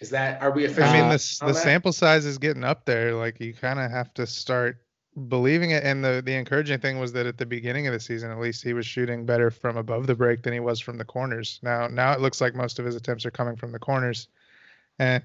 Is 0.00 0.10
that 0.10 0.40
are 0.42 0.50
we? 0.50 0.64
I 0.64 0.68
mean, 0.68 1.08
the 1.10 1.38
the 1.46 1.54
sample 1.54 1.92
size 1.92 2.24
is 2.24 2.38
getting 2.38 2.64
up 2.64 2.86
there. 2.86 3.14
Like 3.14 3.38
you 3.38 3.52
kind 3.52 3.78
of 3.78 3.90
have 3.90 4.12
to 4.14 4.26
start 4.26 4.78
believing 5.28 5.72
it. 5.72 5.84
And 5.84 6.02
the 6.02 6.22
the 6.24 6.34
encouraging 6.34 6.80
thing 6.80 6.98
was 6.98 7.12
that 7.12 7.26
at 7.26 7.36
the 7.36 7.44
beginning 7.44 7.86
of 7.86 7.92
the 7.92 8.00
season, 8.00 8.30
at 8.30 8.38
least, 8.38 8.64
he 8.64 8.72
was 8.72 8.86
shooting 8.86 9.26
better 9.26 9.50
from 9.50 9.76
above 9.76 10.06
the 10.06 10.14
break 10.14 10.42
than 10.42 10.54
he 10.54 10.60
was 10.60 10.80
from 10.80 10.96
the 10.96 11.04
corners. 11.04 11.60
Now 11.62 11.86
now 11.86 12.12
it 12.12 12.20
looks 12.20 12.40
like 12.40 12.54
most 12.54 12.78
of 12.78 12.86
his 12.86 12.96
attempts 12.96 13.26
are 13.26 13.30
coming 13.30 13.56
from 13.56 13.72
the 13.72 13.78
corners, 13.78 14.28
and 14.98 15.22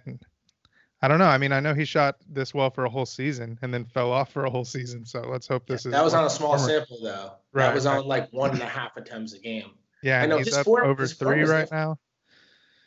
I 1.01 1.07
don't 1.07 1.19
know. 1.19 1.25
I 1.25 1.37
mean, 1.37 1.51
I 1.51 1.59
know 1.59 1.73
he 1.73 1.85
shot 1.85 2.17
this 2.27 2.53
well 2.53 2.69
for 2.69 2.85
a 2.85 2.89
whole 2.89 3.05
season 3.05 3.59
and 3.61 3.73
then 3.73 3.85
fell 3.85 4.11
off 4.11 4.31
for 4.31 4.45
a 4.45 4.49
whole 4.49 4.65
season. 4.65 5.05
So 5.05 5.21
let's 5.21 5.47
hope 5.47 5.67
this 5.67 5.85
yeah, 5.85 5.89
is. 5.89 5.93
That 5.93 6.03
was 6.03 6.13
on 6.13 6.25
a 6.25 6.29
small 6.29 6.57
sample 6.57 6.99
though. 7.01 7.33
Right. 7.53 7.67
That 7.67 7.75
was 7.75 7.85
on 7.85 8.05
like 8.05 8.31
one 8.33 8.51
and 8.51 8.61
a 8.61 8.65
half 8.65 8.97
attempts 8.97 9.33
a 9.33 9.39
game. 9.39 9.71
Yeah, 10.03 10.21
I 10.21 10.25
know 10.25 10.37
he's 10.37 10.55
up 10.55 10.67
over 10.67 11.07
three 11.07 11.43
right 11.43 11.71
now. 11.71 11.97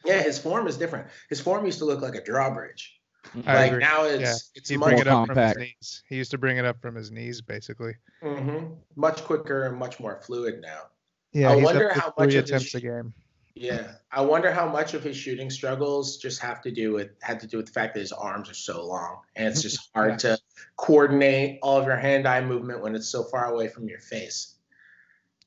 Yeah, 0.08 0.22
his 0.22 0.38
form 0.38 0.66
is 0.66 0.76
different. 0.76 1.08
His 1.28 1.40
form 1.40 1.64
used 1.66 1.78
to 1.78 1.84
look 1.84 2.00
like 2.00 2.14
a 2.14 2.24
drawbridge. 2.24 2.98
I 3.46 3.54
like 3.54 3.72
agree. 3.72 3.84
now 3.84 4.04
it's 4.04 4.22
yeah. 4.22 4.34
it's 4.54 4.70
he 4.70 4.76
much 4.76 4.90
bring 4.90 5.00
it 5.00 5.08
up 5.08 5.26
compact. 5.26 5.54
from 5.54 5.62
his 5.62 5.70
knees. 5.80 6.02
He 6.08 6.16
used 6.16 6.30
to 6.30 6.38
bring 6.38 6.56
it 6.56 6.64
up 6.64 6.80
from 6.80 6.94
his 6.94 7.10
knees, 7.10 7.40
basically. 7.40 7.94
Mm-hmm. 8.22 8.74
Much 8.96 9.24
quicker 9.24 9.64
and 9.64 9.76
much 9.76 10.00
more 10.00 10.20
fluid 10.22 10.60
now. 10.62 10.84
Yeah, 11.32 11.50
I 11.50 11.56
wonder 11.56 11.92
how 11.92 12.12
much 12.18 12.34
attempts 12.34 12.72
his, 12.72 12.76
a 12.76 12.80
game. 12.80 13.12
Yeah, 13.54 13.92
I 14.12 14.22
wonder 14.22 14.52
how 14.52 14.70
much 14.70 14.94
of 14.94 15.02
his 15.02 15.16
shooting 15.16 15.50
struggles 15.50 16.16
just 16.16 16.40
have 16.40 16.62
to 16.62 16.70
do 16.70 16.92
with 16.92 17.10
had 17.20 17.40
to 17.40 17.46
do 17.46 17.56
with 17.56 17.66
the 17.66 17.72
fact 17.72 17.94
that 17.94 18.00
his 18.00 18.12
arms 18.12 18.48
are 18.48 18.54
so 18.54 18.86
long, 18.86 19.18
and 19.36 19.48
it's 19.48 19.60
just 19.60 19.90
hard 19.94 20.12
yeah. 20.12 20.16
to 20.16 20.38
coordinate 20.76 21.58
all 21.62 21.78
of 21.78 21.86
your 21.86 21.96
hand-eye 21.96 22.40
movement 22.40 22.82
when 22.82 22.94
it's 22.94 23.08
so 23.08 23.24
far 23.24 23.52
away 23.52 23.68
from 23.68 23.88
your 23.88 24.00
face. 24.00 24.54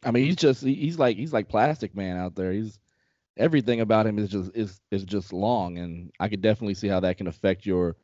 I 0.04 0.12
mean, 0.12 0.26
he's 0.26 0.36
just 0.36 0.62
he's 0.62 1.00
like 1.00 1.18
he's 1.18 1.34
like 1.34 1.48
plastic 1.48 1.96
man 1.96 2.18
out 2.18 2.36
there. 2.36 2.52
He's 2.52 2.78
everything 3.38 3.82
about 3.82 4.08
him 4.08 4.20
is 4.20 4.30
just 4.30 4.52
is 4.56 4.80
is 4.92 5.04
just 5.04 5.34
long, 5.34 5.78
and 5.78 6.12
I 6.20 6.30
could 6.30 6.42
definitely 6.42 6.76
see 6.76 6.88
how 6.88 7.00
that 7.02 7.18
can 7.18 7.28
affect 7.28 7.66
your 7.66 7.96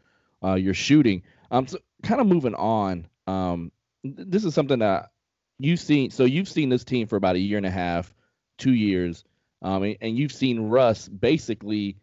uh, 0.43 0.55
your 0.55 0.73
shooting. 0.73 1.23
Um, 1.51 1.67
so 1.67 1.79
kind 2.03 2.21
of 2.21 2.27
moving 2.27 2.55
on. 2.55 3.07
Um, 3.27 3.71
this 4.03 4.45
is 4.45 4.53
something 4.53 4.79
that 4.79 5.11
you've 5.59 5.79
seen. 5.79 6.11
So 6.11 6.25
you've 6.25 6.49
seen 6.49 6.69
this 6.69 6.83
team 6.83 7.07
for 7.07 7.15
about 7.15 7.35
a 7.35 7.39
year 7.39 7.57
and 7.57 7.65
a 7.65 7.71
half, 7.71 8.13
two 8.57 8.73
years, 8.73 9.23
um, 9.61 9.83
and, 9.83 9.97
and 10.01 10.17
you've 10.17 10.33
seen 10.33 10.69
Russ 10.69 11.07
basically 11.07 11.97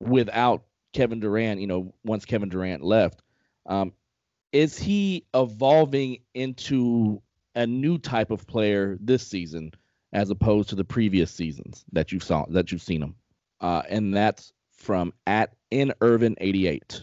without 0.00 0.64
Kevin 0.92 1.20
Durant. 1.20 1.60
You 1.60 1.66
know, 1.66 1.94
once 2.04 2.24
Kevin 2.24 2.48
Durant 2.48 2.82
left, 2.82 3.22
um, 3.66 3.92
is 4.52 4.78
he 4.78 5.26
evolving 5.34 6.18
into 6.34 7.22
a 7.54 7.66
new 7.66 7.98
type 7.98 8.30
of 8.30 8.46
player 8.46 8.96
this 9.00 9.26
season? 9.26 9.72
As 10.14 10.30
opposed 10.30 10.68
to 10.68 10.76
the 10.76 10.84
previous 10.84 11.30
seasons 11.30 11.84
that 11.92 12.12
you 12.12 12.20
saw 12.20 12.46
that 12.48 12.72
you've 12.72 12.80
seen 12.80 13.02
him. 13.02 13.16
Uh, 13.60 13.82
and 13.88 14.14
that's 14.14 14.52
from 14.72 15.12
at 15.26 15.54
in 15.70 15.92
Irvin 16.00 16.36
88. 16.38 17.02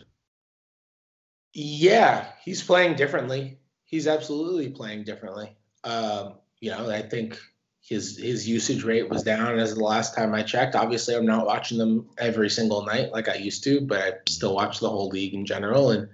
Yeah, 1.54 2.28
he's 2.43 2.63
playing 2.63 2.95
differently. 2.95 3.60
He's 3.84 4.08
absolutely 4.08 4.69
playing 4.69 5.04
differently. 5.04 5.56
Um, 5.84 6.36
you 6.62 6.71
know, 6.71 6.89
I 6.89 7.02
think 7.02 7.38
his 7.82 8.17
his 8.17 8.47
usage 8.47 8.84
rate 8.84 9.10
was 9.10 9.24
down 9.24 9.60
as 9.60 9.76
the 9.76 9.84
last 9.84 10.15
time 10.15 10.34
I 10.34 10.43
checked. 10.43 10.76
Obviously, 10.76 11.15
I'm 11.15 11.26
not 11.26 11.45
watching 11.45 11.78
them 11.78 12.10
every 12.17 12.50
single 12.50 12.86
night 12.86 13.12
like 13.12 13.28
I 13.28 13.36
used 13.36 13.65
to, 13.65 13.82
but 13.82 14.02
I 14.02 14.12
still 14.30 14.56
watch 14.56 14.80
the 14.80 14.89
whole 14.89 15.10
league 15.10 15.34
in 15.34 15.45
general. 15.45 15.91
And 15.91 16.08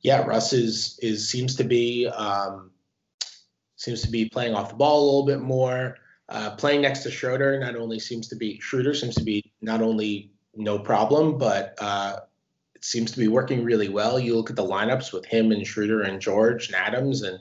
yeah, 0.00 0.24
Russ 0.24 0.54
is 0.54 0.98
is 1.02 1.28
seems 1.28 1.56
to 1.56 1.64
be 1.64 2.06
um, 2.06 2.70
seems 3.76 4.00
to 4.02 4.10
be 4.10 4.30
playing 4.30 4.54
off 4.54 4.70
the 4.70 4.76
ball 4.76 5.02
a 5.02 5.04
little 5.04 5.26
bit 5.26 5.40
more. 5.40 5.98
Uh, 6.28 6.50
playing 6.56 6.82
next 6.82 7.00
to 7.00 7.10
Schroeder 7.10 7.58
not 7.58 7.74
only 7.74 7.98
seems 7.98 8.28
to 8.28 8.36
be 8.36 8.60
Schroeder 8.60 8.94
seems 8.94 9.14
to 9.14 9.24
be 9.24 9.50
not 9.62 9.80
only 9.80 10.30
no 10.54 10.78
problem, 10.78 11.38
but 11.38 11.74
uh, 11.80 12.20
it 12.74 12.84
seems 12.84 13.10
to 13.12 13.18
be 13.18 13.28
working 13.28 13.64
really 13.64 13.88
well. 13.88 14.18
You 14.18 14.36
look 14.36 14.50
at 14.50 14.56
the 14.56 14.64
lineups 14.64 15.12
with 15.12 15.24
him 15.24 15.52
and 15.52 15.66
Schroeder 15.66 16.02
and 16.02 16.20
George 16.20 16.66
and 16.66 16.76
Adams, 16.76 17.22
and 17.22 17.38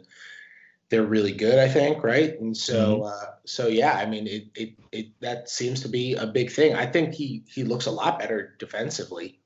they're 0.89 1.03
really 1.03 1.33
good, 1.33 1.59
I 1.59 1.67
think, 1.67 2.03
right? 2.03 2.39
And 2.39 2.55
so, 2.55 2.99
mm-hmm. 2.99 3.07
uh, 3.07 3.31
so 3.45 3.67
yeah, 3.67 3.93
I 3.93 4.05
mean, 4.05 4.25
it, 4.25 4.47
it 4.55 4.73
it 4.91 5.07
that 5.19 5.49
seems 5.49 5.81
to 5.81 5.89
be 5.89 6.15
a 6.15 6.25
big 6.25 6.49
thing. 6.49 6.75
I 6.75 6.85
think 6.85 7.13
he 7.13 7.43
he 7.47 7.63
looks 7.63 7.87
a 7.87 7.91
lot 7.91 8.19
better 8.19 8.55
defensively. 8.57 9.39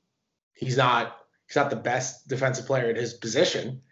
He's 0.54 0.76
not 0.76 1.16
he's 1.48 1.56
not 1.56 1.70
the 1.70 1.76
best 1.76 2.28
defensive 2.28 2.66
player 2.66 2.90
at 2.90 2.96
his 2.96 3.14
position, 3.14 3.82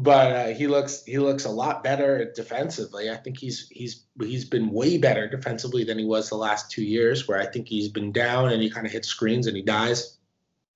but 0.00 0.32
uh, 0.32 0.46
he 0.54 0.68
looks 0.68 1.02
he 1.04 1.18
looks 1.18 1.44
a 1.44 1.50
lot 1.50 1.82
better 1.82 2.30
defensively. 2.32 3.10
I 3.10 3.16
think 3.16 3.36
he's 3.36 3.68
he's 3.68 4.04
he's 4.20 4.44
been 4.44 4.70
way 4.70 4.96
better 4.96 5.28
defensively 5.28 5.82
than 5.82 5.98
he 5.98 6.04
was 6.04 6.28
the 6.28 6.36
last 6.36 6.70
two 6.70 6.84
years, 6.84 7.26
where 7.26 7.40
I 7.40 7.46
think 7.46 7.66
he's 7.66 7.88
been 7.88 8.12
down 8.12 8.52
and 8.52 8.62
he 8.62 8.70
kind 8.70 8.86
of 8.86 8.92
hits 8.92 9.08
screens 9.08 9.48
and 9.48 9.56
he 9.56 9.62
dies. 9.62 10.16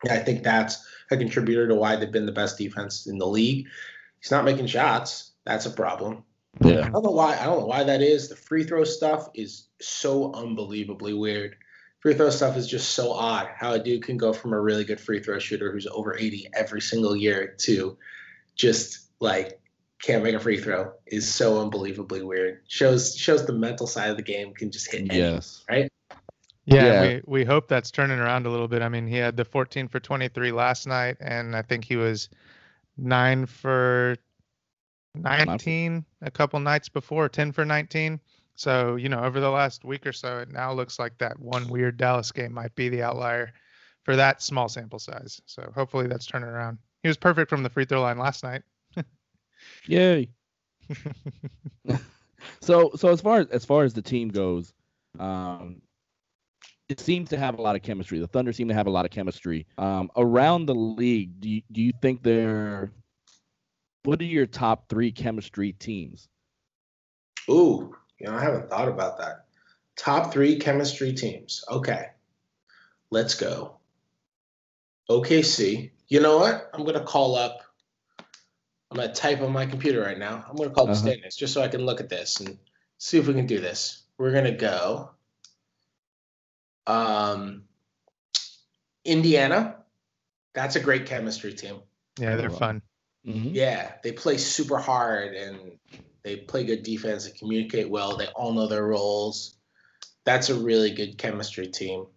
And 0.03 0.13
I 0.13 0.19
think 0.19 0.43
that's 0.43 0.85
a 1.13 1.17
contributor 1.17 1.69
to 1.69 1.75
why 1.77 1.95
they've 1.95 2.11
been 2.11 2.27
the 2.27 2.33
best 2.33 2.59
defense 2.59 3.07
in 3.07 3.19
the 3.19 3.27
league. 3.27 3.69
He's 4.19 4.33
not 4.33 4.45
making 4.45 4.67
shots. 4.67 5.31
That's 5.45 5.67
a 5.67 5.71
problem. 5.71 6.25
Yeah. 6.61 6.81
I 6.81 6.89
don't 6.89 7.05
know 7.05 7.13
why. 7.13 7.39
I 7.39 7.45
don't 7.45 7.61
know 7.61 7.67
why 7.67 7.85
that 7.85 8.03
is. 8.03 8.29
The 8.29 8.35
free 8.35 8.65
throw 8.65 8.83
stuff 8.83 9.29
is 9.35 9.69
so 9.81 10.35
unbelievably 10.35 11.15
weird. 11.15 11.55
Free 12.01 12.15
throw 12.15 12.31
stuff 12.31 12.57
is 12.57 12.67
just 12.67 12.91
so 12.91 13.13
odd. 13.13 13.49
How 13.55 13.75
a 13.75 13.79
dude 13.79 14.03
can 14.03 14.17
go 14.17 14.33
from 14.33 14.53
a 14.53 14.61
really 14.61 14.83
good 14.83 15.01
free 15.01 15.21
throw 15.21 15.39
shooter 15.39 15.71
who's 15.71 15.87
over 15.87 16.19
80 16.19 16.49
every 16.55 16.81
single 16.81 17.15
year 17.15 17.55
to 17.61 17.97
just 18.57 19.02
like 19.23 19.61
can't 20.03 20.25
make 20.25 20.35
a 20.35 20.41
free 20.41 20.59
throw 20.61 20.93
is 21.07 21.33
so 21.33 21.61
unbelievably 21.61 22.23
weird. 22.23 22.63
Shows 22.67 23.17
shows 23.17 23.47
the 23.47 23.53
mental 23.53 23.87
side 23.87 24.11
of 24.11 24.17
the 24.17 24.23
game 24.23 24.53
can 24.53 24.71
just 24.71 24.91
hit. 24.91 25.13
yes. 25.13 25.65
Right. 25.71 25.89
Yeah, 26.65 26.85
yeah, 26.85 27.01
we 27.01 27.23
we 27.27 27.45
hope 27.45 27.67
that's 27.67 27.91
turning 27.91 28.19
around 28.19 28.47
a 28.47 28.51
little 28.51 28.69
bit. 28.69 28.83
I 28.83 28.89
mean, 28.89 29.07
he 29.07 29.17
had 29.17 29.37
the 29.37 29.45
14 29.45 29.89
for 29.89 29.99
23 29.99 30.53
last 30.53 30.87
night, 30.87 31.17
and 31.21 31.57
I 31.57 31.63
think 31.63 31.85
he 31.85 31.97
was 31.97 32.29
nine 32.97 33.47
for 33.47 34.17
19 35.17 36.05
a 36.23 36.31
couple 36.31 36.61
nights 36.61 36.89
before, 36.89 37.29
10 37.29 37.51
for 37.51 37.65
19. 37.65 38.21
So 38.55 38.95
you 38.97 39.09
know, 39.09 39.25
over 39.25 39.41
the 39.41 39.51
last 39.51 39.85
week 39.85 40.07
or 40.07 40.13
so, 40.13 40.39
it 40.39 40.51
now 40.51 40.73
looks 40.73 40.99
like 40.99 41.19
that 41.19 41.39
one 41.41 41.69
weird 41.69 41.97
Dallas 41.97 42.31
game 42.31 42.53
might 42.53 42.75
be 42.77 42.89
the 42.89 43.03
outlier 43.03 43.53
for 44.05 44.15
that 44.17 44.43
small 44.43 44.69
sample 44.69 44.99
size. 44.99 45.41
So 45.47 45.71
hopefully 45.75 46.07
that's 46.07 46.27
turning 46.27 46.49
around. 46.49 46.79
He 47.03 47.09
was 47.09 47.17
perfect 47.17 47.51
from 47.51 47.63
the 47.63 47.71
free 47.71 47.85
throw 47.85 48.03
line 48.03 48.19
last 48.19 48.45
night. 48.45 48.63
Yay. 49.87 50.29
so 52.61 52.91
so 52.97 53.09
as 53.09 53.21
far 53.21 53.41
as 53.41 53.47
as 53.49 53.65
far 53.65 53.85
as 53.85 53.95
the 53.95 54.03
team 54.03 54.29
goes, 54.29 54.73
um, 55.19 55.83
it 56.89 57.01
seems 57.01 57.31
to 57.31 57.39
have 57.39 57.59
a 57.59 57.63
lot 57.63 57.77
of 57.77 57.83
chemistry. 57.83 58.19
The 58.19 58.27
Thunder 58.27 58.53
seem 58.53 58.69
to 58.69 58.75
have 58.75 58.87
a 58.87 58.91
lot 58.91 59.05
of 59.05 59.11
chemistry 59.11 59.67
um, 59.79 60.11
around 60.17 60.67
the 60.67 60.75
league. 60.75 61.41
Do 61.41 61.49
you, 61.49 61.63
do 61.73 61.83
you 61.83 61.93
think 62.01 62.23
they're 62.23 62.93
what 64.05 64.21
are 64.21 64.25
your 64.25 64.47
top 64.47 64.89
three 64.89 65.13
chemistry 65.13 65.73
teams? 65.73 66.29
Ooh, 67.49 67.95
you 68.19 68.27
know, 68.27 68.35
I 68.35 68.43
haven't 68.43 68.69
thought 68.69 68.89
about 68.89 69.19
that. 69.19 69.47
Top 69.97 70.33
three 70.33 70.59
chemistry 70.59 71.13
teams. 71.13 71.65
Okay, 71.71 72.07
let's 73.11 73.35
go. 73.35 73.77
OKC. 75.11 75.91
You 76.09 76.21
know 76.21 76.39
what? 76.39 76.71
I'm 76.75 76.85
gonna 76.85 77.05
call 77.05 77.37
up. 77.37 77.62
I'm 78.93 78.97
gonna 78.97 79.15
type 79.15 79.41
on 79.41 79.53
my 79.53 79.65
computer 79.65 80.03
right 80.03 80.19
now. 80.19 80.45
I'm 80.47 80.55
gonna 80.55 80.69
call 80.69 80.85
up 80.85 80.91
Uh-huh. 80.91 81.01
standings 81.01 81.35
just 81.35 81.55
so 81.55 81.63
I 81.63 81.69
can 81.69 81.87
look 81.87 82.01
at 82.01 82.11
this 82.11 82.41
and 82.41 82.59
see 82.99 83.17
if 83.17 83.27
we 83.27 83.33
can 83.33 83.47
do 83.47 83.59
this. 83.59 84.03
We're 84.19 84.33
gonna 84.33 84.53
go. 84.55 85.13
Um, 86.87 87.65
Indiana. 89.07 89.79
That's 90.53 90.77
a 90.77 90.81
great 90.81 91.07
chemistry 91.07 91.55
team. 91.55 91.81
Yeah, 92.19 92.37
they're 92.37 92.51
wow. 92.51 92.59
fun. 92.59 92.83
Mhm. 93.27 93.55
Yeah, 93.55 93.95
they 94.03 94.13
play 94.13 94.37
super 94.37 94.77
hard 94.77 95.35
and 95.37 95.79
they 96.23 96.37
play 96.37 96.65
good 96.65 96.83
defense 96.83 97.25
and 97.25 97.35
communicate 97.35 97.89
well. 97.89 98.19
They 98.19 98.27
all 98.27 98.53
know 98.53 98.67
their 98.67 98.85
roles. 98.85 99.57
That's 100.25 100.51
a 100.51 100.55
really 100.55 100.91
good 100.91 101.17
chemistry 101.17 101.69
team. 101.69 102.09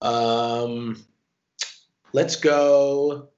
Um, 0.00 1.04
let's 2.14 2.36
go. 2.36 3.28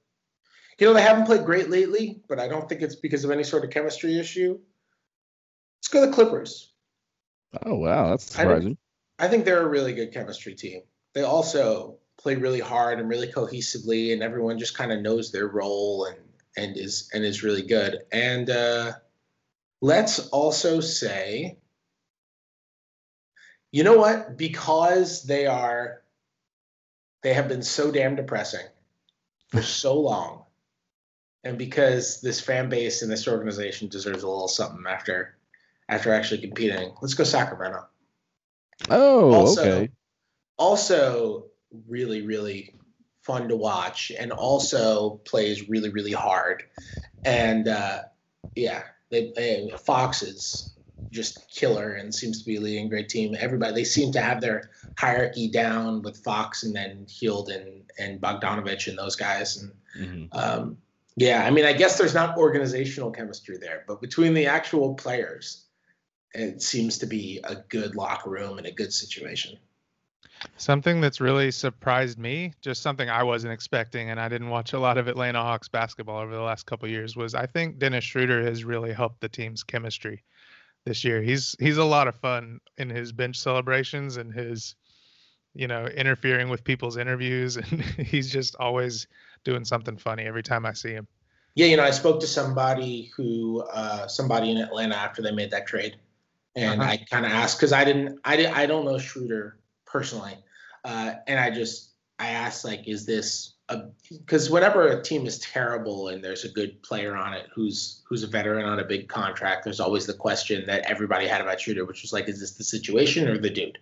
You 0.79 0.87
know, 0.87 0.93
they 0.93 1.01
haven't 1.01 1.25
played 1.25 1.45
great 1.45 1.69
lately, 1.69 2.21
but 2.27 2.39
I 2.39 2.47
don't 2.47 2.67
think 2.69 2.81
it's 2.81 2.95
because 2.95 3.25
of 3.25 3.31
any 3.31 3.43
sort 3.43 3.65
of 3.65 3.69
chemistry 3.69 4.17
issue. 4.17 4.57
Let's 5.79 5.87
go 5.89 6.05
the 6.05 6.11
Clippers. 6.11 6.71
Oh 7.65 7.75
wow, 7.75 8.09
that's 8.11 8.37
I 8.37 8.43
surprising. 8.43 8.77
I 9.17 9.27
think 9.27 9.43
they're 9.43 9.65
a 9.65 9.69
really 9.69 9.93
good 9.93 10.13
chemistry 10.13 10.55
team. 10.55 10.81
They 11.13 11.23
also 11.23 11.97
play 12.17 12.35
really 12.35 12.59
hard 12.59 12.99
and 12.99 13.09
really 13.09 13.27
cohesively, 13.27 14.13
and 14.13 14.23
everyone 14.23 14.59
just 14.59 14.77
kind 14.77 14.91
of 14.91 15.01
knows 15.01 15.31
their 15.31 15.47
role 15.47 16.05
and 16.05 16.17
and 16.55 16.77
is 16.77 17.09
and 17.13 17.23
is 17.23 17.43
really 17.43 17.63
good. 17.63 17.99
And 18.11 18.49
uh, 18.49 18.93
let's 19.81 20.27
also 20.29 20.79
say, 20.79 21.57
you 23.71 23.83
know 23.83 23.97
what? 23.97 24.37
Because 24.37 25.23
they 25.23 25.45
are, 25.45 26.01
they 27.23 27.33
have 27.33 27.47
been 27.47 27.63
so 27.63 27.91
damn 27.91 28.15
depressing 28.15 28.65
for 29.49 29.61
so 29.61 29.99
long, 29.99 30.45
and 31.43 31.57
because 31.57 32.21
this 32.21 32.39
fan 32.39 32.69
base 32.69 33.01
and 33.01 33.11
this 33.11 33.27
organization 33.27 33.87
deserves 33.87 34.23
a 34.23 34.27
little 34.29 34.47
something 34.47 34.83
after 34.87 35.35
after 35.87 36.13
actually 36.13 36.41
competing. 36.41 36.93
Let's 37.01 37.15
go 37.15 37.23
Sacramento 37.23 37.85
Oh, 38.89 39.33
also, 39.33 39.61
okay. 39.61 39.91
also 40.57 41.45
really 41.87 42.21
really 42.21 42.75
fun 43.21 43.49
to 43.49 43.55
watch 43.55 44.11
and 44.17 44.31
also 44.31 45.21
plays 45.25 45.69
really 45.69 45.89
really 45.89 46.11
hard 46.13 46.63
and 47.25 47.67
uh 47.67 47.99
yeah 48.55 48.83
they, 49.11 49.31
they 49.35 49.71
fox 49.85 50.23
is 50.23 50.73
just 51.11 51.49
killer 51.51 51.91
and 51.93 52.15
seems 52.15 52.39
to 52.39 52.45
be 52.45 52.57
leading 52.57 52.85
a 52.85 52.89
great 52.89 53.09
team 53.09 53.35
everybody 53.37 53.73
they 53.73 53.83
seem 53.83 54.11
to 54.13 54.21
have 54.21 54.41
their 54.41 54.69
hierarchy 54.97 55.49
down 55.49 56.01
with 56.01 56.23
fox 56.23 56.63
and 56.63 56.75
then 56.75 57.05
Hield 57.09 57.49
and 57.49 57.83
and 57.99 58.21
Bogdanovic 58.21 58.87
and 58.87 58.97
those 58.97 59.15
guys 59.15 59.57
and 59.57 59.71
Mhm. 59.97 60.29
um, 60.33 60.77
yeah, 61.19 61.45
I 61.45 61.51
mean, 61.51 61.65
I 61.65 61.73
guess 61.73 61.97
there's 61.97 62.13
not 62.13 62.37
organizational 62.37 63.11
chemistry 63.11 63.57
there, 63.57 63.83
but 63.87 63.99
between 63.99 64.33
the 64.33 64.45
actual 64.45 64.93
players, 64.93 65.65
it 66.33 66.61
seems 66.61 66.97
to 66.99 67.05
be 67.05 67.41
a 67.43 67.55
good 67.67 67.93
locker 67.93 68.29
room 68.29 68.57
and 68.57 68.65
a 68.65 68.71
good 68.71 68.93
situation. 68.93 69.57
Something 70.55 71.01
that's 71.01 71.19
really 71.19 71.51
surprised 71.51 72.17
me, 72.17 72.53
just 72.61 72.81
something 72.81 73.09
I 73.09 73.23
wasn't 73.23 73.51
expecting, 73.51 74.09
and 74.09 74.17
I 74.17 74.29
didn't 74.29 74.49
watch 74.49 74.71
a 74.71 74.79
lot 74.79 74.97
of 74.97 75.09
Atlanta 75.09 75.41
Hawks 75.41 75.67
basketball 75.67 76.19
over 76.19 76.33
the 76.33 76.41
last 76.41 76.65
couple 76.65 76.87
years, 76.87 77.17
was 77.17 77.35
I 77.35 77.45
think 77.47 77.79
Dennis 77.79 78.05
Schroeder 78.05 78.41
has 78.43 78.63
really 78.63 78.93
helped 78.93 79.19
the 79.19 79.27
team's 79.27 79.61
chemistry 79.61 80.23
this 80.85 81.03
year. 81.03 81.21
He's 81.21 81.53
he's 81.59 81.77
a 81.77 81.83
lot 81.83 82.07
of 82.07 82.15
fun 82.15 82.61
in 82.77 82.89
his 82.89 83.11
bench 83.11 83.37
celebrations 83.37 84.15
and 84.15 84.33
his, 84.33 84.75
you 85.53 85.67
know, 85.67 85.85
interfering 85.85 86.47
with 86.47 86.63
people's 86.63 86.95
interviews, 86.95 87.57
and 87.57 87.81
he's 87.81 88.31
just 88.31 88.55
always 88.55 89.05
doing 89.43 89.65
something 89.65 89.97
funny 89.97 90.23
every 90.23 90.43
time 90.43 90.65
I 90.65 90.73
see 90.73 90.91
him. 90.91 91.07
Yeah, 91.55 91.65
you 91.65 91.77
know, 91.77 91.83
I 91.83 91.91
spoke 91.91 92.19
to 92.21 92.27
somebody 92.27 93.11
who, 93.17 93.61
uh, 93.61 94.07
somebody 94.07 94.51
in 94.51 94.57
Atlanta 94.57 94.95
after 94.95 95.21
they 95.21 95.31
made 95.31 95.51
that 95.51 95.67
trade, 95.67 95.97
and 96.55 96.81
Uh-huh. 96.81 96.91
I 96.91 96.97
kind 97.09 97.25
of 97.25 97.31
asked 97.31 97.57
because 97.57 97.73
I 97.73 97.83
didn't, 97.83 98.19
I 98.23 98.37
didn't, 98.37 98.55
I 98.55 98.65
don't 98.65 98.85
know 98.85 98.97
Schroeder 98.97 99.57
personally, 99.85 100.37
uh, 100.85 101.15
and 101.27 101.39
I 101.39 101.49
just, 101.49 101.91
I 102.19 102.29
asked 102.29 102.65
like, 102.65 102.87
is 102.87 103.05
this 103.05 103.53
a? 103.69 103.83
Because 104.09 104.49
whenever 104.49 104.87
a 104.87 105.01
team 105.01 105.25
is 105.25 105.39
terrible 105.39 106.09
and 106.09 106.23
there's 106.23 106.43
a 106.43 106.49
good 106.49 106.81
player 106.83 107.15
on 107.15 107.33
it 107.33 107.47
who's 107.53 108.01
who's 108.07 108.23
a 108.23 108.27
veteran 108.27 108.65
on 108.65 108.79
a 108.79 108.83
big 108.83 109.07
contract, 109.07 109.63
there's 109.63 109.79
always 109.79 110.05
the 110.05 110.13
question 110.13 110.65
that 110.67 110.83
everybody 110.83 111.27
had 111.27 111.41
about 111.41 111.61
Schroeder, 111.61 111.85
which 111.85 112.01
was 112.01 112.13
like, 112.13 112.27
is 112.27 112.39
this 112.39 112.53
the 112.55 112.63
situation 112.63 113.27
or 113.27 113.37
the 113.37 113.49
dude? 113.49 113.79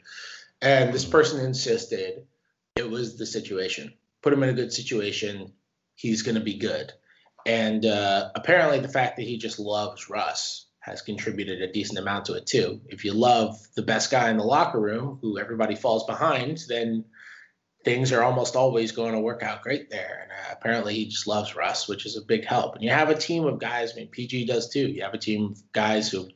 And 0.61 0.93
this 0.93 1.05
person 1.05 1.43
insisted 1.43 2.25
it 2.75 2.89
was 2.89 3.17
the 3.17 3.25
situation. 3.25 3.93
Put 4.21 4.33
him 4.33 4.43
in 4.43 4.49
a 4.49 4.53
good 4.53 4.73
situation, 4.73 5.53
he's 5.95 6.21
going 6.21 6.35
to 6.35 6.41
be 6.41 6.57
good. 6.57 6.93
And 7.45 7.85
uh, 7.85 8.29
apparently, 8.35 8.79
the 8.79 8.89
fact 8.89 9.17
that 9.17 9.23
he 9.23 9.37
just 9.37 9.59
loves 9.59 10.09
Russ 10.09 10.65
has 10.79 11.01
contributed 11.01 11.61
a 11.61 11.71
decent 11.71 11.99
amount 11.99 12.25
to 12.25 12.33
it 12.33 12.45
too. 12.45 12.79
If 12.87 13.03
you 13.03 13.13
love 13.13 13.57
the 13.75 13.81
best 13.81 14.09
guy 14.09 14.29
in 14.29 14.37
the 14.37 14.43
locker 14.43 14.79
room, 14.79 15.19
who 15.21 15.37
everybody 15.37 15.75
falls 15.75 16.05
behind, 16.05 16.63
then 16.69 17.05
things 17.85 18.11
are 18.11 18.23
almost 18.23 18.55
always 18.55 18.91
going 18.91 19.13
to 19.13 19.19
work 19.19 19.43
out 19.43 19.61
great 19.61 19.89
there. 19.89 20.19
And 20.23 20.31
uh, 20.31 20.55
apparently, 20.57 20.93
he 20.93 21.05
just 21.05 21.27
loves 21.27 21.55
Russ, 21.55 21.87
which 21.87 22.05
is 22.05 22.17
a 22.17 22.21
big 22.21 22.45
help. 22.45 22.75
And 22.75 22.83
you 22.83 22.89
have 22.89 23.09
a 23.09 23.15
team 23.15 23.45
of 23.45 23.59
guys. 23.59 23.93
I 23.93 23.95
mean, 23.95 24.07
PG 24.09 24.45
does 24.45 24.69
too. 24.69 24.87
You 24.87 25.03
have 25.03 25.13
a 25.13 25.19
team 25.19 25.51
of 25.51 25.71
guys 25.71 26.09
who 26.09 26.27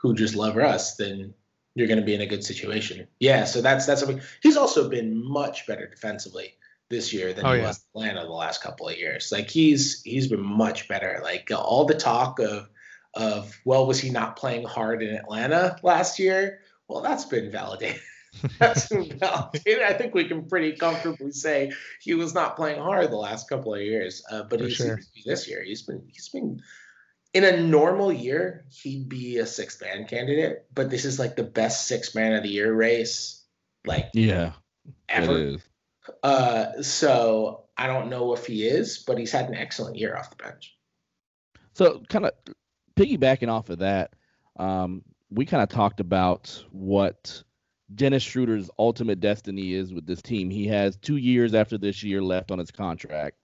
who 0.00 0.14
just 0.14 0.34
love 0.36 0.56
Russ. 0.56 0.96
Then 0.96 1.34
you're 1.74 1.88
going 1.88 2.00
to 2.00 2.06
be 2.06 2.14
in 2.14 2.20
a 2.20 2.26
good 2.26 2.44
situation. 2.44 3.08
Yeah. 3.18 3.44
So 3.44 3.60
that's 3.60 3.86
that's 3.86 4.00
something. 4.00 4.20
He's 4.40 4.56
also 4.56 4.88
been 4.88 5.28
much 5.28 5.66
better 5.66 5.88
defensively 5.88 6.54
this 6.90 7.12
year 7.12 7.32
than 7.32 7.46
Oh, 7.46 7.52
he 7.52 7.60
yeah. 7.60 7.68
was 7.68 7.78
in 7.94 8.02
Atlanta 8.02 8.26
the 8.26 8.32
last 8.32 8.62
couple 8.62 8.88
of 8.88 8.96
years. 8.98 9.30
Like 9.32 9.48
he's 9.48 10.02
he's 10.02 10.28
been 10.28 10.42
much 10.44 10.88
better. 10.88 11.20
Like 11.22 11.48
all 11.54 11.84
the 11.84 11.94
talk 11.94 12.38
of 12.40 12.68
of 13.14 13.56
well, 13.64 13.86
was 13.86 14.00
he 14.00 14.10
not 14.10 14.36
playing 14.36 14.66
hard 14.66 15.02
in 15.02 15.14
Atlanta 15.14 15.76
last 15.82 16.18
year? 16.18 16.60
Well, 16.88 17.00
that's 17.00 17.24
been 17.24 17.50
validated. 17.50 18.00
that's 18.58 18.88
been 18.88 19.18
validated. 19.18 19.82
I 19.82 19.92
think 19.94 20.14
we 20.14 20.24
can 20.24 20.48
pretty 20.48 20.72
comfortably 20.72 21.32
say 21.32 21.72
he 22.00 22.14
was 22.14 22.34
not 22.34 22.56
playing 22.56 22.80
hard 22.80 23.10
the 23.10 23.16
last 23.16 23.48
couple 23.48 23.74
of 23.74 23.80
years. 23.80 24.22
Uh, 24.30 24.42
but 24.44 24.60
For 24.60 24.66
he's, 24.66 24.76
sure. 24.76 25.00
this 25.24 25.48
year, 25.48 25.62
he's 25.62 25.82
been 25.82 26.02
he's 26.08 26.28
been 26.28 26.60
in 27.32 27.44
a 27.44 27.60
normal 27.60 28.12
year, 28.12 28.64
he'd 28.70 29.08
be 29.08 29.38
a 29.38 29.46
sixth 29.46 29.80
man 29.80 30.04
candidate. 30.06 30.64
But 30.74 30.90
this 30.90 31.04
is 31.04 31.18
like 31.20 31.36
the 31.36 31.44
best 31.44 31.86
six 31.86 32.14
man 32.14 32.32
of 32.32 32.42
the 32.42 32.48
year 32.48 32.72
race, 32.74 33.44
like 33.84 34.10
Yeah, 34.14 34.52
ever. 35.08 35.56
Uh, 36.22 36.82
so 36.82 37.64
I 37.76 37.86
don't 37.86 38.10
know 38.10 38.34
if 38.34 38.46
he 38.46 38.66
is, 38.66 38.98
but 38.98 39.18
he's 39.18 39.32
had 39.32 39.48
an 39.48 39.54
excellent 39.54 39.96
year 39.96 40.16
off 40.16 40.30
the 40.30 40.36
bench. 40.36 40.76
So, 41.72 42.02
kind 42.08 42.26
of 42.26 42.32
piggybacking 42.96 43.48
off 43.48 43.70
of 43.70 43.78
that, 43.78 44.14
um, 44.58 45.02
we 45.30 45.46
kind 45.46 45.62
of 45.62 45.68
talked 45.68 46.00
about 46.00 46.62
what 46.72 47.42
Dennis 47.94 48.22
Schroeder's 48.22 48.70
ultimate 48.78 49.20
destiny 49.20 49.74
is 49.74 49.92
with 49.92 50.06
this 50.06 50.22
team. 50.22 50.50
He 50.50 50.66
has 50.66 50.96
two 50.96 51.16
years 51.16 51.54
after 51.54 51.78
this 51.78 52.02
year 52.02 52.22
left 52.22 52.50
on 52.50 52.58
his 52.58 52.70
contract. 52.70 53.36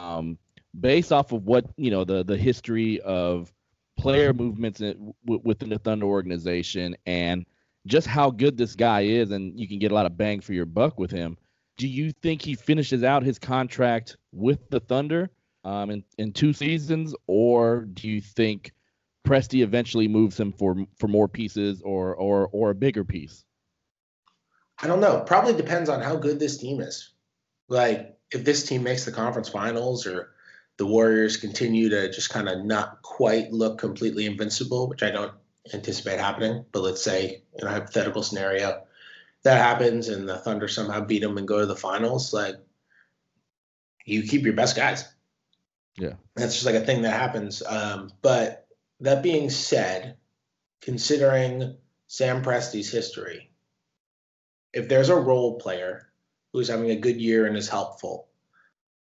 Um, 0.00 0.38
based 0.78 1.12
off 1.12 1.32
of 1.32 1.44
what 1.44 1.66
you 1.76 1.90
know, 1.90 2.04
the 2.04 2.24
the 2.24 2.36
history 2.36 3.00
of 3.00 3.52
player 3.96 4.32
movements 4.32 4.80
in, 4.80 5.14
w- 5.24 5.42
within 5.44 5.70
the 5.70 5.78
Thunder 5.78 6.06
organization, 6.06 6.96
and 7.06 7.46
just 7.86 8.06
how 8.06 8.30
good 8.30 8.56
this 8.56 8.74
guy 8.74 9.02
is, 9.02 9.30
and 9.30 9.58
you 9.58 9.66
can 9.66 9.78
get 9.78 9.92
a 9.92 9.94
lot 9.94 10.06
of 10.06 10.16
bang 10.16 10.40
for 10.40 10.52
your 10.52 10.66
buck 10.66 10.98
with 10.98 11.10
him. 11.10 11.36
Do 11.82 11.88
you 11.88 12.12
think 12.12 12.42
he 12.42 12.54
finishes 12.54 13.02
out 13.02 13.24
his 13.24 13.38
contract 13.38 14.16
with 14.32 14.70
the 14.70 14.80
Thunder? 14.80 15.30
um, 15.64 15.90
in, 15.90 16.04
in 16.18 16.32
two 16.32 16.52
seasons, 16.52 17.14
or 17.26 17.82
do 17.82 18.08
you 18.08 18.20
think 18.20 18.72
Presti 19.26 19.62
eventually 19.62 20.08
moves 20.08 20.38
him 20.38 20.52
for 20.52 20.84
for 20.98 21.08
more 21.08 21.28
pieces 21.28 21.80
or 21.82 22.14
or 22.14 22.48
or 22.48 22.70
a 22.70 22.74
bigger 22.74 23.04
piece? 23.04 23.44
I 24.80 24.88
don't 24.88 25.00
know. 25.00 25.20
Probably 25.20 25.54
depends 25.54 25.88
on 25.88 26.02
how 26.02 26.16
good 26.16 26.40
this 26.40 26.58
team 26.58 26.80
is. 26.80 27.10
Like 27.68 28.18
if 28.32 28.44
this 28.44 28.66
team 28.66 28.82
makes 28.82 29.04
the 29.04 29.12
conference 29.12 29.48
finals 29.48 30.06
or 30.06 30.30
the 30.78 30.86
Warriors 30.86 31.36
continue 31.36 31.88
to 31.90 32.10
just 32.10 32.30
kind 32.30 32.48
of 32.48 32.64
not 32.64 33.02
quite 33.02 33.52
look 33.52 33.78
completely 33.78 34.26
invincible, 34.26 34.88
which 34.88 35.02
I 35.04 35.10
don't 35.10 35.32
anticipate 35.72 36.18
happening. 36.18 36.64
But 36.72 36.82
let's 36.82 37.04
say 37.04 37.42
in 37.54 37.66
a 37.66 37.70
hypothetical 37.70 38.24
scenario 38.24 38.82
that 39.42 39.58
happens 39.58 40.08
and 40.08 40.28
the 40.28 40.38
Thunder 40.38 40.68
somehow 40.68 41.00
beat 41.00 41.22
them 41.22 41.38
and 41.38 41.48
go 41.48 41.60
to 41.60 41.66
the 41.66 41.76
finals, 41.76 42.32
like 42.32 42.56
you 44.04 44.22
keep 44.22 44.44
your 44.44 44.54
best 44.54 44.76
guys. 44.76 45.04
Yeah. 45.96 46.14
That's 46.34 46.54
just 46.54 46.66
like 46.66 46.74
a 46.74 46.84
thing 46.84 47.02
that 47.02 47.18
happens. 47.18 47.62
Um, 47.66 48.10
but 48.22 48.66
that 49.00 49.22
being 49.22 49.50
said, 49.50 50.16
considering 50.80 51.76
Sam 52.06 52.42
Presti's 52.42 52.90
history, 52.90 53.50
if 54.72 54.88
there's 54.88 55.10
a 55.10 55.16
role 55.16 55.58
player 55.58 56.08
who's 56.52 56.68
having 56.68 56.90
a 56.90 56.96
good 56.96 57.20
year 57.20 57.46
and 57.46 57.56
is 57.56 57.68
helpful, 57.68 58.28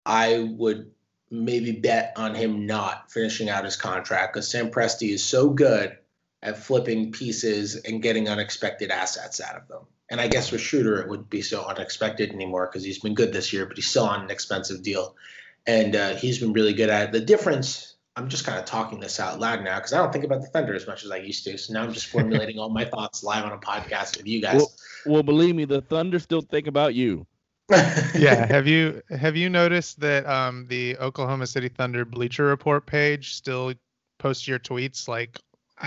I 0.04 0.48
would 0.56 0.90
maybe 1.30 1.72
bet 1.72 2.12
on 2.16 2.34
him 2.34 2.66
not 2.66 3.10
finishing 3.10 3.48
out 3.48 3.64
his 3.64 3.76
contract 3.76 4.34
because 4.34 4.48
Sam 4.48 4.70
Presti 4.70 5.10
is 5.10 5.24
so 5.24 5.50
good 5.50 5.96
at 6.42 6.58
flipping 6.58 7.12
pieces 7.12 7.76
and 7.76 8.02
getting 8.02 8.28
unexpected 8.28 8.90
assets 8.90 9.40
out 9.40 9.56
of 9.56 9.68
them. 9.68 9.86
And 10.12 10.20
I 10.20 10.28
guess 10.28 10.52
with 10.52 10.60
Schroeder, 10.60 11.00
it 11.00 11.08
wouldn't 11.08 11.30
be 11.30 11.40
so 11.40 11.64
unexpected 11.64 12.32
anymore 12.32 12.66
because 12.66 12.84
he's 12.84 12.98
been 12.98 13.14
good 13.14 13.32
this 13.32 13.50
year, 13.50 13.64
but 13.64 13.78
he's 13.78 13.86
still 13.86 14.04
on 14.04 14.22
an 14.22 14.30
expensive 14.30 14.82
deal. 14.82 15.16
And 15.66 15.96
uh, 15.96 16.16
he's 16.16 16.38
been 16.38 16.52
really 16.52 16.74
good 16.74 16.90
at 16.90 17.08
it. 17.08 17.12
The 17.12 17.20
difference, 17.20 17.94
I'm 18.14 18.28
just 18.28 18.44
kind 18.44 18.58
of 18.58 18.66
talking 18.66 19.00
this 19.00 19.18
out 19.18 19.40
loud 19.40 19.64
now 19.64 19.76
because 19.76 19.94
I 19.94 19.96
don't 19.96 20.12
think 20.12 20.24
about 20.24 20.42
the 20.42 20.48
Thunder 20.48 20.74
as 20.74 20.86
much 20.86 21.02
as 21.04 21.10
I 21.10 21.16
used 21.16 21.44
to. 21.44 21.56
So 21.56 21.72
now 21.72 21.82
I'm 21.82 21.94
just 21.94 22.08
formulating 22.08 22.58
all 22.58 22.68
my 22.68 22.84
thoughts 22.84 23.24
live 23.24 23.42
on 23.46 23.52
a 23.52 23.56
podcast 23.56 24.18
with 24.18 24.26
you 24.26 24.42
guys. 24.42 24.56
Well, 24.56 24.72
well, 25.06 25.22
believe 25.22 25.54
me, 25.54 25.64
the 25.64 25.80
Thunder 25.80 26.18
still 26.18 26.42
think 26.42 26.66
about 26.66 26.94
you. 26.94 27.26
yeah. 27.70 28.44
Have 28.44 28.66
you 28.66 29.00
have 29.08 29.34
you 29.34 29.48
noticed 29.48 29.98
that 30.00 30.26
um, 30.26 30.66
the 30.68 30.98
Oklahoma 30.98 31.46
City 31.46 31.70
Thunder 31.70 32.04
Bleacher 32.04 32.44
Report 32.44 32.84
page 32.84 33.34
still 33.34 33.72
posts 34.18 34.46
your 34.46 34.58
tweets 34.58 35.08
like 35.08 35.38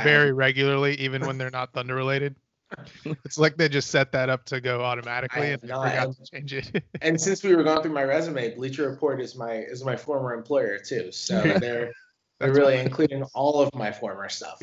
very 0.03 0.32
regularly, 0.32 0.95
even 0.95 1.28
when 1.28 1.38
they're 1.38 1.51
not 1.51 1.73
Thunder 1.73 1.93
related? 1.93 2.36
it's 3.26 3.38
like 3.38 3.57
they 3.57 3.70
just 3.70 3.91
set 3.91 4.11
that 4.11 4.30
up 4.30 4.45
to 4.45 4.59
go 4.59 4.82
automatically 4.82 5.51
and 5.51 5.61
they 5.61 5.68
not, 5.68 5.89
forgot 5.89 6.05
and, 6.05 6.16
to 6.16 6.32
change 6.32 6.53
it. 6.53 6.84
and 7.01 7.20
since 7.20 7.43
we 7.43 7.55
were 7.55 7.63
going 7.63 7.82
through 7.82 7.93
my 7.93 8.03
resume, 8.03 8.55
Bleacher 8.55 8.89
Report 8.89 9.22
is 9.22 9.36
my 9.36 9.53
is 9.53 9.84
my 9.84 9.95
former 9.95 10.34
employer 10.34 10.80
too. 10.80 11.11
So 11.11 11.41
they're 11.59 11.91
they're 12.39 12.53
really 12.53 12.78
including 12.78 13.24
all 13.34 13.61
of 13.61 13.74
my 13.74 13.91
former 13.91 14.28
stuff. 14.30 14.61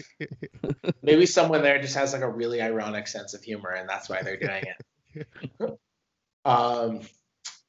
Maybe 1.02 1.26
someone 1.26 1.62
there 1.62 1.80
just 1.80 1.94
has 1.94 2.12
like 2.12 2.22
a 2.22 2.28
really 2.28 2.60
ironic 2.60 3.06
sense 3.06 3.34
of 3.34 3.42
humor, 3.42 3.70
and 3.70 3.88
that's 3.88 4.08
why 4.08 4.22
they're 4.22 4.36
doing 4.36 4.64
it. 5.14 5.78
um, 6.44 7.00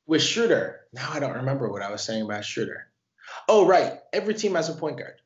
with 0.06 0.22
Schroeder, 0.22 0.82
now 0.92 1.10
I 1.12 1.20
don't 1.20 1.38
remember 1.38 1.70
what 1.70 1.82
I 1.82 1.92
was 1.92 2.04
saying 2.04 2.24
about 2.24 2.44
Schroeder. 2.44 2.88
Oh, 3.48 3.66
right. 3.66 4.00
Every 4.12 4.34
team 4.34 4.56
has 4.56 4.70
a 4.70 4.74
point 4.74 4.98
guard. 4.98 5.22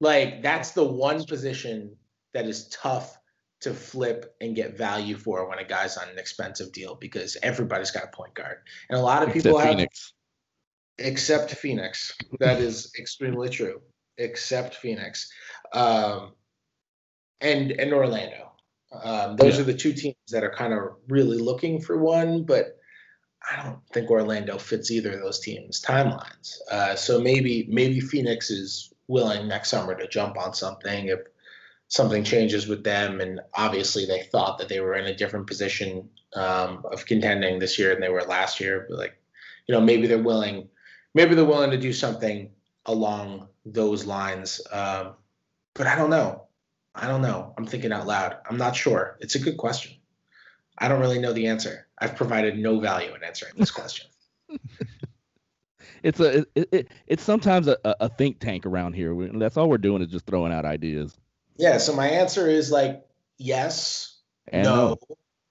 Like 0.00 0.42
that's 0.42 0.72
the 0.72 0.84
one 0.84 1.24
position 1.24 1.96
that 2.34 2.46
is 2.46 2.68
tough 2.68 3.17
to 3.60 3.74
flip 3.74 4.36
and 4.40 4.54
get 4.54 4.76
value 4.78 5.16
for 5.16 5.48
when 5.48 5.58
a 5.58 5.64
guy's 5.64 5.96
on 5.96 6.08
an 6.08 6.18
expensive 6.18 6.72
deal 6.72 6.94
because 6.94 7.36
everybody's 7.42 7.90
got 7.90 8.04
a 8.04 8.08
point 8.16 8.34
guard, 8.34 8.58
and 8.88 8.98
a 8.98 9.02
lot 9.02 9.22
of 9.22 9.28
Except 9.30 9.44
people 9.44 9.58
have 9.58 9.68
Phoenix. 9.70 10.12
except 10.98 11.54
Phoenix. 11.54 12.16
That 12.40 12.60
is 12.60 12.92
extremely 12.98 13.48
true. 13.48 13.80
Except 14.16 14.74
Phoenix, 14.74 15.30
um, 15.72 16.34
and 17.40 17.72
and 17.72 17.92
Orlando. 17.92 18.52
Um, 18.90 19.36
those 19.36 19.56
Yeah. 19.56 19.60
are 19.62 19.64
the 19.64 19.74
two 19.74 19.92
teams 19.92 20.16
that 20.30 20.42
are 20.44 20.52
kind 20.54 20.72
of 20.72 20.96
really 21.08 21.36
looking 21.38 21.80
for 21.80 21.98
one, 21.98 22.44
but 22.44 22.78
I 23.50 23.62
don't 23.62 23.80
think 23.92 24.10
Orlando 24.10 24.58
fits 24.58 24.90
either 24.90 25.12
of 25.12 25.20
those 25.20 25.40
teams' 25.40 25.80
timelines. 25.80 26.56
Uh, 26.70 26.96
so 26.96 27.20
maybe 27.20 27.66
maybe 27.68 28.00
Phoenix 28.00 28.50
is 28.50 28.92
willing 29.06 29.46
next 29.48 29.68
summer 29.70 29.94
to 29.94 30.08
jump 30.08 30.36
on 30.38 30.52
something 30.54 31.08
if 31.08 31.20
something 31.88 32.22
changes 32.24 32.66
with 32.66 32.84
them. 32.84 33.20
And 33.20 33.40
obviously, 33.54 34.04
they 34.06 34.22
thought 34.22 34.58
that 34.58 34.68
they 34.68 34.80
were 34.80 34.94
in 34.94 35.06
a 35.06 35.14
different 35.16 35.46
position 35.46 36.08
um, 36.34 36.84
of 36.92 37.06
contending 37.06 37.58
this 37.58 37.78
year 37.78 37.90
than 37.92 38.00
they 38.00 38.08
were 38.10 38.22
last 38.22 38.60
year. 38.60 38.86
But 38.88 38.98
like, 38.98 39.20
you 39.66 39.74
know, 39.74 39.80
maybe 39.80 40.06
they're 40.06 40.22
willing, 40.22 40.68
maybe 41.14 41.34
they're 41.34 41.44
willing 41.44 41.70
to 41.70 41.78
do 41.78 41.92
something 41.92 42.50
along 42.86 43.48
those 43.66 44.04
lines. 44.06 44.60
Um, 44.72 45.14
but 45.74 45.86
I 45.86 45.96
don't 45.96 46.10
know. 46.10 46.44
I 46.94 47.06
don't 47.06 47.22
know. 47.22 47.54
I'm 47.56 47.66
thinking 47.66 47.92
out 47.92 48.06
loud. 48.06 48.36
I'm 48.48 48.56
not 48.56 48.74
sure. 48.74 49.16
It's 49.20 49.34
a 49.34 49.38
good 49.38 49.56
question. 49.56 49.92
I 50.78 50.88
don't 50.88 51.00
really 51.00 51.18
know 51.18 51.32
the 51.32 51.46
answer. 51.48 51.86
I've 51.98 52.16
provided 52.16 52.58
no 52.58 52.80
value 52.80 53.14
in 53.14 53.22
answering 53.24 53.52
this 53.56 53.70
question. 53.70 54.06
It's 56.02 56.20
a 56.20 56.46
it, 56.54 56.68
it, 56.72 56.88
it's 57.08 57.22
sometimes 57.24 57.66
a, 57.66 57.76
a 57.84 58.08
think 58.08 58.38
tank 58.38 58.66
around 58.66 58.92
here. 58.94 59.14
We- 59.14 59.30
That's 59.36 59.56
all 59.56 59.68
we're 59.68 59.78
doing 59.78 60.00
is 60.02 60.08
just 60.08 60.26
throwing 60.26 60.52
out 60.52 60.64
ideas. 60.64 61.16
Yeah. 61.58 61.78
So 61.78 61.94
my 61.94 62.08
answer 62.08 62.48
is 62.48 62.70
like 62.70 63.04
yes, 63.36 64.16
And 64.48 64.64
no, 64.64 64.98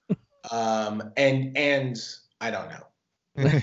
um, 0.50 1.12
and 1.16 1.56
and 1.56 1.98
I 2.40 2.50
don't 2.50 2.68
know. 2.68 3.60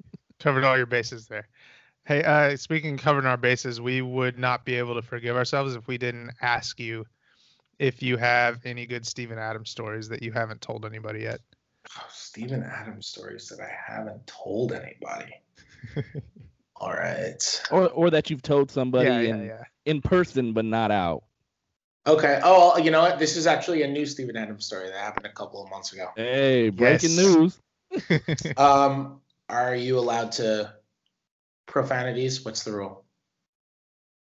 Covered 0.40 0.64
all 0.64 0.76
your 0.76 0.86
bases 0.86 1.26
there. 1.26 1.48
Hey, 2.04 2.24
uh, 2.24 2.56
speaking 2.56 2.94
of 2.94 3.00
covering 3.00 3.26
our 3.26 3.36
bases, 3.36 3.80
we 3.80 4.02
would 4.02 4.36
not 4.36 4.64
be 4.64 4.74
able 4.74 4.96
to 4.96 5.02
forgive 5.02 5.36
ourselves 5.36 5.76
if 5.76 5.86
we 5.86 5.98
didn't 5.98 6.32
ask 6.40 6.80
you 6.80 7.06
if 7.78 8.02
you 8.02 8.16
have 8.16 8.60
any 8.64 8.86
good 8.86 9.06
Steven 9.06 9.38
Adams 9.38 9.70
stories 9.70 10.08
that 10.08 10.22
you 10.22 10.32
haven't 10.32 10.60
told 10.60 10.84
anybody 10.84 11.20
yet. 11.20 11.40
Oh, 11.96 12.06
Steven 12.10 12.62
Adams 12.62 13.06
stories 13.06 13.48
that 13.48 13.60
I 13.60 13.72
haven't 13.92 14.26
told 14.26 14.72
anybody. 14.72 15.32
All 16.76 16.92
right. 16.92 17.62
or 17.70 17.88
or 17.90 18.10
that 18.10 18.30
you've 18.30 18.42
told 18.42 18.70
somebody 18.70 19.08
yeah, 19.08 19.20
yeah, 19.20 19.34
in, 19.34 19.46
yeah. 19.46 19.64
in 19.84 20.00
person 20.00 20.52
but 20.52 20.64
not 20.64 20.90
out. 20.90 21.24
Okay. 22.06 22.40
Oh, 22.42 22.78
you 22.78 22.90
know 22.90 23.00
what? 23.02 23.18
This 23.18 23.36
is 23.36 23.46
actually 23.46 23.82
a 23.82 23.88
new 23.88 24.06
Steven 24.06 24.36
Adams 24.36 24.66
story 24.66 24.88
that 24.88 24.96
happened 24.98 25.26
a 25.26 25.32
couple 25.32 25.62
of 25.62 25.70
months 25.70 25.92
ago. 25.92 26.08
Hey, 26.16 26.70
breaking 26.70 27.16
Yes. 27.16 27.18
news. 27.18 27.58
Um, 28.56 29.20
are 29.48 29.74
you 29.74 29.98
allowed 29.98 30.32
to 30.32 30.72
profanities? 31.66 32.44
What's 32.44 32.64
the 32.64 32.72
rule? 32.72 33.04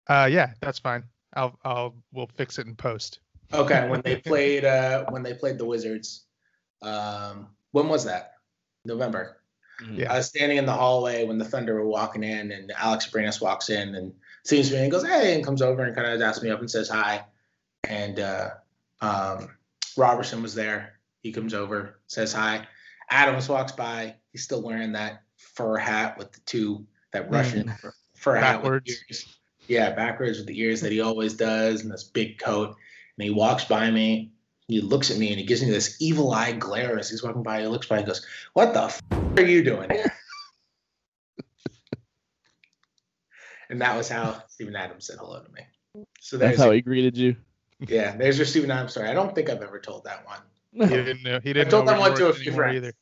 uh, 0.08 0.28
yeah, 0.30 0.52
that's 0.60 0.78
fine. 0.78 1.02
I'll, 1.34 1.58
I'll, 1.64 1.94
we'll 2.12 2.28
fix 2.36 2.58
it 2.58 2.66
in 2.66 2.76
post. 2.76 3.18
Okay, 3.52 3.88
when 3.88 4.02
they 4.02 4.16
played 4.24 4.64
uh 4.64 5.04
when 5.10 5.22
they 5.22 5.34
played 5.34 5.58
the 5.58 5.64
Wizards, 5.64 6.24
um, 6.82 7.48
when 7.72 7.88
was 7.88 8.04
that? 8.04 8.32
November. 8.84 9.38
Yeah. 9.92 10.12
I 10.12 10.18
was 10.18 10.26
standing 10.26 10.58
in 10.58 10.66
the 10.66 10.72
hallway 10.72 11.24
when 11.26 11.38
the 11.38 11.44
Thunder 11.44 11.74
were 11.74 11.86
walking 11.86 12.22
in, 12.24 12.52
and 12.52 12.72
Alex 12.76 13.08
Abrines 13.08 13.40
walks 13.40 13.68
in 13.68 13.94
and 13.94 14.14
sees 14.44 14.70
me 14.70 14.78
and 14.78 14.90
goes, 14.90 15.04
"Hey," 15.06 15.34
and 15.34 15.44
comes 15.44 15.60
over 15.60 15.82
and 15.82 15.94
kind 15.94 16.08
of 16.08 16.20
asks 16.22 16.42
me 16.42 16.50
up 16.50 16.60
and 16.60 16.70
says 16.70 16.88
hi. 16.88 17.24
And 17.88 18.20
uh, 18.20 18.50
um, 19.00 19.48
Roberson 19.96 20.42
was 20.42 20.54
there. 20.54 20.98
He 21.20 21.32
comes 21.32 21.54
over, 21.54 22.00
says 22.06 22.32
hi. 22.32 22.66
Adams 23.10 23.48
walks 23.48 23.72
by. 23.72 24.14
He's 24.32 24.42
still 24.44 24.62
wearing 24.62 24.92
that 24.92 25.22
fur 25.36 25.76
hat 25.76 26.18
with 26.18 26.32
the 26.32 26.40
two 26.40 26.86
that 27.12 27.30
Russian 27.30 27.68
fur- 27.80 27.94
fur 28.14 28.34
hat 28.36 28.56
with 28.56 28.64
Backwards. 28.64 28.90
ears. 29.08 29.38
Yeah, 29.68 29.90
backwards 29.92 30.38
with 30.38 30.46
the 30.46 30.60
ears 30.60 30.80
that 30.82 30.92
he 30.92 31.00
always 31.00 31.34
does, 31.34 31.82
and 31.82 31.90
this 31.90 32.04
big 32.04 32.38
coat. 32.38 32.76
And 33.18 33.24
he 33.24 33.30
walks 33.30 33.64
by 33.64 33.90
me. 33.90 34.30
He 34.68 34.80
looks 34.80 35.10
at 35.10 35.18
me 35.18 35.30
and 35.30 35.38
he 35.38 35.46
gives 35.46 35.62
me 35.62 35.70
this 35.70 35.96
evil 36.00 36.32
eye 36.32 36.52
glare 36.52 36.98
as 36.98 37.08
he's 37.10 37.22
walking 37.22 37.42
by. 37.42 37.60
He 37.62 37.66
looks 37.66 37.86
by 37.86 37.98
and 37.98 38.06
goes, 38.06 38.24
"What 38.52 38.74
the 38.74 38.84
f- 38.84 39.00
are 39.36 39.42
you 39.42 39.64
doing 39.64 39.90
here?" 39.90 40.12
and 43.70 43.80
that 43.80 43.96
was 43.96 44.08
how 44.08 44.42
Steven 44.48 44.74
Adams 44.76 45.06
said 45.06 45.16
hello 45.18 45.40
to 45.42 45.52
me. 45.52 45.62
So 46.20 46.36
That's 46.36 46.58
how 46.58 46.70
he 46.72 46.80
greeted 46.80 47.16
you. 47.16 47.36
Yeah, 47.80 48.16
there's 48.16 48.38
your 48.38 48.46
student. 48.46 48.72
I'm 48.72 48.88
sorry. 48.88 49.08
I 49.08 49.14
don't 49.14 49.34
think 49.34 49.50
I've 49.50 49.62
ever 49.62 49.80
told 49.80 50.04
that 50.04 50.26
one. 50.26 50.38
He 50.72 50.94
didn't 50.94 51.22
know. 51.22 51.40
He 51.42 51.52
didn't 51.52 51.68
I 51.68 51.70
told 51.70 51.86
know 51.86 51.92
that 51.92 52.00
one 52.00 52.14
to 52.16 52.24
a 52.24 52.26
worked 52.28 52.38
few 52.38 52.52
anymore 52.52 52.70
friends. 52.70 52.94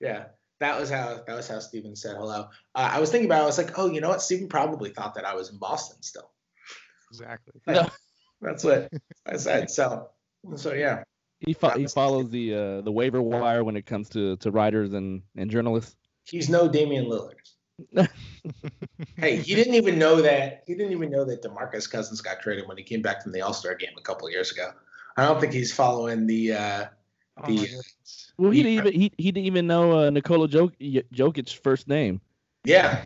Yeah, 0.00 0.24
that 0.60 0.78
was 0.78 0.90
how 0.90 1.22
that 1.26 1.34
was 1.34 1.48
how 1.48 1.58
Steven 1.58 1.96
said 1.96 2.16
hello. 2.16 2.48
Uh, 2.74 2.90
I 2.92 3.00
was 3.00 3.10
thinking 3.10 3.28
about. 3.28 3.40
it. 3.40 3.44
I 3.44 3.46
was 3.46 3.58
like, 3.58 3.78
oh, 3.78 3.90
you 3.90 4.00
know 4.00 4.08
what? 4.08 4.22
Steven 4.22 4.48
probably 4.48 4.90
thought 4.90 5.14
that 5.14 5.24
I 5.24 5.34
was 5.34 5.50
in 5.50 5.58
Boston 5.58 6.02
still. 6.02 6.30
Exactly. 7.10 7.54
No. 7.66 7.88
That's 8.40 8.64
what 8.64 8.92
I 9.26 9.36
said. 9.36 9.70
So, 9.70 10.08
so 10.56 10.72
yeah. 10.72 11.02
He 11.40 11.52
fo- 11.52 11.76
he 11.78 11.86
follows 11.86 12.30
the 12.30 12.54
uh, 12.54 12.80
the 12.80 12.92
waiver 12.92 13.22
wire 13.22 13.62
when 13.62 13.76
it 13.76 13.86
comes 13.86 14.08
to, 14.10 14.36
to 14.38 14.50
writers 14.50 14.92
and, 14.92 15.22
and 15.36 15.50
journalists. 15.50 15.96
He's 16.24 16.48
no 16.48 16.68
Damian 16.68 17.06
Lillard. 17.06 17.36
hey, 19.16 19.36
he 19.36 19.54
didn't 19.54 19.74
even 19.74 19.98
know 19.98 20.20
that. 20.22 20.62
He 20.66 20.74
didn't 20.74 20.92
even 20.92 21.10
know 21.10 21.24
that 21.24 21.42
Demarcus 21.42 21.90
Cousins 21.90 22.20
got 22.20 22.40
traded 22.40 22.66
when 22.68 22.76
he 22.76 22.82
came 22.84 23.02
back 23.02 23.22
from 23.22 23.32
the 23.32 23.40
All 23.40 23.52
Star 23.52 23.74
game 23.74 23.90
a 23.98 24.00
couple 24.02 24.26
of 24.26 24.32
years 24.32 24.50
ago. 24.52 24.70
I 25.16 25.24
don't 25.24 25.40
think 25.40 25.52
he's 25.52 25.72
following 25.72 26.26
the. 26.26 26.52
Uh, 26.54 26.84
Oh 27.40 27.46
The- 27.46 27.56
goodness. 27.56 28.32
Well, 28.36 28.50
he 28.50 28.56
He- 28.58 28.62
didn't 28.64 28.78
even 28.88 29.00
he, 29.00 29.12
he 29.16 29.30
didn't 29.30 29.46
even 29.46 29.66
know 29.68 29.96
uh, 29.96 30.10
Nikola 30.10 30.48
Jok- 30.48 31.04
Jokic's 31.14 31.52
first 31.52 31.86
name. 31.86 32.20
yeah, 32.64 33.04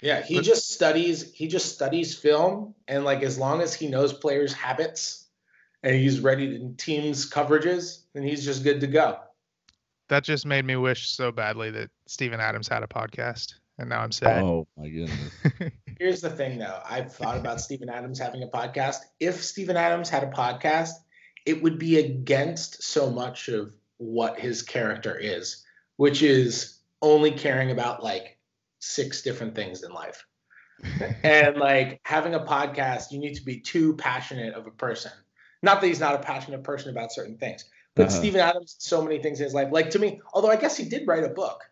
yeah. 0.00 0.22
He 0.22 0.40
just 0.40 0.70
studies. 0.72 1.30
He 1.34 1.46
just 1.46 1.74
studies 1.74 2.14
film, 2.16 2.74
and 2.88 3.04
like 3.04 3.22
as 3.22 3.38
long 3.38 3.60
as 3.60 3.74
he 3.74 3.86
knows 3.88 4.14
players' 4.14 4.54
habits, 4.54 5.26
and 5.82 5.94
he's 5.94 6.20
ready 6.20 6.58
to 6.58 6.72
teams 6.78 7.28
coverages, 7.28 8.04
then 8.14 8.22
he's 8.22 8.46
just 8.46 8.64
good 8.64 8.80
to 8.80 8.86
go. 8.86 9.18
That 10.08 10.24
just 10.24 10.46
made 10.46 10.64
me 10.64 10.76
wish 10.76 11.10
so 11.10 11.30
badly 11.30 11.70
that 11.72 11.90
Steven 12.06 12.40
Adams 12.40 12.68
had 12.68 12.82
a 12.82 12.86
podcast, 12.86 13.56
and 13.78 13.88
now 13.88 14.00
I'm 14.00 14.12
sad. 14.12 14.42
Oh 14.42 14.66
my 14.76 14.88
goodness. 14.88 15.32
Here's 15.98 16.20
the 16.20 16.30
thing, 16.30 16.58
though. 16.58 16.80
I've 16.88 17.12
thought 17.12 17.36
about 17.36 17.60
Steven 17.60 17.88
Adams 17.88 18.18
having 18.18 18.42
a 18.42 18.46
podcast. 18.46 18.96
If 19.20 19.42
Steven 19.42 19.76
Adams 19.76 20.08
had 20.10 20.22
a 20.24 20.28
podcast, 20.28 20.90
it 21.46 21.62
would 21.62 21.78
be 21.78 21.98
against 21.98 22.82
so 22.82 23.10
much 23.10 23.48
of 23.48 23.74
what 23.98 24.38
his 24.38 24.62
character 24.62 25.16
is, 25.16 25.64
which 25.96 26.22
is 26.22 26.78
only 27.00 27.30
caring 27.30 27.70
about 27.70 28.02
like 28.02 28.38
six 28.80 29.22
different 29.22 29.54
things 29.54 29.82
in 29.82 29.92
life. 29.92 30.26
and 31.22 31.56
like 31.56 32.00
having 32.04 32.34
a 32.34 32.40
podcast, 32.40 33.10
you 33.10 33.18
need 33.18 33.34
to 33.34 33.44
be 33.44 33.60
too 33.60 33.94
passionate 33.96 34.54
of 34.54 34.66
a 34.66 34.70
person. 34.70 35.12
Not 35.62 35.80
that 35.80 35.86
he's 35.86 36.00
not 36.00 36.14
a 36.14 36.18
passionate 36.18 36.62
person 36.62 36.90
about 36.90 37.12
certain 37.12 37.38
things, 37.38 37.64
but 37.94 38.08
Uh-huh. 38.08 38.18
Steven 38.18 38.40
Adams, 38.40 38.76
so 38.78 39.02
many 39.02 39.20
things 39.22 39.40
in 39.40 39.44
his 39.44 39.54
life. 39.54 39.68
Like 39.72 39.90
to 39.90 39.98
me, 39.98 40.20
although 40.34 40.50
I 40.50 40.56
guess 40.56 40.76
he 40.76 40.84
did 40.84 41.06
write 41.06 41.24
a 41.24 41.30
book. 41.30 41.62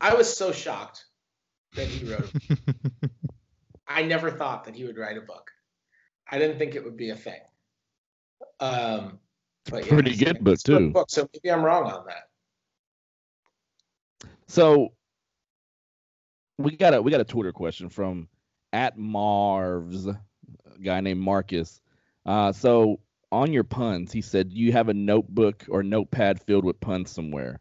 I 0.00 0.14
was 0.14 0.34
so 0.34 0.52
shocked 0.52 1.04
that 1.74 1.86
he 1.86 2.10
wrote. 2.10 2.30
I 3.88 4.02
never 4.02 4.30
thought 4.30 4.64
that 4.64 4.74
he 4.74 4.84
would 4.84 4.98
write 4.98 5.16
a 5.16 5.22
book. 5.22 5.50
I 6.30 6.38
didn't 6.38 6.58
think 6.58 6.74
it 6.74 6.84
would 6.84 6.96
be 6.96 7.10
a 7.10 7.16
thing. 7.16 7.40
Um, 8.60 9.18
but 9.70 9.84
yeah, 9.84 9.92
Pretty 9.92 10.16
good 10.16 10.42
book, 10.44 10.54
it's 10.54 10.68
a 10.68 10.72
good 10.72 10.78
too. 10.78 10.90
Book, 10.90 11.10
so 11.10 11.28
maybe 11.32 11.52
I'm 11.52 11.64
wrong 11.64 11.90
on 11.90 12.04
that. 12.06 12.28
So 14.46 14.92
we 16.58 16.76
got 16.76 16.94
a 16.94 17.02
we 17.02 17.10
got 17.10 17.20
a 17.20 17.24
Twitter 17.24 17.52
question 17.52 17.88
from 17.88 18.28
at 18.72 18.98
Marv's 18.98 20.06
a 20.06 20.20
guy 20.82 21.00
named 21.00 21.20
Marcus. 21.20 21.80
Uh, 22.26 22.52
so 22.52 23.00
on 23.30 23.52
your 23.52 23.64
puns, 23.64 24.12
he 24.12 24.20
said 24.20 24.52
you 24.52 24.72
have 24.72 24.88
a 24.88 24.94
notebook 24.94 25.64
or 25.68 25.82
notepad 25.82 26.42
filled 26.42 26.64
with 26.64 26.80
puns 26.80 27.10
somewhere. 27.10 27.60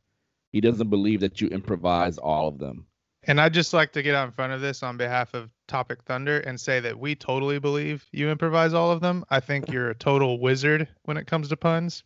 He 0.57 0.61
doesn't 0.61 0.89
believe 0.89 1.19
that 1.19 1.39
you 1.39 1.49
improvise 1.49 2.17
all 2.17 2.47
of 2.47 2.57
them. 2.57 2.87
And 3.25 3.39
I'd 3.39 3.53
just 3.53 3.73
like 3.73 3.91
to 3.91 4.01
get 4.01 4.15
out 4.15 4.27
in 4.27 4.31
front 4.31 4.53
of 4.53 4.59
this 4.59 4.81
on 4.81 4.97
behalf 4.97 5.35
of 5.35 5.51
Topic 5.67 6.01
Thunder 6.01 6.39
and 6.39 6.59
say 6.59 6.79
that 6.79 6.97
we 6.97 7.13
totally 7.13 7.59
believe 7.59 8.07
you 8.11 8.31
improvise 8.31 8.73
all 8.73 8.89
of 8.89 8.99
them. 8.99 9.23
I 9.29 9.39
think 9.39 9.71
you're 9.71 9.91
a 9.91 9.93
total 9.93 10.39
wizard 10.39 10.87
when 11.03 11.15
it 11.15 11.27
comes 11.27 11.49
to 11.49 11.57
puns. 11.57 12.03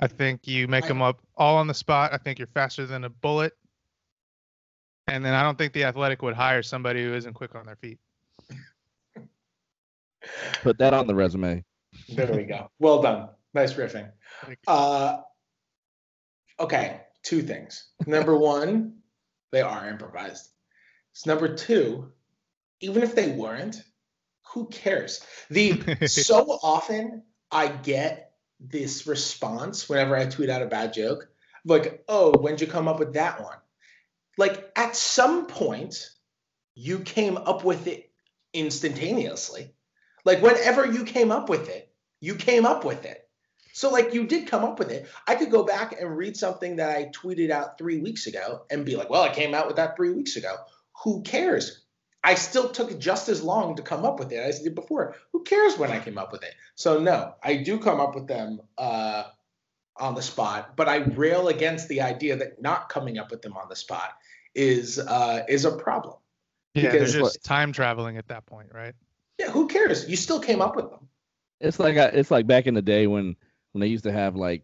I 0.00 0.06
think 0.06 0.46
you 0.46 0.68
make 0.68 0.86
them 0.86 1.02
up 1.02 1.18
all 1.36 1.56
on 1.56 1.66
the 1.66 1.74
spot. 1.74 2.12
I 2.12 2.18
think 2.18 2.38
you're 2.38 2.46
faster 2.46 2.86
than 2.86 3.02
a 3.02 3.10
bullet. 3.10 3.54
And 5.08 5.24
then 5.24 5.34
I 5.34 5.42
don't 5.42 5.58
think 5.58 5.72
the 5.72 5.82
athletic 5.82 6.22
would 6.22 6.34
hire 6.34 6.62
somebody 6.62 7.02
who 7.02 7.12
isn't 7.12 7.34
quick 7.34 7.56
on 7.56 7.66
their 7.66 7.74
feet. 7.74 7.98
Put 10.62 10.78
that 10.78 10.94
on 10.94 11.08
the 11.08 11.14
resume. 11.16 11.64
There 12.08 12.32
we 12.32 12.44
go. 12.44 12.70
Well 12.78 13.02
done. 13.02 13.30
Nice 13.52 13.72
riffing. 13.72 14.12
Uh, 14.68 15.22
okay, 16.60 17.00
two 17.26 17.42
things. 17.42 17.88
Number 18.06 18.36
one, 18.54 18.98
they 19.52 19.60
are 19.60 19.88
improvised. 19.88 20.48
So 21.12 21.30
number 21.30 21.54
two, 21.54 22.12
even 22.80 23.02
if 23.02 23.14
they 23.14 23.32
weren't, 23.32 23.82
who 24.52 24.66
cares? 24.68 25.24
The 25.50 26.06
so 26.06 26.58
often 26.62 27.24
I 27.50 27.68
get 27.68 28.32
this 28.60 29.06
response 29.06 29.88
whenever 29.88 30.16
I 30.16 30.26
tweet 30.26 30.50
out 30.50 30.62
a 30.62 30.66
bad 30.66 30.94
joke, 30.94 31.28
like, 31.64 32.04
"Oh, 32.08 32.38
when'd 32.38 32.60
you 32.60 32.66
come 32.66 32.88
up 32.88 32.98
with 32.98 33.14
that 33.14 33.42
one?" 33.42 33.58
Like 34.38 34.70
at 34.76 34.96
some 34.96 35.46
point, 35.46 36.10
you 36.74 37.00
came 37.00 37.36
up 37.36 37.64
with 37.64 37.86
it 37.86 38.10
instantaneously. 38.52 39.74
Like 40.24 40.42
whenever 40.42 40.86
you 40.86 41.04
came 41.04 41.32
up 41.32 41.48
with 41.48 41.68
it, 41.68 41.92
you 42.20 42.34
came 42.34 42.66
up 42.66 42.84
with 42.84 43.04
it. 43.04 43.25
So 43.76 43.90
like 43.90 44.14
you 44.14 44.26
did 44.26 44.46
come 44.46 44.64
up 44.64 44.78
with 44.78 44.90
it. 44.90 45.06
I 45.26 45.34
could 45.34 45.50
go 45.50 45.62
back 45.62 46.00
and 46.00 46.16
read 46.16 46.34
something 46.34 46.76
that 46.76 46.96
I 46.96 47.10
tweeted 47.10 47.50
out 47.50 47.76
three 47.76 47.98
weeks 47.98 48.26
ago 48.26 48.62
and 48.70 48.86
be 48.86 48.96
like, 48.96 49.10
well, 49.10 49.20
I 49.20 49.28
came 49.28 49.52
out 49.52 49.66
with 49.66 49.76
that 49.76 49.96
three 49.96 50.12
weeks 50.12 50.36
ago. 50.36 50.56
Who 51.04 51.20
cares? 51.20 51.84
I 52.24 52.36
still 52.36 52.70
took 52.70 52.98
just 52.98 53.28
as 53.28 53.42
long 53.42 53.76
to 53.76 53.82
come 53.82 54.06
up 54.06 54.18
with 54.18 54.32
it 54.32 54.36
as 54.36 54.60
I 54.60 54.62
did 54.62 54.74
before. 54.74 55.14
Who 55.34 55.42
cares 55.42 55.76
when 55.76 55.90
I 55.90 56.00
came 56.00 56.16
up 56.16 56.32
with 56.32 56.42
it? 56.42 56.54
So 56.74 57.00
no, 57.00 57.34
I 57.42 57.56
do 57.56 57.78
come 57.78 58.00
up 58.00 58.14
with 58.14 58.26
them 58.26 58.62
uh, 58.78 59.24
on 59.98 60.14
the 60.14 60.22
spot, 60.22 60.74
but 60.74 60.88
I 60.88 60.96
rail 60.96 61.48
against 61.48 61.86
the 61.90 62.00
idea 62.00 62.36
that 62.36 62.62
not 62.62 62.88
coming 62.88 63.18
up 63.18 63.30
with 63.30 63.42
them 63.42 63.58
on 63.58 63.68
the 63.68 63.76
spot 63.76 64.14
is 64.54 64.98
uh, 64.98 65.42
is 65.50 65.66
a 65.66 65.72
problem. 65.72 66.14
Yeah, 66.72 66.92
Because- 66.92 67.12
they're 67.12 67.20
just 67.24 67.44
time 67.44 67.72
traveling 67.72 68.16
at 68.16 68.28
that 68.28 68.46
point, 68.46 68.70
right? 68.72 68.94
Yeah, 69.38 69.50
who 69.50 69.68
cares? 69.68 70.08
You 70.08 70.16
still 70.16 70.40
came 70.40 70.62
up 70.62 70.76
with 70.76 70.88
them. 70.88 71.08
It's 71.60 71.78
like 71.78 71.98
I, 71.98 72.06
it's 72.06 72.30
like 72.30 72.46
back 72.46 72.66
in 72.66 72.72
the 72.72 72.82
day 72.82 73.06
when 73.06 73.36
when 73.76 73.82
they 73.82 73.88
used 73.88 74.04
to 74.04 74.12
have 74.12 74.36
like 74.36 74.62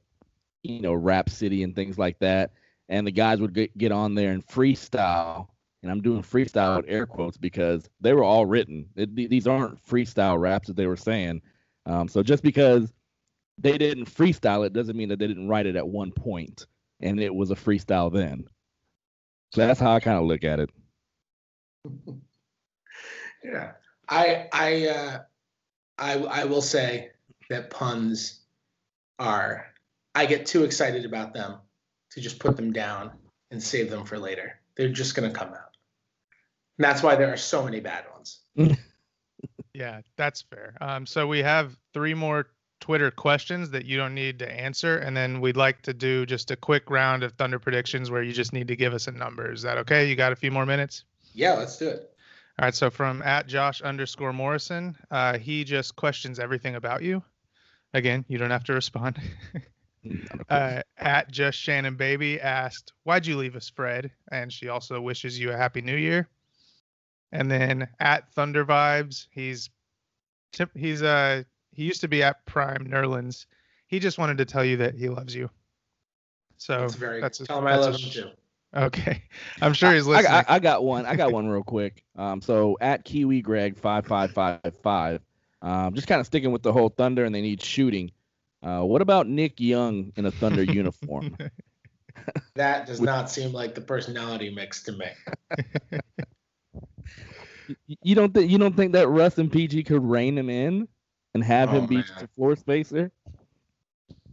you 0.62 0.80
know 0.80 0.94
Rap 0.94 1.28
City 1.28 1.64
and 1.64 1.76
things 1.76 1.98
like 1.98 2.18
that, 2.20 2.52
and 2.88 3.06
the 3.06 3.10
guys 3.10 3.42
would 3.42 3.52
get, 3.52 3.76
get 3.76 3.92
on 3.92 4.14
there 4.14 4.32
and 4.32 4.46
freestyle. 4.46 5.48
And 5.82 5.90
I'm 5.90 6.00
doing 6.00 6.22
freestyle 6.22 6.78
with 6.78 6.86
air 6.88 7.06
quotes 7.06 7.36
because 7.36 7.90
they 8.00 8.14
were 8.14 8.24
all 8.24 8.46
written. 8.46 8.86
It, 8.96 9.14
these 9.14 9.46
aren't 9.46 9.84
freestyle 9.84 10.40
raps 10.40 10.68
that 10.68 10.76
they 10.76 10.86
were 10.86 10.96
saying. 10.96 11.42
Um, 11.84 12.08
so 12.08 12.22
just 12.22 12.42
because 12.42 12.90
they 13.58 13.76
didn't 13.76 14.06
freestyle 14.06 14.64
it 14.64 14.72
doesn't 14.72 14.96
mean 14.96 15.10
that 15.10 15.18
they 15.18 15.26
didn't 15.26 15.48
write 15.48 15.66
it 15.66 15.76
at 15.76 15.86
one 15.86 16.10
point 16.12 16.66
and 17.00 17.20
it 17.20 17.34
was 17.34 17.50
a 17.50 17.56
freestyle 17.56 18.10
then. 18.10 18.44
So 19.52 19.66
that's 19.66 19.80
how 19.80 19.92
I 19.92 20.00
kind 20.00 20.16
of 20.16 20.24
look 20.24 20.44
at 20.44 20.60
it. 20.60 20.70
Yeah. 23.44 23.72
I 24.08 24.46
I 24.52 24.86
uh 24.86 25.18
I 25.98 26.12
I 26.12 26.44
will 26.44 26.62
say 26.62 27.10
that 27.50 27.70
puns 27.70 28.41
are 29.18 29.66
I 30.14 30.26
get 30.26 30.46
too 30.46 30.64
excited 30.64 31.04
about 31.04 31.32
them 31.32 31.56
to 32.12 32.20
just 32.20 32.38
put 32.38 32.56
them 32.56 32.72
down 32.72 33.12
and 33.50 33.62
save 33.62 33.90
them 33.90 34.04
for 34.04 34.18
later. 34.18 34.60
They're 34.76 34.88
just 34.88 35.14
gonna 35.14 35.30
come 35.30 35.48
out. 35.48 35.76
And 36.78 36.84
that's 36.84 37.02
why 37.02 37.16
there 37.16 37.32
are 37.32 37.36
so 37.36 37.64
many 37.64 37.80
bad 37.80 38.04
ones. 38.12 38.40
Yeah, 39.74 40.02
that's 40.16 40.42
fair. 40.42 40.74
Um, 40.80 41.06
so 41.06 41.26
we 41.26 41.40
have 41.40 41.76
three 41.94 42.14
more 42.14 42.48
Twitter 42.80 43.10
questions 43.10 43.70
that 43.70 43.86
you 43.86 43.96
don't 43.96 44.14
need 44.14 44.38
to 44.40 44.50
answer, 44.50 44.98
and 44.98 45.16
then 45.16 45.40
we'd 45.40 45.56
like 45.56 45.82
to 45.82 45.94
do 45.94 46.26
just 46.26 46.50
a 46.50 46.56
quick 46.56 46.90
round 46.90 47.22
of 47.22 47.32
Thunder 47.32 47.58
predictions 47.58 48.10
where 48.10 48.22
you 48.22 48.32
just 48.32 48.52
need 48.52 48.68
to 48.68 48.76
give 48.76 48.92
us 48.92 49.06
a 49.06 49.12
number. 49.12 49.50
Is 49.50 49.62
that 49.62 49.78
okay? 49.78 50.08
You 50.08 50.16
got 50.16 50.32
a 50.32 50.36
few 50.36 50.50
more 50.50 50.66
minutes? 50.66 51.04
Yeah, 51.32 51.54
let's 51.54 51.78
do 51.78 51.88
it. 51.88 52.10
All 52.58 52.66
right. 52.66 52.74
So 52.74 52.90
from 52.90 53.22
at 53.22 53.46
Josh 53.46 53.80
underscore 53.80 54.32
Morrison, 54.34 54.96
uh, 55.10 55.38
he 55.38 55.64
just 55.64 55.96
questions 55.96 56.38
everything 56.38 56.74
about 56.74 57.02
you. 57.02 57.22
Again, 57.94 58.24
you 58.28 58.38
don't 58.38 58.50
have 58.50 58.64
to 58.64 58.72
respond. 58.72 59.20
uh, 60.48 60.82
at 60.96 61.30
just 61.30 61.58
Shannon 61.58 61.96
Baby 61.96 62.40
asked, 62.40 62.92
"Why'd 63.04 63.26
you 63.26 63.36
leave 63.36 63.56
us, 63.56 63.68
Fred?" 63.68 64.10
And 64.30 64.52
she 64.52 64.68
also 64.68 65.00
wishes 65.00 65.38
you 65.38 65.50
a 65.52 65.56
happy 65.56 65.80
New 65.82 65.96
Year. 65.96 66.28
And 67.32 67.50
then 67.50 67.88
at 68.00 68.32
Thunder 68.34 68.64
Vibes, 68.64 69.26
he's 69.30 69.70
he's 70.74 71.02
uh 71.02 71.42
he 71.72 71.84
used 71.84 72.00
to 72.02 72.08
be 72.08 72.22
at 72.22 72.44
Prime 72.46 72.86
Nerlands. 72.88 73.46
He 73.86 73.98
just 73.98 74.18
wanted 74.18 74.38
to 74.38 74.44
tell 74.44 74.64
you 74.64 74.78
that 74.78 74.94
he 74.94 75.08
loves 75.08 75.34
you. 75.34 75.50
So 76.56 76.80
That's 76.80 76.94
very 76.94 77.20
that's 77.20 77.38
good. 77.38 77.44
as- 77.44 77.48
Tell 77.48 77.58
him 77.58 77.66
I 77.66 77.76
love 77.76 77.94
as- 77.94 78.02
him 78.02 78.10
too. 78.10 78.30
Okay, 78.74 79.22
I'm 79.60 79.74
sure 79.74 79.92
he's 79.92 80.06
I, 80.06 80.10
listening. 80.10 80.44
I, 80.48 80.54
I 80.54 80.58
got 80.58 80.82
one. 80.82 81.04
I 81.04 81.14
got 81.14 81.30
one 81.30 81.46
real 81.46 81.62
quick. 81.62 82.04
Um, 82.16 82.40
so 82.40 82.78
at 82.80 83.04
Kiwi 83.04 83.42
Greg 83.42 83.76
five 83.76 84.06
five 84.06 84.32
five 84.32 84.60
five. 84.82 85.20
Um, 85.62 85.94
just 85.94 86.08
kind 86.08 86.20
of 86.20 86.26
sticking 86.26 86.52
with 86.52 86.62
the 86.62 86.72
whole 86.72 86.88
Thunder, 86.90 87.24
and 87.24 87.34
they 87.34 87.40
need 87.40 87.62
shooting. 87.62 88.10
Uh, 88.62 88.82
what 88.82 89.00
about 89.00 89.26
Nick 89.28 89.60
Young 89.60 90.12
in 90.16 90.26
a 90.26 90.30
Thunder 90.30 90.62
uniform? 90.72 91.36
That 92.54 92.86
does 92.86 93.00
not 93.00 93.30
seem 93.30 93.52
like 93.52 93.74
the 93.74 93.80
personality 93.80 94.50
mix 94.50 94.82
to 94.84 94.92
me. 94.92 95.06
You 98.02 98.14
don't 98.14 98.34
think 98.34 98.50
you 98.50 98.58
don't 98.58 98.76
think 98.76 98.92
that 98.92 99.08
Russ 99.08 99.38
and 99.38 99.50
PG 99.50 99.84
could 99.84 100.02
rein 100.04 100.36
him 100.36 100.50
in 100.50 100.88
and 101.32 101.42
have 101.42 101.70
Oh, 101.70 101.78
him 101.78 101.86
be 101.86 101.96
man. 101.96 102.04
just 102.06 102.22
a 102.22 102.28
floor 102.28 102.54
spacer? 102.56 103.10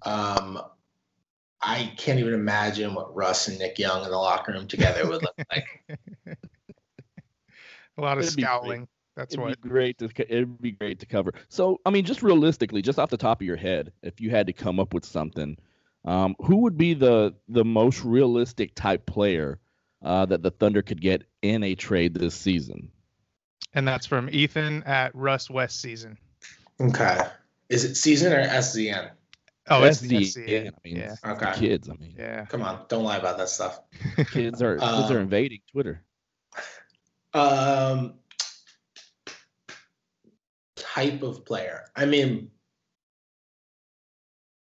Um 0.01 0.61
I 1.61 1.93
can't 1.97 2.19
even 2.19 2.33
imagine 2.33 2.93
what 2.93 3.15
Russ 3.15 3.47
and 3.47 3.59
Nick 3.59 3.79
Young 3.79 4.03
in 4.03 4.09
the 4.09 4.17
locker 4.17 4.51
room 4.51 4.67
together 4.67 5.07
would 5.07 5.21
look 5.21 5.35
like. 5.51 5.67
a 7.97 8.01
lot 8.01 8.17
of 8.17 8.25
It'd 8.25 8.39
scowling. 8.39 8.87
That's 9.19 9.33
it'd 9.33 9.45
what. 9.45 9.61
be 9.61 9.69
great 9.69 9.97
to 9.99 10.05
it'd 10.17 10.61
be 10.61 10.71
great 10.71 10.99
to 10.99 11.05
cover. 11.05 11.33
So 11.49 11.81
I 11.85 11.89
mean, 11.89 12.05
just 12.05 12.23
realistically, 12.23 12.81
just 12.81 12.97
off 12.99 13.09
the 13.09 13.17
top 13.17 13.41
of 13.41 13.45
your 13.45 13.57
head, 13.57 13.91
if 14.01 14.21
you 14.21 14.29
had 14.29 14.47
to 14.47 14.53
come 14.53 14.79
up 14.79 14.93
with 14.93 15.03
something, 15.03 15.57
um, 16.05 16.35
who 16.39 16.57
would 16.57 16.77
be 16.77 16.93
the 16.93 17.35
the 17.49 17.65
most 17.65 18.05
realistic 18.05 18.75
type 18.75 19.05
player 19.05 19.59
uh, 20.01 20.25
that 20.27 20.41
the 20.41 20.51
Thunder 20.51 20.81
could 20.81 21.01
get 21.01 21.23
in 21.41 21.63
a 21.63 21.75
trade 21.75 22.13
this 22.13 22.33
season? 22.33 22.91
And 23.73 23.85
that's 23.85 24.05
from 24.05 24.29
Ethan 24.31 24.83
at 24.83 25.13
Russ 25.13 25.49
West 25.49 25.81
season. 25.81 26.17
Okay. 26.79 27.17
Is 27.67 27.83
it 27.83 27.95
season 27.95 28.31
or 28.31 28.41
SZN? 28.41 29.11
Oh, 29.69 29.83
it's 29.83 29.99
the 29.99 30.23
SC, 30.23 30.31
SC. 30.31 30.39
I 30.49 30.71
mean, 30.85 30.95
Yeah. 30.95 31.15
Okay. 31.25 31.51
kids. 31.55 31.89
I 31.89 31.93
mean, 31.93 32.15
Yeah. 32.17 32.45
Come 32.45 32.61
on, 32.63 32.85
don't 32.87 33.03
lie 33.03 33.17
about 33.17 33.37
that 33.37 33.49
stuff. 33.49 33.81
kids 34.31 34.61
are 34.63 34.77
kids 34.77 34.83
Um, 35.11 35.11
are 35.11 35.19
invading 35.19 35.59
Twitter. 35.71 36.01
Um, 37.33 38.15
type 40.93 41.23
of 41.23 41.45
player. 41.45 41.85
I 41.95 42.05
mean, 42.05 42.49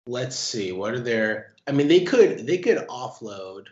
let's 0.06 0.36
see. 0.36 0.72
What 0.72 0.94
are 0.94 1.00
their? 1.00 1.54
I 1.66 1.72
mean, 1.72 1.88
they 1.88 2.00
could 2.00 2.46
they 2.46 2.58
could 2.58 2.78
offload. 2.88 3.66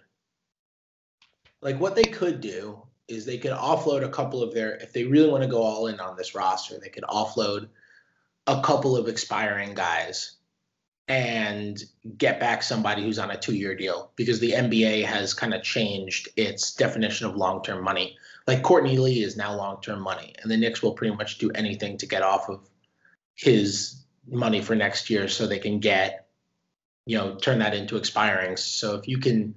Like 1.60 1.80
what 1.80 1.96
they 1.96 2.04
could 2.04 2.40
do 2.40 2.82
is 3.08 3.24
they 3.24 3.38
could 3.38 3.52
offload 3.52 4.04
a 4.04 4.08
couple 4.08 4.42
of 4.42 4.52
their. 4.52 4.76
If 4.76 4.92
they 4.92 5.04
really 5.04 5.30
want 5.30 5.42
to 5.42 5.48
go 5.48 5.62
all 5.62 5.86
in 5.86 6.00
on 6.00 6.16
this 6.16 6.34
roster, 6.34 6.78
they 6.78 6.88
could 6.88 7.04
offload 7.04 7.68
a 8.46 8.60
couple 8.62 8.96
of 8.96 9.08
expiring 9.08 9.74
guys 9.74 10.36
and 11.08 11.82
get 12.16 12.40
back 12.40 12.62
somebody 12.62 13.02
who's 13.02 13.18
on 13.18 13.30
a 13.30 13.38
two-year 13.38 13.74
deal 13.74 14.10
because 14.16 14.40
the 14.40 14.52
NBA 14.52 15.04
has 15.04 15.34
kind 15.34 15.52
of 15.52 15.62
changed 15.62 16.28
its 16.36 16.74
definition 16.74 17.26
of 17.26 17.36
long-term 17.36 17.84
money. 17.84 18.16
Like 18.46 18.62
Courtney 18.62 18.98
Lee 18.98 19.22
is 19.22 19.36
now 19.36 19.56
long-term 19.56 20.00
money, 20.00 20.34
and 20.42 20.50
the 20.50 20.56
Knicks 20.56 20.82
will 20.82 20.92
pretty 20.92 21.14
much 21.16 21.38
do 21.38 21.50
anything 21.50 21.96
to 21.98 22.06
get 22.06 22.22
off 22.22 22.48
of 22.48 22.68
his 23.34 24.04
money 24.28 24.60
for 24.60 24.74
next 24.74 25.10
year 25.10 25.28
so 25.28 25.46
they 25.46 25.58
can 25.58 25.78
get, 25.80 26.28
you 27.06 27.16
know, 27.16 27.36
turn 27.36 27.58
that 27.60 27.74
into 27.74 27.96
expirings. 27.96 28.58
So 28.58 28.96
if 28.96 29.08
you 29.08 29.18
can 29.18 29.54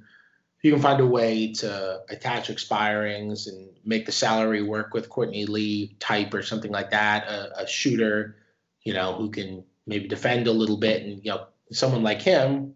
if 0.58 0.64
you 0.64 0.72
can 0.72 0.82
find 0.82 1.00
a 1.00 1.06
way 1.06 1.54
to 1.54 2.02
attach 2.10 2.48
expirings 2.48 3.48
and 3.48 3.70
make 3.86 4.06
the 4.06 4.12
salary 4.12 4.64
work 4.64 4.94
with 4.94 5.10
Courtney 5.10 5.46
Lee 5.46 5.96
type 6.00 6.34
or 6.34 6.42
something 6.42 6.72
like 6.72 6.92
that, 6.92 7.28
a, 7.28 7.64
a 7.64 7.68
shooter, 7.68 8.38
you 8.82 8.94
know, 8.94 9.14
who 9.14 9.30
can 9.30 9.64
maybe 9.86 10.08
defend 10.08 10.48
a 10.48 10.52
little 10.52 10.78
bit, 10.78 11.04
and 11.04 11.24
you 11.24 11.32
know, 11.32 11.46
someone 11.72 12.04
like 12.04 12.22
him 12.22 12.74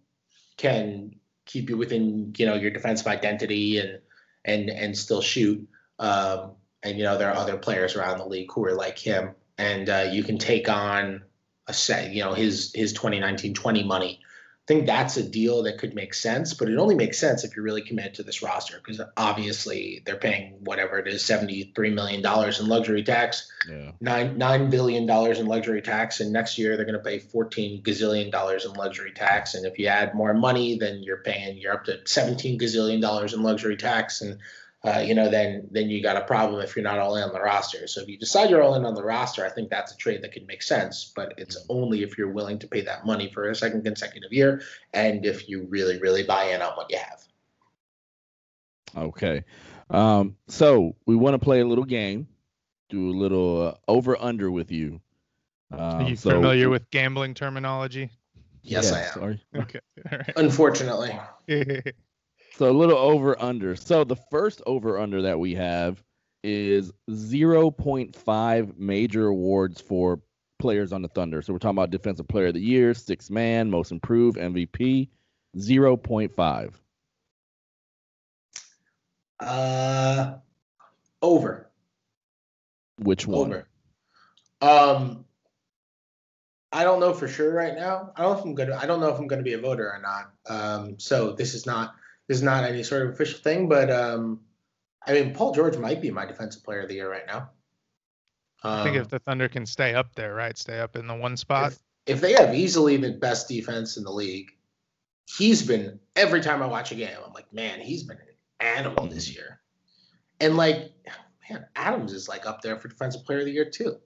can 0.57 1.15
keep 1.45 1.69
you 1.69 1.77
within 1.77 2.33
you 2.37 2.45
know 2.45 2.55
your 2.55 2.71
defensive 2.71 3.07
identity 3.07 3.79
and 3.79 3.99
and 4.45 4.69
and 4.69 4.97
still 4.97 5.21
shoot. 5.21 5.67
Um, 6.01 6.51
and 6.83 6.97
you 6.97 7.03
know, 7.03 7.17
there 7.17 7.29
are 7.29 7.35
other 7.35 7.57
players 7.57 7.95
around 7.95 8.17
the 8.17 8.25
league 8.25 8.51
who 8.51 8.65
are 8.65 8.73
like 8.73 8.97
him, 8.97 9.35
and 9.57 9.87
uh, 9.89 10.09
you 10.11 10.23
can 10.23 10.37
take 10.37 10.67
on 10.67 11.23
a 11.67 11.73
set, 11.73 12.11
you 12.11 12.23
know, 12.23 12.33
his 12.33 12.73
his 12.73 12.93
2019-20 12.93 13.85
money 13.85 14.19
I 14.63 14.73
think 14.73 14.85
that's 14.85 15.17
a 15.17 15.23
deal 15.23 15.63
that 15.63 15.79
could 15.79 15.95
make 15.95 16.13
sense, 16.13 16.53
but 16.53 16.69
it 16.69 16.77
only 16.77 16.93
makes 16.93 17.17
sense 17.17 17.43
if 17.43 17.55
you're 17.55 17.65
really 17.65 17.81
committed 17.81 18.13
to 18.15 18.23
this 18.23 18.43
roster 18.43 18.77
because 18.77 19.01
obviously 19.17 20.03
they're 20.05 20.17
paying 20.17 20.57
whatever 20.59 20.99
it 20.99 21.07
is, 21.07 21.23
$73 21.23 21.93
million 21.95 22.19
in 22.19 22.67
luxury 22.67 23.03
tax, 23.03 23.51
yeah. 23.67 23.91
nine, 23.99 24.37
$9 24.37 24.69
billion 24.69 25.09
in 25.09 25.45
luxury 25.47 25.81
tax. 25.81 26.19
And 26.19 26.31
next 26.31 26.59
year 26.59 26.77
they're 26.77 26.85
going 26.85 26.97
to 26.97 27.03
pay 27.03 27.17
14 27.17 27.81
gazillion 27.81 28.31
dollars 28.31 28.63
in 28.63 28.73
luxury 28.73 29.11
tax. 29.13 29.55
And 29.55 29.65
if 29.65 29.79
you 29.79 29.87
add 29.87 30.13
more 30.13 30.35
money, 30.35 30.77
then 30.77 31.01
you're 31.01 31.23
paying, 31.23 31.57
you're 31.57 31.73
up 31.73 31.85
to 31.85 31.99
17 32.05 32.59
gazillion 32.59 33.01
dollars 33.01 33.33
in 33.33 33.41
luxury 33.41 33.77
tax. 33.77 34.21
And 34.21 34.37
uh, 34.83 34.99
you 34.99 35.13
know, 35.13 35.29
then 35.29 35.67
then 35.69 35.89
you 35.89 36.01
got 36.01 36.17
a 36.17 36.21
problem 36.21 36.59
if 36.61 36.75
you're 36.75 36.83
not 36.83 36.97
all 36.97 37.15
in 37.15 37.23
on 37.23 37.33
the 37.33 37.41
roster. 37.41 37.85
So 37.87 38.01
if 38.01 38.07
you 38.07 38.17
decide 38.17 38.49
you're 38.49 38.63
all 38.63 38.73
in 38.75 38.83
on 38.83 38.95
the 38.95 39.03
roster, 39.03 39.45
I 39.45 39.49
think 39.49 39.69
that's 39.69 39.93
a 39.93 39.97
trade 39.97 40.23
that 40.23 40.31
could 40.31 40.47
make 40.47 40.63
sense. 40.63 41.11
But 41.15 41.35
it's 41.37 41.55
mm-hmm. 41.55 41.71
only 41.71 42.03
if 42.03 42.17
you're 42.17 42.31
willing 42.31 42.57
to 42.59 42.67
pay 42.67 42.81
that 42.81 43.05
money 43.05 43.29
for 43.31 43.49
a 43.49 43.55
second 43.55 43.83
consecutive 43.83 44.33
year, 44.33 44.61
and 44.93 45.23
if 45.25 45.47
you 45.47 45.67
really 45.69 45.99
really 45.99 46.23
buy 46.23 46.45
in 46.45 46.61
on 46.61 46.73
what 46.73 46.89
you 46.89 46.97
have. 46.97 47.21
Okay, 48.97 49.43
um, 49.91 50.35
so 50.47 50.95
we 51.05 51.15
want 51.15 51.35
to 51.35 51.39
play 51.39 51.61
a 51.61 51.65
little 51.65 51.85
game, 51.85 52.27
do 52.89 53.11
a 53.11 53.15
little 53.17 53.67
uh, 53.67 53.73
over 53.87 54.19
under 54.19 54.49
with 54.49 54.71
you. 54.71 54.99
Um, 55.71 55.79
Are 55.79 56.09
you 56.09 56.15
so, 56.15 56.31
familiar 56.31 56.69
with 56.69 56.89
gambling 56.89 57.35
terminology? 57.35 58.09
Yes, 58.63 58.91
yes 58.91 59.15
I 59.15 59.21
am. 59.21 59.39
Okay. 59.55 59.79
Unfortunately. 60.35 61.17
So 62.61 62.69
a 62.69 62.71
little 62.71 62.95
over 62.95 63.41
under. 63.41 63.75
So 63.75 64.03
the 64.03 64.17
first 64.29 64.61
over 64.67 64.99
under 64.99 65.23
that 65.23 65.39
we 65.39 65.55
have 65.55 66.03
is 66.43 66.91
0.5 67.09 68.77
major 68.77 69.25
awards 69.29 69.81
for 69.81 70.21
players 70.59 70.93
on 70.93 71.01
the 71.01 71.07
Thunder. 71.07 71.41
So 71.41 71.53
we're 71.53 71.57
talking 71.57 71.79
about 71.79 71.89
defensive 71.89 72.27
player 72.27 72.45
of 72.45 72.53
the 72.53 72.61
year, 72.61 72.93
six 72.93 73.31
man, 73.31 73.71
most 73.71 73.91
improved, 73.91 74.37
MVP, 74.37 75.09
0.5. 75.57 76.73
Uh 79.39 80.33
over. 81.23 81.67
Which 82.99 83.25
one? 83.25 83.39
Over. 83.39 83.67
Um 84.61 85.25
I 86.71 86.83
don't 86.83 86.99
know 86.99 87.15
for 87.15 87.27
sure 87.27 87.51
right 87.51 87.73
now. 87.73 88.11
I 88.15 88.21
don't 88.21 88.33
know 88.33 88.37
if 88.37 88.45
I'm 88.45 88.53
gonna 88.53 88.77
I 88.79 88.85
don't 88.85 88.99
know 88.99 89.09
if 89.09 89.17
I'm 89.17 89.25
gonna 89.25 89.41
be 89.41 89.53
a 89.53 89.59
voter 89.59 89.91
or 89.91 89.99
not. 89.99 90.31
Um 90.47 90.99
so 90.99 91.31
this 91.31 91.55
is 91.55 91.65
not 91.65 91.95
is 92.29 92.41
not 92.41 92.63
any 92.63 92.83
sort 92.83 93.03
of 93.03 93.13
official 93.13 93.39
thing, 93.39 93.67
but 93.67 93.89
um, 93.89 94.41
I 95.05 95.13
mean, 95.13 95.33
Paul 95.33 95.53
George 95.53 95.77
might 95.77 96.01
be 96.01 96.11
my 96.11 96.25
defensive 96.25 96.63
player 96.63 96.81
of 96.81 96.89
the 96.89 96.95
year 96.95 97.09
right 97.09 97.25
now. 97.27 97.49
Um, 98.63 98.79
I 98.79 98.83
think 98.83 98.95
if 98.95 99.03
um, 99.03 99.07
the 99.09 99.19
Thunder 99.19 99.49
can 99.49 99.65
stay 99.65 99.95
up 99.95 100.13
there, 100.15 100.35
right, 100.35 100.57
stay 100.57 100.79
up 100.79 100.95
in 100.95 101.07
the 101.07 101.15
one 101.15 101.35
spot. 101.35 101.71
If, 101.71 101.79
if 102.05 102.21
they 102.21 102.33
have 102.33 102.53
easily 102.53 102.97
the 102.97 103.11
best 103.11 103.47
defense 103.47 103.97
in 103.97 104.03
the 104.03 104.11
league, 104.11 104.51
he's 105.25 105.65
been 105.65 105.99
every 106.15 106.41
time 106.41 106.61
I 106.61 106.67
watch 106.67 106.91
a 106.91 106.95
game, 106.95 107.17
I'm 107.25 107.33
like, 107.33 107.51
man, 107.53 107.79
he's 107.79 108.03
been 108.03 108.17
an 108.17 108.67
animal 108.77 109.07
this 109.07 109.33
year. 109.33 109.59
And 110.39 110.57
like, 110.57 110.91
man, 111.49 111.65
Adams 111.75 112.13
is 112.13 112.27
like 112.27 112.45
up 112.45 112.61
there 112.61 112.77
for 112.77 112.87
defensive 112.87 113.25
player 113.25 113.39
of 113.39 113.45
the 113.45 113.51
year 113.51 113.69
too. 113.69 113.97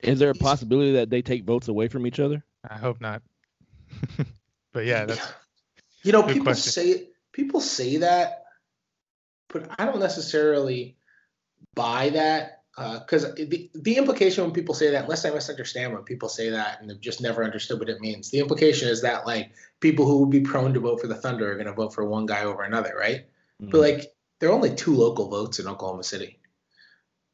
Is 0.00 0.18
there 0.18 0.30
a 0.30 0.34
he's, 0.34 0.42
possibility 0.42 0.92
that 0.92 1.10
they 1.10 1.20
take 1.20 1.44
votes 1.44 1.68
away 1.68 1.88
from 1.88 2.06
each 2.06 2.20
other? 2.20 2.42
I 2.68 2.78
hope 2.78 3.00
not. 3.00 3.22
but 4.72 4.86
yeah, 4.86 5.04
that's 5.04 5.32
you 6.02 6.12
know, 6.12 6.22
people 6.22 6.44
question. 6.44 6.72
say 6.72 7.08
people 7.32 7.60
say 7.60 7.98
that, 7.98 8.44
but 9.48 9.70
I 9.78 9.84
don't 9.86 10.00
necessarily 10.00 10.96
buy 11.74 12.10
that 12.10 12.62
because 12.76 13.24
uh, 13.24 13.34
the, 13.36 13.70
the 13.74 13.96
implication 13.96 14.44
when 14.44 14.52
people 14.52 14.74
say 14.74 14.90
that, 14.90 15.04
unless 15.04 15.24
I 15.24 15.30
misunderstand 15.30 15.92
when 15.92 16.02
people 16.02 16.28
say 16.28 16.50
that 16.50 16.80
and 16.80 16.88
they've 16.88 17.00
just 17.00 17.20
never 17.20 17.44
understood 17.44 17.78
what 17.78 17.88
it 17.88 18.00
means, 18.00 18.30
the 18.30 18.38
implication 18.38 18.88
is 18.88 19.02
that 19.02 19.26
like 19.26 19.52
people 19.80 20.06
who 20.06 20.18
would 20.18 20.30
be 20.30 20.40
prone 20.40 20.72
to 20.74 20.80
vote 20.80 21.00
for 21.00 21.06
the 21.06 21.14
Thunder 21.14 21.50
are 21.50 21.56
going 21.56 21.66
to 21.66 21.72
vote 21.72 21.92
for 21.92 22.04
one 22.04 22.26
guy 22.26 22.44
over 22.44 22.62
another, 22.62 22.94
right? 22.98 23.26
Mm-hmm. 23.60 23.70
But 23.70 23.80
like 23.80 24.14
there 24.38 24.48
are 24.48 24.54
only 24.54 24.74
two 24.74 24.94
local 24.94 25.28
votes 25.28 25.58
in 25.58 25.66
Oklahoma 25.66 26.04
City, 26.04 26.38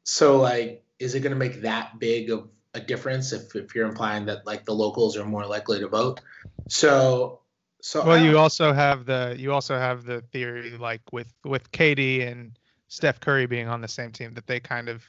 so 0.03 0.37
like 0.37 0.83
is 0.99 1.15
it 1.15 1.21
going 1.21 1.31
to 1.33 1.37
make 1.37 1.61
that 1.61 1.99
big 1.99 2.31
of 2.31 2.49
a 2.73 2.79
difference 2.79 3.31
if 3.31 3.55
if 3.55 3.73
you're 3.73 3.87
implying 3.87 4.25
that 4.25 4.45
like 4.45 4.65
the 4.65 4.73
locals 4.73 5.15
are 5.15 5.25
more 5.25 5.45
likely 5.45 5.79
to 5.79 5.87
vote? 5.87 6.19
So 6.67 7.41
so 7.81 8.05
well, 8.05 8.21
you 8.21 8.37
also 8.37 8.73
have 8.73 9.05
the 9.05 9.35
you 9.37 9.53
also 9.53 9.77
have 9.77 10.03
the 10.03 10.21
theory 10.21 10.77
like 10.77 11.01
with 11.11 11.31
with 11.43 11.71
KD 11.71 12.27
and 12.27 12.57
Steph 12.87 13.19
Curry 13.19 13.45
being 13.45 13.67
on 13.67 13.81
the 13.81 13.87
same 13.87 14.11
team 14.11 14.33
that 14.33 14.47
they 14.47 14.59
kind 14.59 14.89
of 14.89 15.03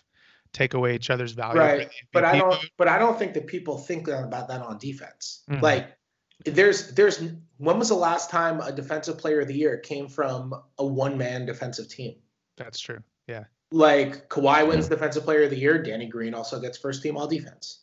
take 0.52 0.74
away 0.74 0.94
each 0.94 1.10
other's 1.10 1.32
value. 1.32 1.60
Right, 1.60 1.90
but 2.12 2.24
I 2.24 2.38
don't. 2.38 2.58
But 2.76 2.88
I 2.88 2.98
don't 2.98 3.18
think 3.18 3.34
that 3.34 3.46
people 3.46 3.78
think 3.78 4.08
about 4.08 4.48
that 4.48 4.60
on 4.60 4.78
defense. 4.78 5.44
Mm-hmm. 5.50 5.62
Like, 5.62 5.96
there's 6.44 6.92
there's 6.92 7.22
when 7.56 7.78
was 7.78 7.88
the 7.88 7.94
last 7.94 8.30
time 8.30 8.60
a 8.60 8.72
defensive 8.72 9.18
player 9.18 9.40
of 9.40 9.48
the 9.48 9.54
year 9.54 9.78
came 9.78 10.08
from 10.08 10.54
a 10.78 10.86
one 10.86 11.16
man 11.16 11.46
defensive 11.46 11.88
team? 11.88 12.16
That's 12.56 12.78
true. 12.78 13.02
Yeah. 13.26 13.44
Like 13.70 14.28
Kawhi 14.28 14.66
wins 14.66 14.88
defensive 14.88 15.24
player 15.24 15.44
of 15.44 15.50
the 15.50 15.58
year. 15.58 15.82
Danny 15.82 16.06
Green 16.06 16.34
also 16.34 16.60
gets 16.60 16.78
first 16.78 17.02
team 17.02 17.16
all 17.16 17.26
defense. 17.26 17.80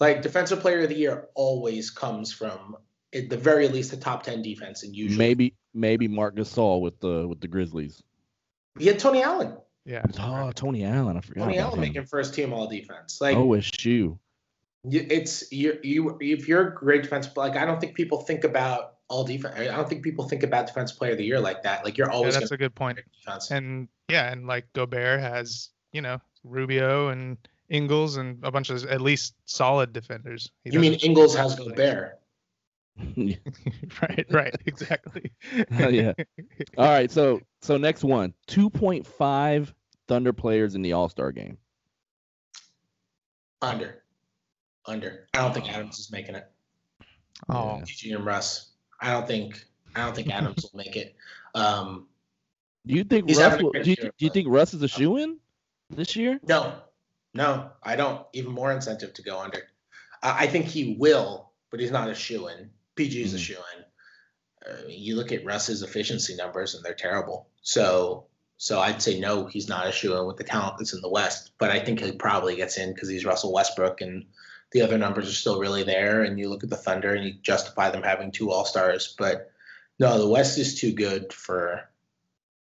Like 0.00 0.22
defensive 0.22 0.60
player 0.60 0.82
of 0.82 0.88
the 0.88 0.96
year 0.96 1.28
always 1.34 1.90
comes 1.90 2.32
from 2.32 2.76
at 3.14 3.28
the 3.28 3.36
very 3.36 3.68
least 3.68 3.92
a 3.92 3.96
top 3.96 4.22
ten 4.22 4.42
defense, 4.42 4.82
and 4.82 4.94
usually 4.94 5.18
maybe 5.18 5.54
maybe 5.72 6.08
Marc 6.08 6.36
Gasol 6.36 6.80
with 6.80 6.98
the 7.00 7.26
with 7.26 7.40
the 7.40 7.48
Grizzlies. 7.48 8.02
He 8.78 8.86
had 8.86 8.98
Tony 8.98 9.22
Allen. 9.22 9.56
Yeah. 9.84 10.02
Oh, 10.18 10.50
Tony 10.52 10.84
Allen. 10.84 11.16
I 11.16 11.20
forgot. 11.20 11.44
Tony 11.44 11.58
Allen 11.58 11.74
him. 11.74 11.80
making 11.80 12.04
first 12.06 12.34
team 12.34 12.52
all 12.52 12.66
defense. 12.66 13.20
Like 13.20 13.36
oh, 13.36 13.48
OSU. 13.48 14.18
It's 14.90 15.50
you. 15.52 15.78
You 15.82 16.18
if 16.20 16.48
you're 16.48 16.68
a 16.68 16.74
great 16.74 17.02
defensive, 17.02 17.36
like 17.36 17.56
I 17.56 17.64
don't 17.64 17.80
think 17.80 17.94
people 17.94 18.18
think 18.18 18.44
about 18.44 18.94
all 19.08 19.24
defense. 19.24 19.54
I 19.58 19.64
don't 19.66 19.88
think 19.88 20.02
people 20.02 20.28
think 20.28 20.42
about 20.42 20.66
defense 20.66 20.92
player 20.92 21.12
of 21.12 21.18
the 21.18 21.24
year 21.24 21.40
like 21.40 21.62
that. 21.62 21.84
Like 21.84 21.96
you're 21.98 22.10
always. 22.10 22.34
Yeah, 22.34 22.40
that's 22.40 22.52
a 22.52 22.56
good 22.56 22.74
point. 22.74 22.98
And 23.50 23.88
yeah, 24.08 24.30
and 24.30 24.46
like 24.46 24.72
Gobert 24.72 25.20
has 25.20 25.70
you 25.92 26.02
know 26.02 26.20
Rubio 26.44 27.08
and 27.08 27.36
Ingles 27.68 28.16
and 28.16 28.42
a 28.44 28.50
bunch 28.50 28.70
of 28.70 28.84
at 28.86 29.00
least 29.00 29.34
solid 29.44 29.92
defenders. 29.92 30.50
He 30.64 30.70
you 30.72 30.80
mean 30.80 30.94
Ingles 30.94 31.34
has 31.36 31.54
Gobert? 31.54 32.20
right, 33.16 34.26
right, 34.30 34.54
exactly. 34.66 35.32
yeah. 35.70 36.12
All 36.78 36.88
right, 36.88 37.10
so 37.10 37.40
so 37.60 37.76
next 37.76 38.04
one, 38.04 38.34
2.5 38.48 39.72
Thunder 40.06 40.32
players 40.32 40.74
in 40.74 40.82
the 40.82 40.92
All-Star 40.92 41.32
game. 41.32 41.58
Under. 43.62 44.02
Under. 44.86 45.26
I 45.34 45.38
don't 45.38 45.54
think 45.54 45.72
Adams 45.72 45.98
is 45.98 46.12
making 46.12 46.34
it. 46.34 46.50
Oh. 47.48 47.80
PG 47.84 48.12
and 48.12 48.24
Russ. 48.24 48.70
I 49.00 49.10
don't 49.10 49.26
think 49.26 49.64
I 49.96 50.04
don't 50.04 50.14
think 50.14 50.30
Adams 50.30 50.62
will 50.62 50.78
make 50.78 50.96
it. 50.96 51.14
Um 51.56 52.08
do 52.84 52.94
you 52.94 53.04
think 53.04 53.30
Russ 53.30 53.62
will, 53.62 53.70
do, 53.70 53.88
you, 53.88 53.94
do 53.94 54.10
you 54.18 54.28
think 54.28 54.48
Russ 54.48 54.74
is 54.74 54.82
a 54.82 54.88
shoe 54.88 55.18
in 55.18 55.38
this 55.88 56.16
year? 56.16 56.40
No. 56.42 56.74
No, 57.32 57.70
I 57.82 57.96
don't. 57.96 58.26
Even 58.32 58.52
more 58.52 58.72
incentive 58.72 59.14
to 59.14 59.22
go 59.22 59.38
under. 59.38 59.62
I 60.22 60.46
think 60.46 60.66
he 60.66 60.96
will, 60.98 61.50
but 61.70 61.80
he's 61.80 61.90
not 61.90 62.08
a 62.08 62.14
shoe 62.14 62.48
in. 62.48 62.70
PG 62.96 63.22
is 63.22 63.28
mm-hmm. 63.28 63.36
a 63.36 63.38
shoe 63.38 63.54
in. 63.76 63.84
Uh, 64.70 64.88
you 64.88 65.16
look 65.16 65.32
at 65.32 65.44
Russ's 65.44 65.82
efficiency 65.82 66.36
numbers 66.36 66.74
and 66.74 66.84
they're 66.84 66.94
terrible. 66.94 67.48
So 67.62 68.26
so 68.56 68.80
I'd 68.80 69.02
say 69.02 69.18
no, 69.18 69.46
he's 69.46 69.68
not 69.68 69.88
a 69.88 69.92
shoe 69.92 70.16
in 70.16 70.26
with 70.26 70.36
the 70.36 70.44
talent 70.44 70.78
that's 70.78 70.94
in 70.94 71.00
the 71.00 71.08
West. 71.08 71.52
But 71.58 71.70
I 71.70 71.80
think 71.80 72.00
he 72.00 72.12
probably 72.12 72.56
gets 72.56 72.78
in 72.78 72.92
because 72.92 73.08
he's 73.08 73.24
Russell 73.24 73.52
Westbrook 73.52 74.00
and 74.00 74.26
the 74.72 74.82
other 74.82 74.98
numbers 74.98 75.28
are 75.28 75.32
still 75.32 75.58
really 75.58 75.82
there. 75.82 76.22
And 76.22 76.38
you 76.38 76.48
look 76.48 76.64
at 76.64 76.70
the 76.70 76.76
Thunder 76.76 77.14
and 77.14 77.24
you 77.24 77.34
justify 77.42 77.90
them 77.90 78.02
having 78.02 78.30
two 78.30 78.50
All 78.50 78.64
Stars. 78.64 79.14
But 79.18 79.50
no, 79.98 80.18
the 80.18 80.28
West 80.28 80.58
is 80.58 80.80
too 80.80 80.92
good 80.92 81.32
for 81.32 81.88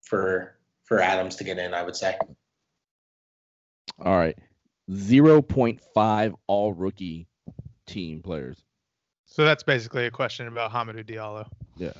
for 0.01 0.55
for 0.85 0.99
Adams 0.99 1.37
to 1.37 1.43
get 1.43 1.59
in. 1.59 1.73
I 1.73 1.83
would 1.83 1.95
say. 1.95 2.17
All 3.99 4.15
right, 4.15 4.37
zero 4.91 5.41
point 5.41 5.81
five 5.93 6.33
all 6.47 6.73
rookie 6.73 7.27
team 7.85 8.21
players. 8.21 8.63
So 9.29 9.45
that's 9.45 9.63
basically 9.63 10.05
a 10.05 10.11
question 10.11 10.47
about 10.47 10.71
Hamidou 10.71 11.05
Diallo. 11.05 11.47
Yeah. 11.77 11.93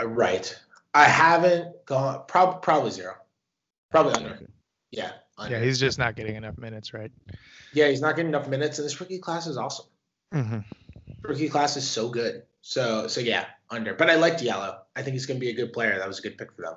Uh, 0.00 0.06
right. 0.06 0.54
I 0.94 1.04
haven't 1.04 1.84
gone. 1.86 2.22
Prob- 2.28 2.62
probably 2.62 2.90
zero. 2.90 3.14
Probably 3.90 4.14
under. 4.14 4.34
Okay. 4.34 4.46
Yeah. 4.90 5.12
Under. 5.38 5.56
Yeah, 5.56 5.64
he's 5.64 5.80
just 5.80 5.98
not 5.98 6.16
getting 6.16 6.36
enough 6.36 6.58
minutes, 6.58 6.92
right? 6.92 7.10
yeah, 7.72 7.88
he's 7.88 8.00
not 8.00 8.16
getting 8.16 8.30
enough 8.30 8.48
minutes, 8.48 8.78
and 8.78 8.84
this 8.84 9.00
rookie 9.00 9.18
class 9.18 9.46
is 9.46 9.56
awesome. 9.56 9.86
Mm-hmm. 10.34 10.58
Rookie 11.22 11.48
class 11.48 11.76
is 11.76 11.88
so 11.88 12.08
good. 12.08 12.42
So 12.60 13.06
so 13.08 13.20
yeah, 13.20 13.46
under. 13.70 13.94
But 13.94 14.10
I 14.10 14.16
like 14.16 14.38
Diallo. 14.38 14.78
I 14.94 15.02
think 15.02 15.14
he's 15.14 15.26
going 15.26 15.40
to 15.40 15.44
be 15.44 15.50
a 15.50 15.54
good 15.54 15.72
player. 15.72 15.98
That 15.98 16.06
was 16.06 16.18
a 16.18 16.22
good 16.22 16.36
pick 16.36 16.52
for 16.52 16.62
them. 16.62 16.74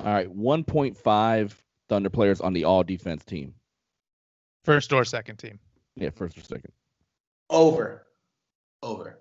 All 0.00 0.12
right. 0.12 0.34
1.5 0.34 1.52
Thunder 1.88 2.10
players 2.10 2.40
on 2.40 2.52
the 2.52 2.64
all 2.64 2.82
defense 2.82 3.24
team. 3.24 3.54
First 4.64 4.92
or 4.92 5.04
second 5.04 5.36
team. 5.36 5.58
Yeah, 5.96 6.10
first 6.10 6.36
or 6.38 6.42
second. 6.42 6.72
Over. 7.50 8.06
Over. 8.82 9.20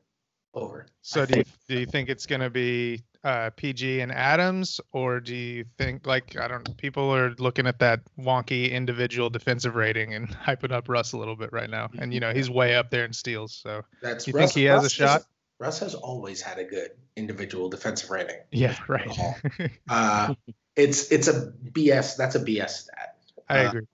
Over. 0.53 0.85
So 1.01 1.23
I 1.23 1.25
do 1.25 1.37
you, 1.39 1.43
think- 1.43 1.55
do 1.67 1.79
you 1.79 1.85
think 1.85 2.09
it's 2.09 2.25
going 2.25 2.41
to 2.41 2.49
be 2.49 3.03
uh, 3.23 3.49
PG 3.55 3.99
and 4.01 4.11
Adams, 4.11 4.79
or 4.93 5.19
do 5.19 5.35
you 5.35 5.65
think 5.77 6.07
like 6.07 6.37
I 6.39 6.47
don't? 6.47 6.75
People 6.77 7.13
are 7.13 7.31
looking 7.37 7.67
at 7.67 7.79
that 7.79 7.99
wonky 8.17 8.71
individual 8.71 9.29
defensive 9.29 9.75
rating 9.75 10.13
and 10.13 10.27
hyping 10.47 10.71
up 10.71 10.87
Russ 10.89 11.11
a 11.13 11.17
little 11.17 11.35
bit 11.35 11.51
right 11.51 11.69
now, 11.69 11.89
and 11.99 12.13
you 12.13 12.19
know 12.19 12.31
he's 12.33 12.49
way 12.49 12.75
up 12.75 12.89
there 12.89 13.03
in 13.05 13.11
steals. 13.13 13.53
So 13.61 13.83
That's 14.01 14.25
You 14.25 14.33
think 14.33 14.51
he 14.53 14.63
has 14.65 14.79
a 14.79 14.83
has- 14.83 14.93
shot? 14.93 15.21
Russ 15.59 15.79
has 15.79 15.93
always 15.93 16.41
had 16.41 16.57
a 16.57 16.63
good 16.63 16.91
individual 17.17 17.67
defensive 17.67 18.09
rating. 18.09 18.37
yeah, 18.51 18.77
right. 18.87 19.11
Uh, 19.89 20.33
it's 20.77 21.11
it's 21.11 21.27
a 21.27 21.51
BS. 21.73 22.15
That's 22.15 22.35
a 22.35 22.39
BS 22.39 22.69
stat. 22.69 23.17
I 23.49 23.65
Uh, 23.65 23.69
agree. 23.69 23.85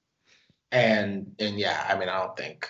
And 0.72 1.34
and 1.40 1.58
yeah, 1.58 1.86
I 1.90 1.98
mean, 1.98 2.08
I 2.10 2.20
don't 2.20 2.38
think 2.38 2.70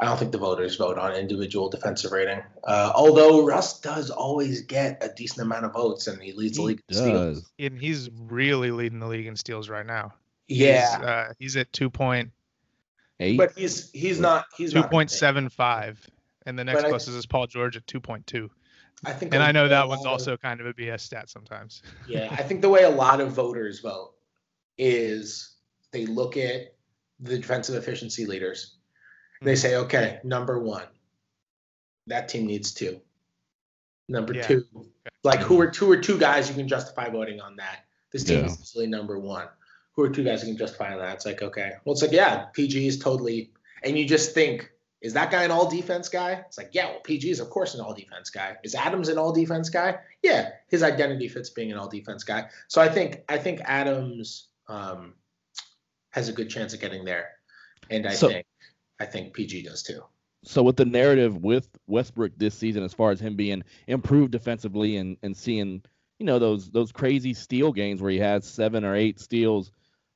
I 0.00 0.06
don't 0.06 0.18
think 0.18 0.32
the 0.32 0.38
voters 0.38 0.76
vote 0.76 0.98
on 0.98 1.14
individual 1.14 1.68
defensive 1.68 2.10
rating. 2.10 2.42
Uh, 2.64 2.92
although 2.94 3.46
Russ 3.46 3.80
does 3.80 4.10
always 4.10 4.62
get 4.62 4.98
a 5.02 5.08
decent 5.14 5.42
amount 5.42 5.64
of 5.66 5.72
votes, 5.72 6.08
and 6.08 6.20
he 6.20 6.32
leads 6.32 6.56
the 6.56 6.62
He 6.62 6.68
league. 6.68 6.82
in 6.88 6.94
steals. 6.96 7.38
does. 7.38 7.50
And 7.60 7.78
he's 7.80 8.10
really 8.12 8.70
leading 8.72 8.98
the 8.98 9.06
league 9.06 9.26
in 9.26 9.36
steals 9.36 9.68
right 9.68 9.86
now. 9.86 10.12
Yeah, 10.48 10.96
He's, 10.98 11.04
uh, 11.06 11.32
he's 11.38 11.56
at 11.56 11.72
two 11.72 11.88
point 11.90 12.30
Eight. 13.20 13.38
but 13.38 13.52
he's 13.56 13.90
he's 13.92 14.18
not 14.20 14.46
he's 14.56 14.72
two 14.72 14.80
not 14.80 14.90
point 14.90 15.08
gonna 15.10 15.16
seven 15.18 15.48
five, 15.48 16.04
and 16.44 16.58
the 16.58 16.64
next 16.64 16.80
But 16.80 16.86
I- 16.86 16.88
closest 16.90 17.16
is 17.16 17.24
Paul 17.26 17.46
George 17.46 17.76
at 17.76 17.86
two 17.86 18.00
point 18.00 18.26
two. 18.26 18.48
take- 19.04 19.14
I 19.14 19.16
think, 19.16 19.32
And 19.34 19.42
a 19.42 19.46
I 19.46 19.52
know 19.52 19.68
that 19.68 19.88
one's 19.88 20.02
of- 20.02 20.08
also 20.08 20.36
kind 20.36 20.60
of 20.60 20.66
a 20.66 20.74
BS 20.74 21.00
stat 21.02 21.30
sometimes. 21.30 21.82
Yeah, 22.08 22.28
I 22.32 22.42
think 22.42 22.60
the 22.62 22.68
way 22.68 22.82
a 22.82 22.90
lot 22.90 23.20
of 23.20 23.30
voters 23.32 23.80
vote 23.80 24.14
is 24.76 25.54
they 25.92 26.06
look 26.06 26.36
at 26.36 26.74
the 27.20 27.38
defensive 27.38 27.76
efficiency 27.76 28.26
leaders. 28.26 28.76
They 29.44 29.56
say, 29.56 29.76
okay, 29.76 30.20
number 30.24 30.58
one, 30.58 30.86
that 32.06 32.28
team 32.28 32.46
needs 32.46 32.72
two. 32.72 33.00
Number 34.08 34.34
Yeah. 34.34 34.46
two, 34.46 34.64
like 35.22 35.40
who 35.40 35.60
are 35.60 35.70
two 35.70 35.90
or 35.90 35.96
two 35.98 36.18
guys 36.18 36.48
you 36.48 36.54
can 36.54 36.66
justify 36.68 37.08
voting 37.10 37.40
on 37.40 37.56
that? 37.56 37.84
This 38.10 38.24
team 38.24 38.40
Yeah. 38.40 38.46
is 38.46 38.60
easily 38.60 38.86
number 38.86 39.18
one. 39.18 39.48
Who 39.92 40.02
are 40.02 40.10
two 40.10 40.24
guys 40.24 40.42
you 40.42 40.48
can 40.48 40.56
justify 40.58 40.92
on 40.92 40.98
that? 40.98 41.14
It's 41.14 41.26
like, 41.26 41.42
okay, 41.42 41.72
well, 41.84 41.92
it's 41.92 42.02
like, 42.02 42.12
yeah, 42.12 42.46
PG 42.54 42.86
is 42.86 42.98
totally, 42.98 43.52
and 43.82 43.96
you 43.98 44.06
just 44.06 44.32
think, 44.32 44.70
is 45.02 45.12
that 45.12 45.30
guy 45.30 45.44
an 45.44 45.50
all 45.50 45.68
defense 45.68 46.08
guy? 46.08 46.32
It's 46.46 46.56
like, 46.56 46.70
yeah, 46.72 46.86
well, 46.90 47.00
PG 47.00 47.30
is 47.30 47.38
of 47.40 47.50
course 47.50 47.74
an 47.74 47.80
all 47.82 47.92
defense 47.92 48.30
guy. 48.30 48.56
Is 48.64 48.74
Adams 48.74 49.08
an 49.08 49.18
all 49.18 49.32
defense 49.32 49.68
guy? 49.68 49.98
Yeah, 50.22 50.52
his 50.68 50.82
identity 50.82 51.28
fits 51.28 51.50
being 51.50 51.70
an 51.70 51.76
all 51.78 51.88
defense 51.88 52.24
guy. 52.24 52.48
So 52.68 52.80
I 52.80 52.88
think 52.88 53.22
I 53.28 53.36
think 53.36 53.60
Adams 53.64 54.48
um, 54.68 55.14
has 56.10 56.30
a 56.30 56.32
good 56.32 56.48
chance 56.48 56.72
of 56.72 56.80
getting 56.80 57.04
there, 57.04 57.32
and 57.90 58.06
I 58.06 58.14
So- 58.14 58.28
think 58.28 58.46
I 59.00 59.06
think 59.06 59.32
PG 59.34 59.62
does 59.62 59.82
too. 59.82 60.02
so 60.44 60.62
with 60.62 60.76
the 60.76 60.84
narrative 60.84 61.42
with 61.42 61.68
Westbrook 61.86 62.32
this 62.36 62.54
season, 62.54 62.82
as 62.82 62.94
far 62.94 63.10
as 63.10 63.20
him 63.20 63.36
being 63.36 63.62
improved 63.86 64.32
defensively 64.32 64.96
and 64.96 65.16
and 65.22 65.36
seeing 65.36 65.82
you 66.18 66.26
know 66.26 66.38
those 66.38 66.70
those 66.70 66.92
crazy 66.92 67.34
steal 67.34 67.72
games 67.72 68.00
where 68.00 68.10
he 68.10 68.18
has 68.18 68.44
seven 68.44 68.84
or 68.84 68.94
eight 68.94 69.18
steals 69.20 69.72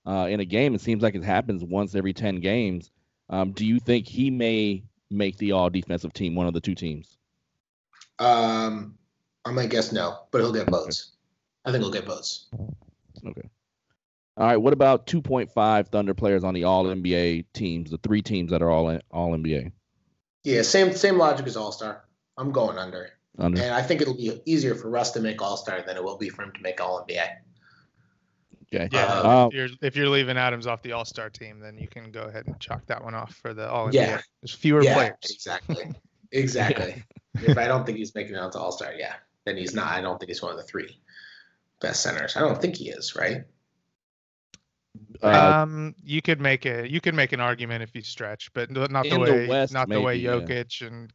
uh, 0.07 0.27
in 0.31 0.41
a 0.41 0.45
game, 0.45 0.75
it 0.75 0.81
seems 0.81 1.03
like 1.03 1.15
it 1.15 1.25
happens 1.25 1.65
once 1.65 1.95
every 1.95 2.13
ten 2.13 2.37
games. 2.37 2.91
Um, 3.31 3.53
do 3.53 3.67
you 3.67 3.79
think 3.79 4.07
he 4.07 4.31
may 4.31 4.85
make 5.11 5.37
the 5.39 5.53
all 5.53 5.69
defensive 5.71 6.13
team, 6.13 6.35
one 6.35 6.47
of 6.47 6.55
the 6.55 6.61
two 6.61 6.75
teams? 6.75 7.19
Um, 8.19 8.97
I 9.45 9.51
might 9.53 9.71
guess 9.71 9.93
no, 9.93 10.21
but 10.31 10.39
he'll 10.39 10.53
get 10.53 10.69
votes. 10.71 11.13
I 11.65 11.71
think 11.73 11.83
he'll 11.83 11.93
get 11.93 12.07
votes. 12.07 12.47
Okay. 13.27 13.49
All 14.39 14.47
right. 14.47 14.57
What 14.57 14.73
about 14.73 15.07
2.5 15.09 15.89
Thunder 15.89 16.15
players 16.15 16.45
on 16.45 16.55
the 16.55 16.63
All 16.65 16.85
NBA 16.85 17.47
teams, 17.53 17.91
the 17.91 17.99
three 17.99 18.23
teams 18.23 18.53
that 18.53 18.63
are 18.63 18.71
all 18.71 18.99
All 19.11 19.33
NBA? 19.33 19.73
Yeah, 20.45 20.63
same 20.63 20.93
same 20.93 21.19
logic 21.19 21.47
as 21.49 21.57
All 21.57 21.73
Star. 21.73 22.05
I'm 22.37 22.53
going 22.53 22.79
under, 22.79 23.11
Under. 23.37 23.61
and 23.61 23.75
I 23.75 23.83
think 23.83 24.01
it'll 24.01 24.17
be 24.17 24.41
easier 24.47 24.77
for 24.77 24.89
Russ 24.89 25.11
to 25.13 25.21
make 25.21 25.43
All 25.43 25.57
Star 25.57 25.83
than 25.83 25.97
it 25.97 26.05
will 26.05 26.17
be 26.17 26.29
for 26.29 26.45
him 26.45 26.53
to 26.53 26.63
make 26.63 26.81
All 26.81 27.05
NBA. 27.05 27.27
Okay. 28.73 28.89
Yeah, 28.93 29.21
Um, 29.21 29.49
if 29.49 29.55
you're 29.55 29.69
if 29.83 29.97
you're 29.97 30.09
leaving 30.09 30.37
Adams 30.37 30.69
off 30.69 30.83
the 30.83 30.93
All 30.93 31.05
Star 31.05 31.31
team, 31.31 31.59
then 31.59 31.77
you 31.77 31.89
can 31.89 32.13
go 32.13 32.23
ahead 32.23 32.47
and 32.47 32.59
chalk 32.61 32.87
that 32.87 33.03
one 33.03 33.17
off 33.17 33.35
for 33.35 33.53
the 33.53 33.69
All 33.69 33.89
NBA. 33.89 33.95
Yeah. 33.95 34.21
There's 34.41 34.55
fewer 34.55 34.85
yeah, 34.85 34.95
players. 34.95 35.17
exactly, 35.25 35.91
exactly. 36.31 37.03
if 37.43 37.59
I 37.59 37.67
don't 37.67 37.85
think 37.85 37.99
he's 37.99 38.15
making 38.15 38.37
it 38.37 38.39
out 38.39 38.53
to 38.53 38.61
All 38.61 38.71
Star, 38.71 38.93
yeah, 38.97 39.15
then 39.45 39.57
he's 39.57 39.75
not. 39.75 39.89
I 39.91 40.01
don't 40.01 40.21
think 40.21 40.29
he's 40.29 40.43
one 40.43 40.53
of 40.53 40.59
the 40.59 40.65
three 40.65 41.01
best 41.81 42.05
centers. 42.05 42.37
I 42.37 42.41
don't 42.41 42.61
think 42.61 42.77
he 42.77 42.91
is, 42.91 43.17
right? 43.17 43.43
Uh, 45.23 45.63
um, 45.63 45.95
you 46.03 46.23
could 46.23 46.41
make 46.41 46.65
a 46.65 46.89
you 46.89 47.01
could 47.01 47.15
make 47.15 47.33
an 47.33 47.41
argument 47.41 47.83
if 47.83 47.95
you 47.95 48.03
stretch, 48.03 48.53
but 48.53 48.71
not 48.71 48.91
the 49.05 49.11
In 49.11 49.25
the 49.25 49.33
way 49.33 49.49
West, 49.49 49.73
not 49.73 49.89
the 49.89 50.01
way 50.01 50.15
maybe, 50.15 50.25
yeah. 50.25 50.31
Jokic 50.33 50.87
and 50.87 51.13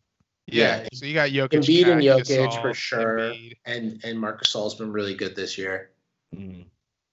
yeah. 0.48 0.82
Yeah, 0.82 0.88
So 0.94 1.06
you 1.06 1.14
got 1.14 1.30
Jokic, 1.30 1.60
Embiid 1.60 1.88
and 1.88 2.02
Cat, 2.02 2.26
Jokic 2.26 2.62
for 2.62 2.74
sure. 2.74 3.18
Embiid, 3.18 3.54
And 3.66 4.00
and 4.04 4.20
Marcus 4.20 4.54
Gasol's 4.54 4.76
been 4.76 4.92
really 4.92 5.16
good 5.16 5.36
this 5.36 5.58
year. 5.58 5.92
mm. 6.36 6.66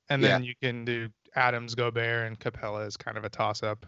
and 0.08 0.22
Yeah. 0.22 0.28
then 0.28 0.44
you 0.44 0.54
can 0.60 0.84
do 0.84 1.08
Adams, 1.36 1.74
Gobert, 1.74 2.26
and 2.26 2.38
Capela 2.38 2.86
is 2.86 2.96
kind 2.96 3.16
of 3.16 3.24
a 3.24 3.28
toss 3.28 3.62
up. 3.62 3.86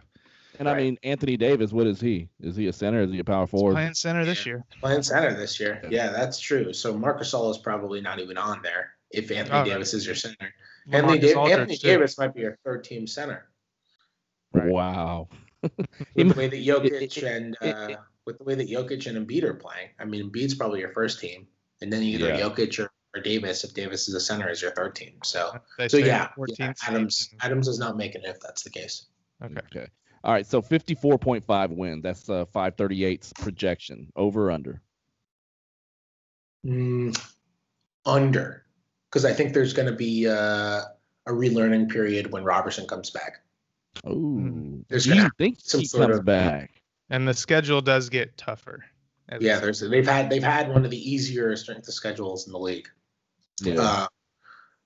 and 0.58 0.68
I 0.68 0.74
mean, 0.76 0.98
Anthony 1.02 1.36
Davis, 1.36 1.72
what 1.72 1.86
is 1.86 2.00
he? 2.00 2.28
Is 2.40 2.54
he 2.56 2.68
a 2.68 2.72
center? 2.72 3.00
Is 3.02 3.10
he 3.10 3.18
a 3.18 3.24
power 3.24 3.46
forward? 3.46 3.74
Playing 3.74 3.94
center 3.94 4.24
this 4.24 4.46
Yeah. 4.46 4.52
year. 4.52 4.64
Playing 4.80 5.02
center 5.02 5.34
this 5.34 5.58
year. 5.58 5.80
Yeah. 5.84 5.88
Yeah, 5.90 6.08
that's 6.12 6.38
true. 6.38 6.72
So 6.72 6.96
Marcus 6.96 7.32
Gasol 7.32 7.50
is 7.50 7.58
probably 7.58 8.00
not 8.00 8.20
even 8.20 8.36
on 8.38 8.62
there 8.62 8.92
if 9.10 9.30
Anthony 9.30 9.58
Oh, 9.60 9.64
Davis 9.64 9.92
is 9.94 10.06
your 10.06 10.14
center. 10.14 10.54
Anthony, 10.90 11.18
Dav- 11.18 11.36
Aldridge, 11.36 11.58
Anthony. 11.60 11.76
Davis 11.78 12.18
might 12.18 12.34
be 12.34 12.40
your 12.40 12.58
third 12.64 12.84
team 12.84 13.06
center. 13.06 13.48
Right. 14.52 14.68
Wow. 14.70 15.28
With 15.62 16.28
the 16.28 16.34
way 16.36 16.48
that 16.48 16.56
Jokic 16.66 17.22
and 17.36 17.56
it- 17.62 17.74
uh, 17.74 17.96
with 18.26 18.38
the 18.38 18.44
way 18.44 18.54
that 18.54 18.68
Jokic 18.68 19.06
and 19.06 19.26
Embiid 19.26 19.42
are 19.42 19.54
playing. 19.54 19.88
I 19.98 20.04
mean, 20.04 20.30
Embiid's 20.30 20.54
probably 20.54 20.80
your 20.80 20.92
first 20.92 21.18
team, 21.20 21.46
and 21.80 21.92
then 21.92 22.02
either 22.02 22.28
Yeah. 22.28 22.40
Jokic 22.40 22.78
or, 22.78 22.90
or 23.16 23.20
Davis, 23.22 23.64
if 23.64 23.74
Davis 23.74 24.08
is 24.08 24.14
a 24.14 24.20
center, 24.20 24.48
is 24.48 24.62
your 24.62 24.70
third 24.72 24.94
team. 24.94 25.14
So, 25.24 25.52
They 25.78 25.88
so 25.88 25.96
yeah, 25.96 26.28
14 26.36 26.56
yeah, 26.58 26.72
Adams 26.86 27.28
and- 27.32 27.42
Adams 27.44 27.66
is 27.68 27.78
not 27.80 27.96
making 27.96 28.22
it 28.22 28.28
if 28.28 28.40
that's 28.40 28.62
the 28.62 28.70
case. 28.70 29.06
Okay. 29.44 29.60
Okay. 29.74 29.86
All 30.24 30.32
right. 30.32 30.46
So 30.46 30.62
54.5 30.62 31.70
wins. 31.70 32.02
That's 32.04 32.28
uh 32.30 32.44
538's 32.54 33.32
projection. 33.32 34.08
Over 34.14 34.48
or 34.48 34.50
under? 34.52 34.80
Mm, 36.64 37.20
under, 38.06 38.61
because 39.12 39.26
I 39.26 39.34
think 39.34 39.52
there's 39.52 39.74
going 39.74 39.88
to 39.88 39.94
be 39.94 40.26
uh, 40.26 40.80
a 41.26 41.30
relearning 41.30 41.90
period 41.90 42.32
when 42.32 42.44
Roberson 42.44 42.86
comes 42.86 43.10
back. 43.10 43.42
Oh. 44.06 44.80
There's 44.88 45.04
Do 45.04 45.10
gonna 45.10 45.24
you 45.24 45.30
think 45.36 45.58
some 45.60 45.80
he 45.80 45.86
sort 45.86 46.06
comes 46.08 46.20
of- 46.20 46.24
back? 46.24 46.70
And 47.10 47.28
the 47.28 47.34
schedule 47.34 47.82
does 47.82 48.08
get 48.08 48.38
tougher. 48.38 48.84
Yeah, 49.30 49.36
it's- 49.58 49.60
there's 49.60 49.80
they've 49.80 50.06
had 50.06 50.30
they've 50.30 50.42
had 50.42 50.70
one 50.70 50.84
of 50.86 50.90
the 50.90 51.10
easier 51.12 51.54
strength 51.56 51.86
of 51.88 51.94
schedules 51.94 52.46
in 52.46 52.52
the 52.52 52.58
league. 52.58 52.88
Yeah. 53.62 53.74
Uh, 53.80 54.06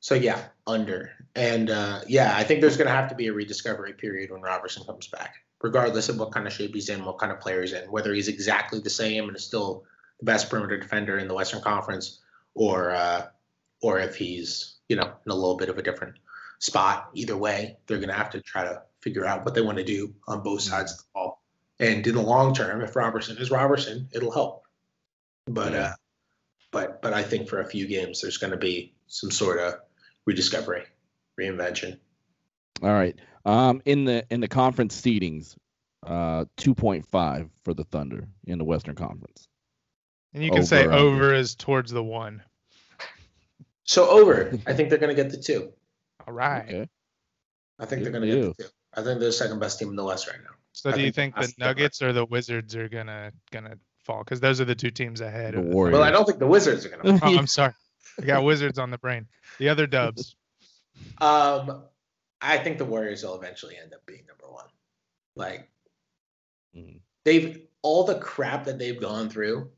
so 0.00 0.14
yeah, 0.16 0.40
under. 0.66 1.12
And 1.36 1.70
uh, 1.70 2.00
yeah, 2.08 2.34
I 2.36 2.42
think 2.42 2.60
there's 2.60 2.76
going 2.76 2.88
to 2.88 2.92
have 2.94 3.08
to 3.10 3.14
be 3.14 3.28
a 3.28 3.32
rediscovery 3.32 3.92
period 3.92 4.30
when 4.32 4.40
Roberson 4.42 4.84
comes 4.84 5.06
back, 5.06 5.36
regardless 5.62 6.08
of 6.08 6.18
what 6.18 6.32
kind 6.32 6.46
of 6.48 6.52
shape 6.52 6.74
he's 6.74 6.88
in, 6.88 7.04
what 7.04 7.18
kind 7.18 7.30
of 7.32 7.38
player 7.40 7.60
he's 7.60 7.72
in, 7.72 7.90
whether 7.90 8.12
he's 8.12 8.28
exactly 8.28 8.80
the 8.80 8.90
same 8.90 9.28
and 9.28 9.36
is 9.36 9.44
still 9.44 9.84
the 10.18 10.24
best 10.26 10.50
perimeter 10.50 10.78
defender 10.78 11.18
in 11.18 11.28
the 11.28 11.34
Western 11.34 11.60
Conference, 11.60 12.18
or 12.54 12.90
uh, 12.90 13.26
or 13.82 13.98
if 13.98 14.16
he's 14.16 14.76
you 14.88 14.96
know 14.96 15.04
in 15.26 15.32
a 15.32 15.34
little 15.34 15.56
bit 15.56 15.68
of 15.68 15.78
a 15.78 15.82
different 15.82 16.16
spot. 16.58 17.10
Either 17.14 17.36
way, 17.36 17.76
they're 17.86 17.98
going 17.98 18.08
to 18.08 18.14
have 18.14 18.30
to 18.30 18.40
try 18.40 18.64
to 18.64 18.82
figure 19.02 19.26
out 19.26 19.44
what 19.44 19.54
they 19.54 19.60
want 19.60 19.76
to 19.78 19.84
do 19.84 20.14
on 20.26 20.42
both 20.42 20.62
sides 20.62 20.92
of 20.92 20.98
the 20.98 21.04
ball. 21.14 21.42
And 21.78 22.06
in 22.06 22.14
the 22.14 22.22
long 22.22 22.54
term, 22.54 22.80
if 22.80 22.96
Roberson 22.96 23.36
is 23.36 23.50
Roberson, 23.50 24.08
it'll 24.12 24.32
help. 24.32 24.62
But 25.46 25.72
Yeah. 25.72 25.78
uh, 25.80 25.92
but 26.72 27.02
but 27.02 27.12
I 27.12 27.22
think 27.22 27.48
for 27.48 27.60
a 27.60 27.66
few 27.66 27.86
games 27.86 28.20
there's 28.22 28.38
going 28.38 28.52
to 28.52 28.56
be 28.56 28.94
some 29.06 29.30
sort 29.30 29.60
of 29.60 29.74
rediscovery, 30.24 30.84
reinvention. 31.38 31.98
All 32.82 32.88
right. 32.92 33.16
Um, 33.44 33.80
in 33.84 34.04
the 34.04 34.26
in 34.30 34.40
the 34.40 34.48
conference 34.48 35.00
seedings, 35.00 35.56
uh, 36.04 36.46
2.5 36.56 37.50
for 37.64 37.74
the 37.74 37.84
Thunder 37.84 38.28
in 38.46 38.58
the 38.58 38.64
Western 38.64 38.94
Conference. 38.94 39.46
And 40.34 40.42
you 40.42 40.50
can 40.50 40.64
say 40.64 40.84
Over, 40.84 40.92
under. 40.92 41.06
over 41.06 41.34
is 41.34 41.54
towards 41.54 41.90
the 41.92 42.02
one. 42.02 42.42
So 43.86 44.08
over, 44.08 44.52
I 44.66 44.72
think 44.74 44.90
they're 44.90 44.98
going 44.98 45.14
to 45.14 45.20
get 45.22 45.30
the 45.30 45.36
two. 45.40 45.72
All 46.26 46.34
right. 46.34 46.64
Okay. 46.66 46.88
I 47.78 47.84
think 47.86 48.02
Good 48.02 48.12
they're 48.12 48.20
going 48.20 48.30
to 48.30 48.36
you. 48.36 48.46
get 48.48 48.56
the 48.58 48.62
two. 48.64 48.70
I 48.94 48.96
think 48.96 49.20
they're 49.20 49.28
the 49.28 49.32
second 49.32 49.58
best 49.60 49.78
team 49.78 49.88
in 49.90 49.96
the 49.96 50.04
West 50.04 50.26
right 50.26 50.38
now. 50.42 50.50
So 50.72 50.90
I 50.90 50.94
do 50.94 51.00
you 51.02 51.12
think 51.12 51.34
think 51.36 51.46
the 51.48 51.54
the- 51.58 51.64
Nuggets 51.66 52.02
or 52.02 52.12
the 52.12 52.24
Wizards 52.24 52.74
are 52.76 52.88
gonna 52.88 53.32
gonna 53.50 53.76
fall? 54.04 54.22
Because 54.24 54.40
those 54.40 54.60
are 54.60 54.64
the 54.66 54.74
two 54.74 54.90
teams 54.90 55.20
ahead. 55.22 55.54
The 55.54 55.60
of 55.60 55.64
Warriors. 55.66 55.94
Well, 55.94 56.02
I 56.02 56.10
don't 56.10 56.24
think 56.26 56.38
the 56.38 56.46
Wizards 56.46 56.84
are 56.84 56.90
going 56.90 57.18
to. 57.20 57.24
Oh, 57.26 57.36
I'm 57.38 57.46
sorry. 57.46 57.72
I 58.20 58.24
got 58.24 58.44
Wizards 58.44 58.78
on 58.78 58.90
the 58.90 58.98
brain. 58.98 59.26
The 59.58 59.68
other 59.68 59.86
Dubs. 59.86 60.36
Um, 61.20 61.82
I 62.40 62.56
think 62.56 62.78
the 62.78 62.86
Warriors 62.86 63.22
will 63.22 63.34
eventually 63.34 63.76
end 63.76 63.92
up 63.92 64.04
being 64.06 64.24
number 64.26 64.50
one. 64.52 64.64
Like 65.34 65.68
Mm. 66.74 67.00
they've 67.24 67.60
all 67.82 68.04
the 68.04 68.18
crap 68.18 68.64
that 68.64 68.78
they've 68.78 68.98
gone 69.00 69.28
through, 69.28 69.70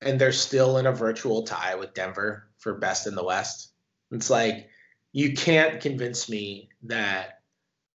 and 0.00 0.18
they're 0.18 0.32
still 0.32 0.78
in 0.78 0.86
a 0.86 0.92
virtual 0.92 1.42
tie 1.42 1.74
with 1.74 1.92
Denver 1.94 2.48
for 2.62 2.74
best 2.74 3.06
in 3.06 3.14
the 3.14 3.24
West. 3.24 3.72
It's 4.12 4.30
like 4.30 4.68
you 5.12 5.34
can't 5.34 5.80
convince 5.80 6.28
me 6.28 6.70
that 6.84 7.40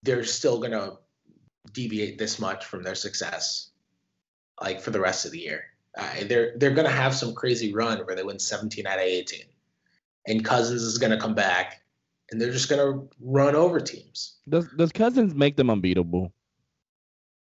they're 0.02 0.24
still 0.24 0.60
gonna 0.60 0.92
deviate 1.72 2.18
this 2.18 2.38
much 2.38 2.64
from 2.64 2.82
their 2.82 2.94
success, 2.94 3.70
like 4.60 4.80
for 4.80 4.90
the 4.90 5.00
rest 5.00 5.26
of 5.26 5.32
the 5.32 5.40
year. 5.40 5.64
Uh, 5.96 6.24
they're 6.26 6.54
they're 6.56 6.74
gonna 6.74 6.90
have 6.90 7.14
some 7.14 7.34
crazy 7.34 7.72
run 7.72 7.98
where 8.00 8.16
they 8.16 8.22
win 8.22 8.38
17 8.38 8.86
out 8.86 8.98
of 8.98 9.04
18, 9.04 9.40
and 10.26 10.44
Cousins 10.44 10.82
is 10.82 10.98
gonna 10.98 11.20
come 11.20 11.34
back, 11.34 11.82
and 12.30 12.40
they're 12.40 12.52
just 12.52 12.68
gonna 12.68 13.02
run 13.20 13.54
over 13.54 13.80
teams. 13.80 14.38
Does 14.48 14.68
does 14.76 14.92
Cousins 14.92 15.34
make 15.34 15.56
them 15.56 15.70
unbeatable? 15.70 16.32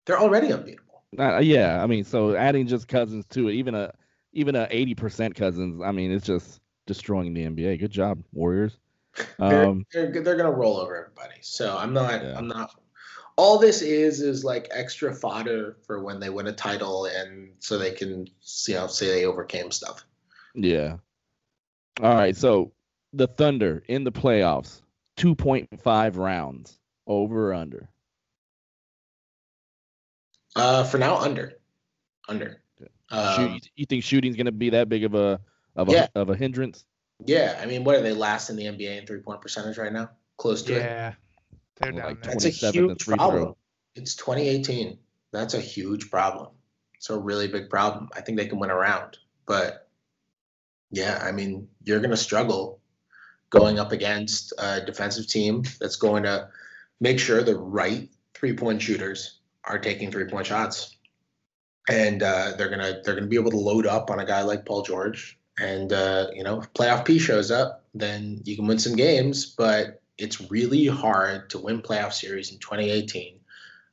They're 0.05 0.19
already 0.19 0.53
unbeatable. 0.53 1.03
Uh, 1.17 1.39
yeah, 1.39 1.81
I 1.81 1.87
mean, 1.87 2.03
so 2.03 2.35
adding 2.35 2.67
just 2.67 2.87
Cousins 2.87 3.25
to 3.29 3.47
it, 3.47 3.53
even 3.53 3.75
a 3.75 3.93
even 4.33 4.55
a 4.55 4.67
eighty 4.69 4.93
percent 4.93 5.35
Cousins, 5.35 5.81
I 5.83 5.91
mean, 5.91 6.11
it's 6.11 6.25
just 6.25 6.61
destroying 6.88 7.33
the 7.33 7.45
NBA. 7.45 7.79
Good 7.79 7.91
job, 7.91 8.23
Warriors. 8.33 8.77
They're, 9.39 9.65
Um, 9.65 9.85
they're 9.91 10.11
they're 10.11 10.35
gonna 10.35 10.51
roll 10.51 10.77
over 10.77 10.95
everybody. 10.95 11.39
So 11.41 11.77
I'm 11.77 11.93
not 11.93 12.23
Yeah. 12.23 12.38
I'm 12.38 12.47
not. 12.47 12.71
All 13.35 13.59
this 13.59 13.81
is 13.83 14.21
is 14.21 14.43
like 14.43 14.67
extra 14.71 15.13
fodder 15.13 15.77
for 15.85 16.03
when 16.03 16.19
they 16.19 16.29
win 16.29 16.47
a 16.47 16.53
title, 16.53 17.05
and 17.05 17.51
so 17.59 17.77
they 17.77 17.91
can 17.91 18.27
you 18.67 18.73
know 18.73 18.88
say 18.88 19.07
they 19.07 19.25
overcame 19.25 19.69
stuff. 19.71 20.05
yeah. 20.55 20.97
All 22.01 22.13
right, 22.13 22.35
so 22.35 22.73
the 23.13 23.25
Thunder 23.27 23.83
in 23.88 24.03
the 24.03 24.11
playoffs, 24.11 24.81
two 25.15 25.33
point 25.33 25.67
five 25.81 26.17
rounds, 26.17 26.77
over 27.07 27.49
or 27.49 27.53
under. 27.55 27.89
Uh, 30.55 30.83
for 30.83 30.97
now, 30.97 31.17
under, 31.17 31.53
under. 32.27 32.61
Shoot, 32.79 33.11
Um, 33.11 33.59
you 33.75 33.85
think 33.85 34.03
shooting's 34.03 34.35
gonna 34.35 34.51
be 34.51 34.71
that 34.71 34.89
big 34.89 35.03
of 35.03 35.15
a 35.15 35.39
of 35.78 35.89
a 35.89 35.91
Yeah. 35.93 36.07
of 36.15 36.30
a 36.30 36.36
hindrance? 36.36 36.84
yeah, 37.25 37.57
I 37.61 37.65
mean, 37.65 37.84
what 37.84 37.95
are 37.95 38.01
they 38.01 38.13
last 38.13 38.49
in 38.49 38.55
the 38.57 38.65
NBA 38.65 38.99
in 38.99 39.05
three 39.07 39.19
point 39.21 39.41
percentage 39.41 39.78
right 39.78 39.93
now? 39.93 40.09
Close 40.38 40.61
to 40.63 40.73
it. 40.73 40.80
Yeah. 40.80 41.13
They're 41.80 41.93
Well, 41.93 42.01
down 42.01 42.09
like. 42.15 42.23
That's 42.23 42.45
a 42.45 42.49
huge 42.49 43.03
free 43.03 43.15
throw. 43.15 43.17
problem. 43.17 43.55
It's 43.95 44.15
2018. 44.15 44.99
That's 45.32 45.53
a 45.53 45.59
huge 45.61 46.09
problem. 46.11 46.49
It's 46.95 47.09
a 47.09 47.17
really 47.17 47.47
big 47.47 47.69
problem. 47.69 48.09
I 48.15 48.21
think 48.21 48.38
they 48.38 48.47
can 48.47 48.59
win 48.59 48.71
around, 48.71 49.17
but 49.45 49.88
yeah, 50.91 51.19
I 51.21 51.32
mean, 51.32 51.67
you're 51.84 51.99
going 51.99 52.11
to 52.11 52.17
struggle 52.17 52.80
going 53.49 53.80
up 53.80 53.91
against 53.91 54.53
a 54.57 54.82
defensive 54.84 55.28
team 55.28 55.63
that's 55.80 55.95
going 55.95 56.23
to 56.23 56.49
make 56.99 57.19
sure 57.19 57.43
the 57.43 57.55
right 57.57 58.09
three 58.34 58.53
point 58.53 58.82
shooters 58.82 59.39
are 59.63 59.78
taking 59.80 60.11
three 60.11 60.25
point 60.25 60.45
shots, 60.47 60.97
and 61.89 62.23
uh, 62.23 62.53
they're 62.57 62.69
gonna 62.69 63.01
they're 63.03 63.15
gonna 63.15 63.28
be 63.28 63.36
able 63.36 63.51
to 63.51 63.57
load 63.57 63.86
up 63.86 64.09
on 64.09 64.19
a 64.19 64.25
guy 64.25 64.41
like 64.43 64.65
Paul 64.65 64.82
George. 64.84 65.36
And 65.59 65.91
uh, 65.91 66.27
you 66.33 66.43
know, 66.43 66.61
if 66.61 66.73
playoff 66.73 67.05
P 67.05 67.19
shows 67.19 67.51
up, 67.51 67.85
then 67.93 68.41
you 68.43 68.55
can 68.55 68.67
win 68.67 68.79
some 68.79 68.95
games, 68.95 69.45
but 69.45 70.01
it's 70.17 70.49
really 70.49 70.85
hard 70.87 71.49
to 71.51 71.59
win 71.59 71.81
playoff 71.81 72.13
series 72.13 72.51
in 72.51 72.59
2018 72.59 73.39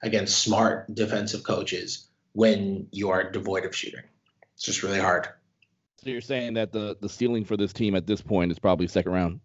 against 0.02 0.38
smart 0.38 0.94
defensive 0.94 1.42
coaches 1.44 2.08
when 2.32 2.86
you 2.90 3.10
are 3.10 3.30
devoid 3.30 3.64
of 3.64 3.74
shooting. 3.74 4.04
It's 4.54 4.64
just 4.64 4.82
really 4.82 5.00
hard. 5.00 5.28
So 6.02 6.10
you're 6.10 6.20
saying 6.20 6.54
that 6.54 6.72
the 6.72 6.96
the 7.00 7.08
ceiling 7.08 7.44
for 7.44 7.56
this 7.56 7.72
team 7.72 7.94
at 7.94 8.06
this 8.06 8.20
point 8.20 8.52
is 8.52 8.58
probably 8.58 8.86
second 8.86 9.12
round. 9.12 9.40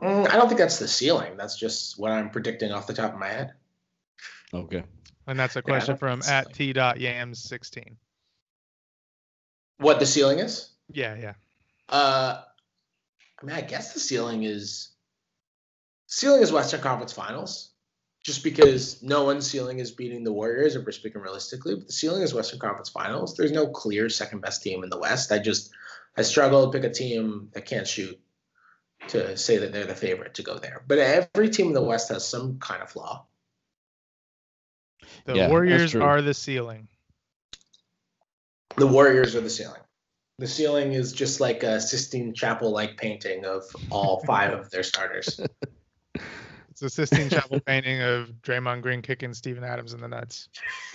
Mm, 0.00 0.28
I 0.30 0.36
don't 0.36 0.48
think 0.48 0.58
that's 0.58 0.78
the 0.78 0.88
ceiling. 0.88 1.36
That's 1.36 1.58
just 1.58 1.98
what 1.98 2.12
I'm 2.12 2.30
predicting 2.30 2.72
off 2.72 2.86
the 2.86 2.94
top 2.94 3.12
of 3.12 3.18
my 3.18 3.28
head. 3.28 3.52
Okay. 4.54 4.84
And 5.26 5.38
that's 5.38 5.56
a 5.56 5.62
question 5.62 5.92
don't 5.92 5.98
from 5.98 6.22
at 6.32 6.46
so. 6.46 6.52
t 6.52 6.72
dot 6.72 7.00
yams 7.00 7.42
16. 7.42 7.96
What 9.78 9.98
the 9.98 10.06
ceiling 10.06 10.38
is? 10.38 10.70
Yeah, 10.92 11.16
yeah. 11.16 11.34
Uh, 11.88 12.42
I 13.40 13.46
mean, 13.46 13.56
I 13.56 13.60
guess 13.60 13.94
the 13.94 14.00
ceiling 14.00 14.44
is 14.44 14.92
ceiling 16.06 16.42
is 16.42 16.52
Western 16.52 16.80
Conference 16.80 17.12
Finals, 17.12 17.70
just 18.22 18.44
because 18.44 19.02
no 19.02 19.24
one's 19.24 19.48
ceiling 19.48 19.78
is 19.78 19.90
beating 19.90 20.24
the 20.24 20.32
Warriors, 20.32 20.76
if 20.76 20.84
we're 20.84 20.92
speaking 20.92 21.20
realistically. 21.20 21.74
But 21.74 21.86
the 21.86 21.92
ceiling 21.92 22.22
is 22.22 22.34
Western 22.34 22.58
Conference 22.58 22.90
Finals. 22.90 23.36
There's 23.36 23.52
no 23.52 23.68
clear 23.68 24.08
second 24.08 24.40
best 24.40 24.62
team 24.62 24.84
in 24.84 24.90
the 24.90 24.98
West. 24.98 25.32
I 25.32 25.38
just 25.38 25.70
I 26.16 26.22
struggle 26.22 26.70
to 26.70 26.78
pick 26.78 26.88
a 26.88 26.92
team 26.92 27.48
that 27.52 27.66
can't 27.66 27.88
shoot 27.88 28.20
to 29.08 29.36
say 29.36 29.58
that 29.58 29.72
they're 29.72 29.86
the 29.86 29.94
favorite 29.94 30.34
to 30.34 30.42
go 30.42 30.58
there. 30.58 30.84
But 30.86 30.98
every 30.98 31.48
team 31.48 31.68
in 31.68 31.72
the 31.72 31.82
West 31.82 32.10
has 32.10 32.28
some 32.28 32.58
kind 32.58 32.82
of 32.82 32.90
flaw. 32.90 33.26
The 35.24 35.36
Yeah, 35.36 35.48
Warriors 35.48 35.94
are 35.94 36.22
the 36.22 36.34
ceiling. 36.34 36.88
The 38.76 38.86
Warriors 38.86 39.34
are 39.34 39.40
the 39.40 39.50
ceiling. 39.50 39.80
The 40.40 40.48
ceiling 40.48 40.94
is 40.94 41.12
just 41.12 41.38
like 41.38 41.62
a 41.64 41.78
Sistine 41.78 42.32
Chapel 42.32 42.70
like 42.70 42.96
painting 42.96 43.44
of 43.44 43.62
all 43.90 44.20
five 44.26 44.58
of 44.58 44.70
their 44.70 44.82
starters. 44.82 45.38
It's 46.70 46.80
a 46.80 46.88
Sistine 46.88 47.28
Chapel 47.28 47.60
painting 47.66 48.00
of 48.00 48.30
Draymond 48.40 48.80
Green 48.80 49.02
kicking 49.02 49.34
Steven 49.34 49.62
Adams 49.62 49.92
in 49.92 50.00
the 50.00 50.08
nuts. 50.08 50.48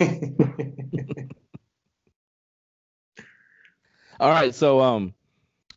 All 4.18 4.30
right, 4.30 4.52
so 4.52 4.80
um, 4.80 5.14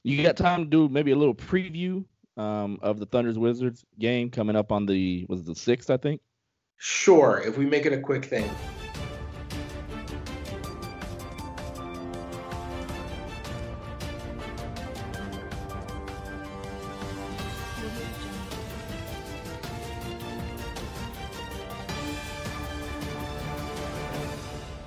you 0.01 0.24
got 0.24 0.36
time 0.36 0.63
to 0.63 0.70
do 0.70 0.89
maybe 0.89 1.11
a 1.11 1.15
little 1.15 1.36
preview 1.36 2.03
um 2.38 2.80
of 2.82 2.99
the 2.99 3.05
Thunder's 3.05 3.38
Wizards 3.38 3.86
game 3.99 4.32
coming 4.32 4.55
up 4.55 4.72
on 4.72 4.88
the 4.88 5.28
was 5.30 5.41
it 5.41 5.45
the 5.45 5.53
sixth 5.53 5.91
I 5.91 5.97
think. 5.97 6.22
Sure, 6.78 7.43
if 7.45 7.55
we 7.55 7.67
make 7.67 7.86
it 7.86 7.93
a 7.93 7.99
quick 7.99 8.26
thing. 8.26 8.49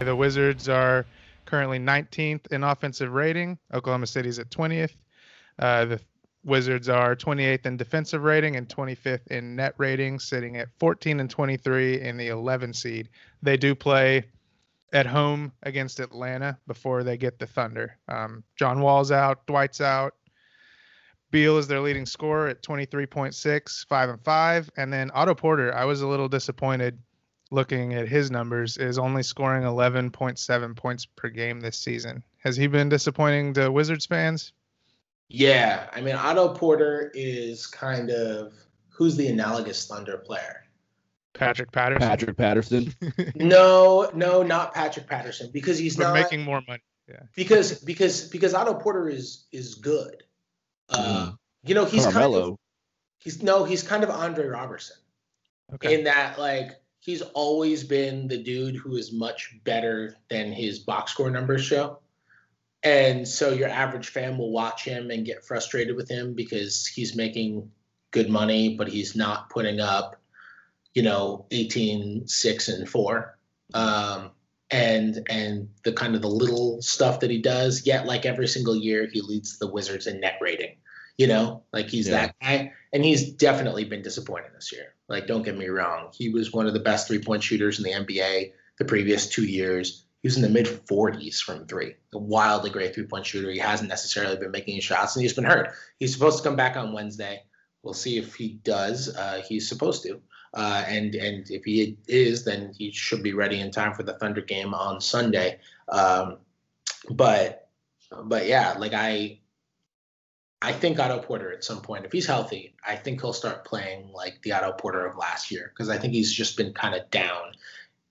The 0.03 0.17
Wizards 0.17 0.69
are 0.69 1.07
currently 1.45 1.79
19th 1.79 2.47
in 2.53 2.65
offensive 2.65 3.13
rating. 3.13 3.59
Oklahoma 3.73 4.07
City's 4.07 4.39
at 4.39 4.51
20th. 4.51 4.95
Uh, 5.59 5.85
the 5.85 6.01
Wizards 6.45 6.89
are 6.89 7.15
28th 7.15 7.67
in 7.67 7.77
defensive 7.77 8.25
rating 8.25 8.57
and 8.57 8.69
25th 8.69 9.27
in 9.29 9.55
net 9.55 9.75
rating, 9.79 10.19
sitting 10.19 10.57
at 10.57 10.69
14 10.79 11.21
and 11.21 11.31
23 11.31 12.01
in 12.01 12.17
the 12.17 12.29
11 12.29 12.73
seed. 12.73 13.09
They 13.43 13.57
do 13.57 13.75
play 13.75 14.25
at 14.93 15.07
home 15.07 15.53
against 15.63 16.01
Atlanta 16.01 16.59
before 16.67 17.03
they 17.03 17.17
get 17.17 17.39
the 17.39 17.47
Thunder. 17.47 17.97
Um, 18.09 18.45
John 18.57 18.81
Wall's 18.81 19.13
out, 19.13 19.47
Dwight's 19.47 19.81
out. 19.81 20.15
Beal 21.31 21.57
is 21.57 21.67
their 21.67 21.81
leading 21.81 22.05
scorer 22.05 22.49
at 22.49 22.63
23.6, 22.63 23.87
5 23.87 24.09
and 24.11 24.21
5. 24.23 24.71
And 24.77 24.93
then 24.93 25.11
Otto 25.15 25.35
Porter, 25.35 25.75
I 25.75 25.87
was 25.87 26.03
a 26.03 26.07
little 26.07 26.29
disappointed 26.29 26.99
looking 27.53 27.95
at 27.95 28.09
his 28.09 28.31
numbers, 28.31 28.77
is 28.79 28.99
only 28.99 29.23
scoring 29.23 29.63
11.7 29.63 30.77
points 30.77 31.07
per 31.07 31.29
game 31.29 31.61
this 31.61 31.77
season. 31.77 32.25
Has 32.39 32.57
he 32.57 32.67
been 32.67 32.89
disappointing 32.89 33.55
to 33.55 33.71
Wizards 33.71 34.07
fans? 34.07 34.53
Yeah, 35.29 35.89
I 35.93 36.01
mean 36.01 36.15
Otto 36.17 36.55
Porter 36.55 37.11
is 37.15 37.67
kind 37.67 38.11
of 38.11 38.53
who's 38.91 39.17
the 39.17 39.29
analogous 39.29 39.87
Thunder 39.87 40.19
player. 40.19 40.65
Patrick 41.35 41.73
Patterson. 41.73 42.07
Patrick 42.09 42.37
Patterson. 42.37 42.95
No, 43.37 44.11
no, 44.15 44.43
not 44.43 44.75
Patrick 44.75 45.07
Patterson 45.07 45.51
because 45.53 45.79
he's 45.79 45.97
but 45.97 46.05
not 46.05 46.15
making 46.15 46.43
more 46.43 46.61
money. 46.69 46.83
because 47.35 47.83
because 47.83 48.29
because 48.29 48.53
Otto 48.55 48.75
Porter 48.75 49.09
is 49.09 49.45
is 49.53 49.75
good. 49.77 50.23
Uh, 50.89 51.31
Mm. 51.33 51.39
You 51.65 51.75
know 51.77 51.85
he's 51.85 52.07
kind 52.07 52.35
of 52.35 52.59
he's 53.19 53.43
no 53.43 53.65
he's 53.65 53.83
kind 53.83 54.03
of 54.05 54.11
Andre 54.11 54.47
Roberson. 54.47 54.97
Okay. 55.75 55.95
in 55.95 56.05
that 56.05 56.39
like 56.39 56.73
he's 57.03 57.23
always 57.35 57.83
been 57.83 58.29
the 58.29 58.41
dude 58.41 58.77
who 58.77 58.97
is 58.97 59.13
much 59.13 59.59
better 59.65 60.17
than 60.31 60.53
his 60.53 60.79
box 60.79 61.11
score 61.11 61.31
numbers 61.31 61.65
show. 61.65 61.99
And 62.85 63.27
so 63.27 63.51
your 63.53 63.69
average 63.69 64.09
fan 64.09 64.39
will 64.39 64.53
watch 64.53 64.85
him 64.85 65.11
and 65.11 65.27
get 65.27 65.45
frustrated 65.45 65.97
with 65.97 66.09
him 66.09 66.35
because 66.35 66.87
he's 66.87 67.17
making 67.17 67.71
good 68.13 68.31
money, 68.31 68.77
but 68.77 68.89
he's 68.89 69.17
not 69.17 69.51
putting 69.51 69.81
up, 69.81 70.21
you 70.95 71.03
know, 71.03 71.47
18, 71.51 72.29
6, 72.29 72.69
and 72.69 72.89
4. 72.89 73.39
Um, 73.75 74.31
and 74.71 75.27
and 75.29 75.69
the 75.85 75.93
kind 75.93 76.15
of 76.15 76.23
the 76.23 76.29
little 76.29 76.81
stuff 76.81 77.21
that 77.21 77.31
he 77.31 77.43
does, 77.43 77.85
yet 77.85 78.07
like 78.07 78.25
every 78.25 78.49
single 78.49 78.77
year 78.77 79.07
he 79.13 79.21
leads 79.21 79.59
the 79.59 79.71
Wizards 79.71 80.07
in 80.07 80.21
net 80.21 80.39
rating. 80.41 80.77
You 81.19 81.27
know, 81.27 81.65
like 81.73 81.89
he's 81.89 82.09
Yeah. 82.09 82.27
that 82.27 82.35
guy, 82.41 82.73
and 82.93 83.05
he's 83.05 83.33
definitely 83.33 83.85
been 83.85 84.03
disappointing 84.03 84.51
this 84.55 84.73
year. 84.73 84.95
Like, 85.09 85.27
don't 85.27 85.43
get 85.43 85.57
me 85.57 85.69
wrong, 85.69 86.11
he 86.15 86.31
was 86.31 86.53
one 86.53 86.67
of 86.67 86.73
the 86.73 86.81
best 86.81 87.07
three 87.07 87.19
point 87.19 87.43
shooters 87.43 87.79
in 87.79 87.85
the 87.85 87.93
NBA 87.93 88.53
the 88.79 88.85
previous 88.85 89.29
two 89.29 89.45
years. 89.45 90.05
He 90.23 90.29
was 90.29 90.37
in 90.37 90.43
the 90.43 90.49
mid 90.49 90.67
40s 90.67 91.41
from 91.41 91.67
three, 91.67 91.95
a 92.15 92.19
wildly 92.19 92.71
great 92.71 92.95
three 92.95 93.07
point 93.07 93.27
shooter. 93.27 93.51
He 93.51 93.59
hasn't 93.59 93.89
necessarily 93.89 94.37
been 94.37 94.53
making 94.53 94.81
shots, 94.81 95.17
and 95.17 95.23
he's 95.23 95.35
been 95.35 95.45
hurt. 95.45 95.71
He's 95.99 96.13
supposed 96.13 96.39
to 96.39 96.45
come 96.45 96.57
back 96.57 96.77
on 96.77 96.93
Wednesday. 96.93 97.43
We'll 97.83 97.95
see 97.95 98.17
if 98.19 98.35
he 98.35 98.61
does. 98.63 99.15
Uh, 99.15 99.43
he's 99.47 99.69
supposed 99.69 100.05
to, 100.05 100.21
uh, 100.55 100.85
and 100.87 101.15
and 101.17 101.51
if 101.51 101.65
he 101.65 101.97
is, 102.07 102.45
then 102.45 102.73
he 102.79 102.93
should 102.93 103.23
be 103.23 103.33
ready 103.33 103.61
in 103.61 103.73
time 103.73 103.95
for 103.95 104.05
the 104.05 104.15
Thunder 104.15 104.41
game 104.43 104.73
on 104.73 105.01
Sunday. 105.01 105.59
Um, 105.89 106.39
but 107.11 107.69
but 108.25 108.47
yeah, 108.47 108.77
like 108.79 108.95
I 108.95 109.41
I 110.63 110.73
think 110.73 111.01
Otto 111.01 111.19
Porter 111.19 111.53
at 111.53 111.65
some 111.65 111.81
point, 111.81 112.05
if 112.05 112.13
he's 112.13 112.27
healthy, 112.27 112.75
I 112.87 112.95
think 112.95 113.21
he'll 113.21 113.33
start 113.33 113.65
playing 113.65 114.13
like 114.13 114.41
the 114.43 114.53
Otto 114.53 114.73
Porter 114.73 115.05
of 115.05 115.17
last 115.17 115.51
year 115.51 115.73
because 115.75 115.89
I 115.89 115.99
think 115.99 116.13
he's 116.13 116.33
just 116.33 116.57
been 116.57 116.73
kind 116.73 116.95
of 116.95 117.11
down. 117.11 117.53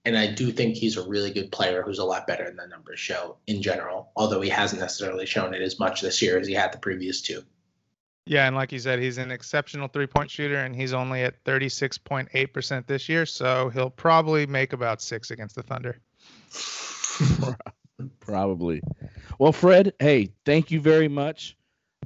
And 0.04 0.18
I 0.18 0.28
do 0.28 0.52
think 0.52 0.76
he's 0.76 0.98
a 0.98 1.08
really 1.08 1.32
good 1.32 1.52
player 1.52 1.82
who's 1.82 2.00
a 2.00 2.04
lot 2.04 2.28
better 2.28 2.44
than 2.44 2.58
the 2.58 2.68
numbers 2.68 3.00
show 3.00 3.38
in 3.48 3.62
general, 3.62 4.12
although 4.18 4.42
he 4.42 4.50
hasn't 4.50 4.82
necessarily 4.82 5.26
shown 5.26 5.54
it 5.54 5.62
as 5.62 5.80
much 5.80 6.02
this 6.02 6.22
year 6.22 6.40
as 6.40 6.48
he 6.48 6.54
had 6.54 6.74
the 6.74 6.78
previous 6.78 7.22
two. 7.22 7.42
Yeah, 8.26 8.48
and 8.48 8.56
like 8.56 8.72
you 8.74 8.80
said, 8.80 9.00
he's 9.00 9.18
an 9.18 9.32
exceptional 9.32 9.88
three 9.88 10.08
point 10.08 10.30
shooter, 10.30 10.58
and 10.58 10.76
he's 10.76 10.94
only 10.94 11.24
at 11.24 11.42
36.8% 11.46 12.86
this 12.86 13.08
year, 13.08 13.26
so 13.26 13.70
he'll 13.70 13.90
probably 13.90 14.46
make 14.46 14.74
about 14.74 15.02
six 15.02 15.32
against 15.32 15.56
the 15.56 15.64
Thunder. 15.64 16.00
Probably. 18.20 18.82
Well, 19.40 19.54
Fred, 19.54 19.94
hey, 20.00 20.34
thank 20.46 20.72
you 20.72 20.82
very 20.82 21.08
much 21.08 21.56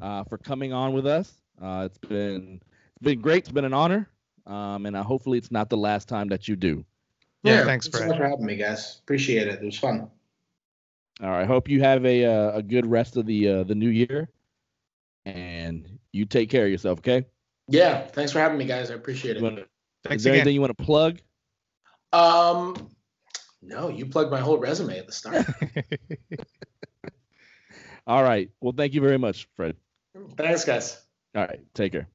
uh, 0.01 0.23
for 0.23 0.37
coming 0.37 0.73
on 0.73 0.93
with 0.93 1.07
us. 1.07 1.33
Uh, 1.61 1.83
it's 1.85 1.97
been 1.97 2.61
it's 2.95 3.01
been 3.01 3.21
great. 3.21 3.39
It's 3.39 3.51
been 3.51 3.65
an 3.65 3.73
honor, 3.73 4.09
um, 4.45 4.85
and 4.85 4.95
uh, 4.95 5.03
hopefully 5.03 5.37
it's 5.37 5.51
not 5.51 5.69
the 5.69 5.77
last 5.77 6.07
time 6.07 6.27
that 6.29 6.47
you 6.47 6.55
do. 6.55 6.85
Yeah, 7.43 7.63
thanks, 7.63 7.85
so 7.85 7.91
Fred. 7.91 8.09
much 8.09 8.17
for 8.17 8.27
having 8.27 8.45
me, 8.45 8.55
guys. 8.55 8.99
Appreciate 9.03 9.47
it. 9.47 9.61
It 9.61 9.65
was 9.65 9.77
fun. 9.77 10.09
All 11.21 11.29
right. 11.29 11.47
Hope 11.47 11.69
you 11.69 11.81
have 11.81 12.05
a 12.05 12.25
uh, 12.25 12.57
a 12.57 12.63
good 12.63 12.85
rest 12.85 13.17
of 13.17 13.25
the 13.25 13.47
uh, 13.47 13.63
the 13.63 13.75
new 13.75 13.89
year, 13.89 14.29
and 15.25 15.99
you 16.11 16.25
take 16.25 16.49
care 16.49 16.65
of 16.65 16.71
yourself. 16.71 16.99
Okay. 16.99 17.25
Yeah, 17.67 18.05
thanks 18.07 18.31
for 18.31 18.39
having 18.39 18.57
me, 18.57 18.65
guys. 18.65 18.91
I 18.91 18.95
appreciate 18.95 19.37
it. 19.37 19.43
wanna- 19.43 19.65
is 20.11 20.23
there 20.23 20.33
again. 20.33 20.41
anything 20.41 20.53
you 20.53 20.61
want 20.61 20.77
to 20.77 20.83
plug? 20.83 21.19
Um, 22.13 22.91
no, 23.63 23.89
you 23.89 24.05
plugged 24.05 24.29
my 24.29 24.39
whole 24.39 24.59
resume 24.59 24.99
at 24.99 25.07
the 25.07 25.11
start. 25.11 25.47
All 28.07 28.21
right. 28.21 28.51
Well, 28.61 28.73
thank 28.77 28.93
you 28.93 29.01
very 29.01 29.17
much, 29.17 29.47
Fred. 29.55 29.75
Thanks, 30.37 30.65
guys. 30.65 31.01
All 31.35 31.43
right. 31.43 31.59
Take 31.73 31.91
care. 31.93 32.07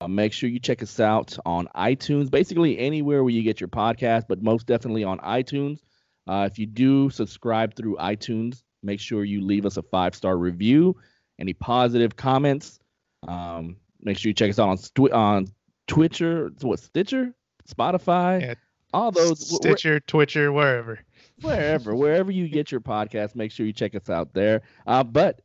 Uh, 0.00 0.08
make 0.08 0.32
sure 0.32 0.48
you 0.48 0.58
check 0.58 0.82
us 0.82 0.98
out 1.00 1.36
on 1.46 1.68
iTunes, 1.76 2.30
basically 2.30 2.78
anywhere 2.78 3.22
where 3.22 3.32
you 3.32 3.42
get 3.42 3.60
your 3.60 3.68
podcast, 3.68 4.24
but 4.28 4.42
most 4.42 4.66
definitely 4.66 5.04
on 5.04 5.18
iTunes. 5.20 5.80
Uh, 6.26 6.48
if 6.50 6.58
you 6.58 6.66
do 6.66 7.10
subscribe 7.10 7.74
through 7.74 7.96
iTunes, 7.96 8.62
make 8.82 8.98
sure 9.00 9.24
you 9.24 9.40
leave 9.44 9.66
us 9.66 9.76
a 9.76 9.82
five 9.82 10.14
star 10.14 10.36
review. 10.36 10.96
Any 11.38 11.52
positive 11.52 12.16
comments? 12.16 12.78
Um, 13.26 13.76
make 14.02 14.18
sure 14.18 14.30
you 14.30 14.34
check 14.34 14.50
us 14.50 14.58
out 14.58 14.68
on 14.68 14.76
Stwi- 14.76 15.14
on 15.14 15.46
Twitcher, 15.86 16.50
what 16.60 16.78
Stitcher, 16.80 17.34
Spotify, 17.68 18.40
Yeah. 18.40 18.54
all 18.92 19.10
those 19.10 19.38
wh- 19.48 19.52
wh- 19.52 19.56
Stitcher, 19.56 20.00
Twitcher, 20.00 20.52
wherever. 20.52 21.00
wherever 21.40 21.96
wherever 21.96 22.30
you 22.30 22.48
get 22.48 22.70
your 22.70 22.80
podcast 22.80 23.34
make 23.34 23.50
sure 23.50 23.66
you 23.66 23.72
check 23.72 23.96
us 23.96 24.08
out 24.08 24.32
there 24.34 24.62
uh, 24.86 25.02
but 25.02 25.40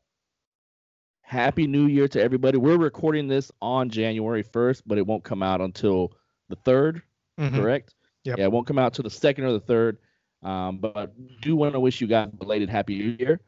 happy 1.30 1.68
new 1.68 1.86
year 1.86 2.08
to 2.08 2.20
everybody 2.20 2.58
we're 2.58 2.76
recording 2.76 3.28
this 3.28 3.52
on 3.62 3.88
january 3.88 4.44
1st 4.44 4.82
but 4.88 4.98
it 4.98 5.06
won't 5.06 5.24
come 5.24 5.44
out 5.44 5.62
until 5.62 6.12
the 6.50 6.56
3rd 6.56 7.04
Mhm. 7.40 7.54
correct 7.54 7.94
Yep. 8.24 8.40
yeah 8.40 8.46
it 8.46 8.52
won't 8.52 8.66
come 8.66 8.80
out 8.80 8.96
till 8.96 9.04
the 9.04 9.12
second 9.12 9.44
or 9.44 9.52
the 9.54 9.60
third 9.60 10.00
um, 10.42 10.80
but 10.80 11.14
do 11.42 11.56
want 11.56 11.74
to 11.74 11.80
wish 11.80 12.02
you 12.02 12.08
guys 12.08 12.30
a 12.34 12.36
belated 12.36 12.68
happy 12.68 12.98
new 12.98 13.16
year 13.20 13.40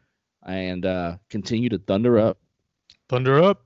and 0.45 0.85
uh, 0.85 1.17
continue 1.31 1.69
to 1.69 1.79
thunder 1.79 2.19
up 2.19 2.37
Thunder 3.09 3.41
up. 3.43 3.65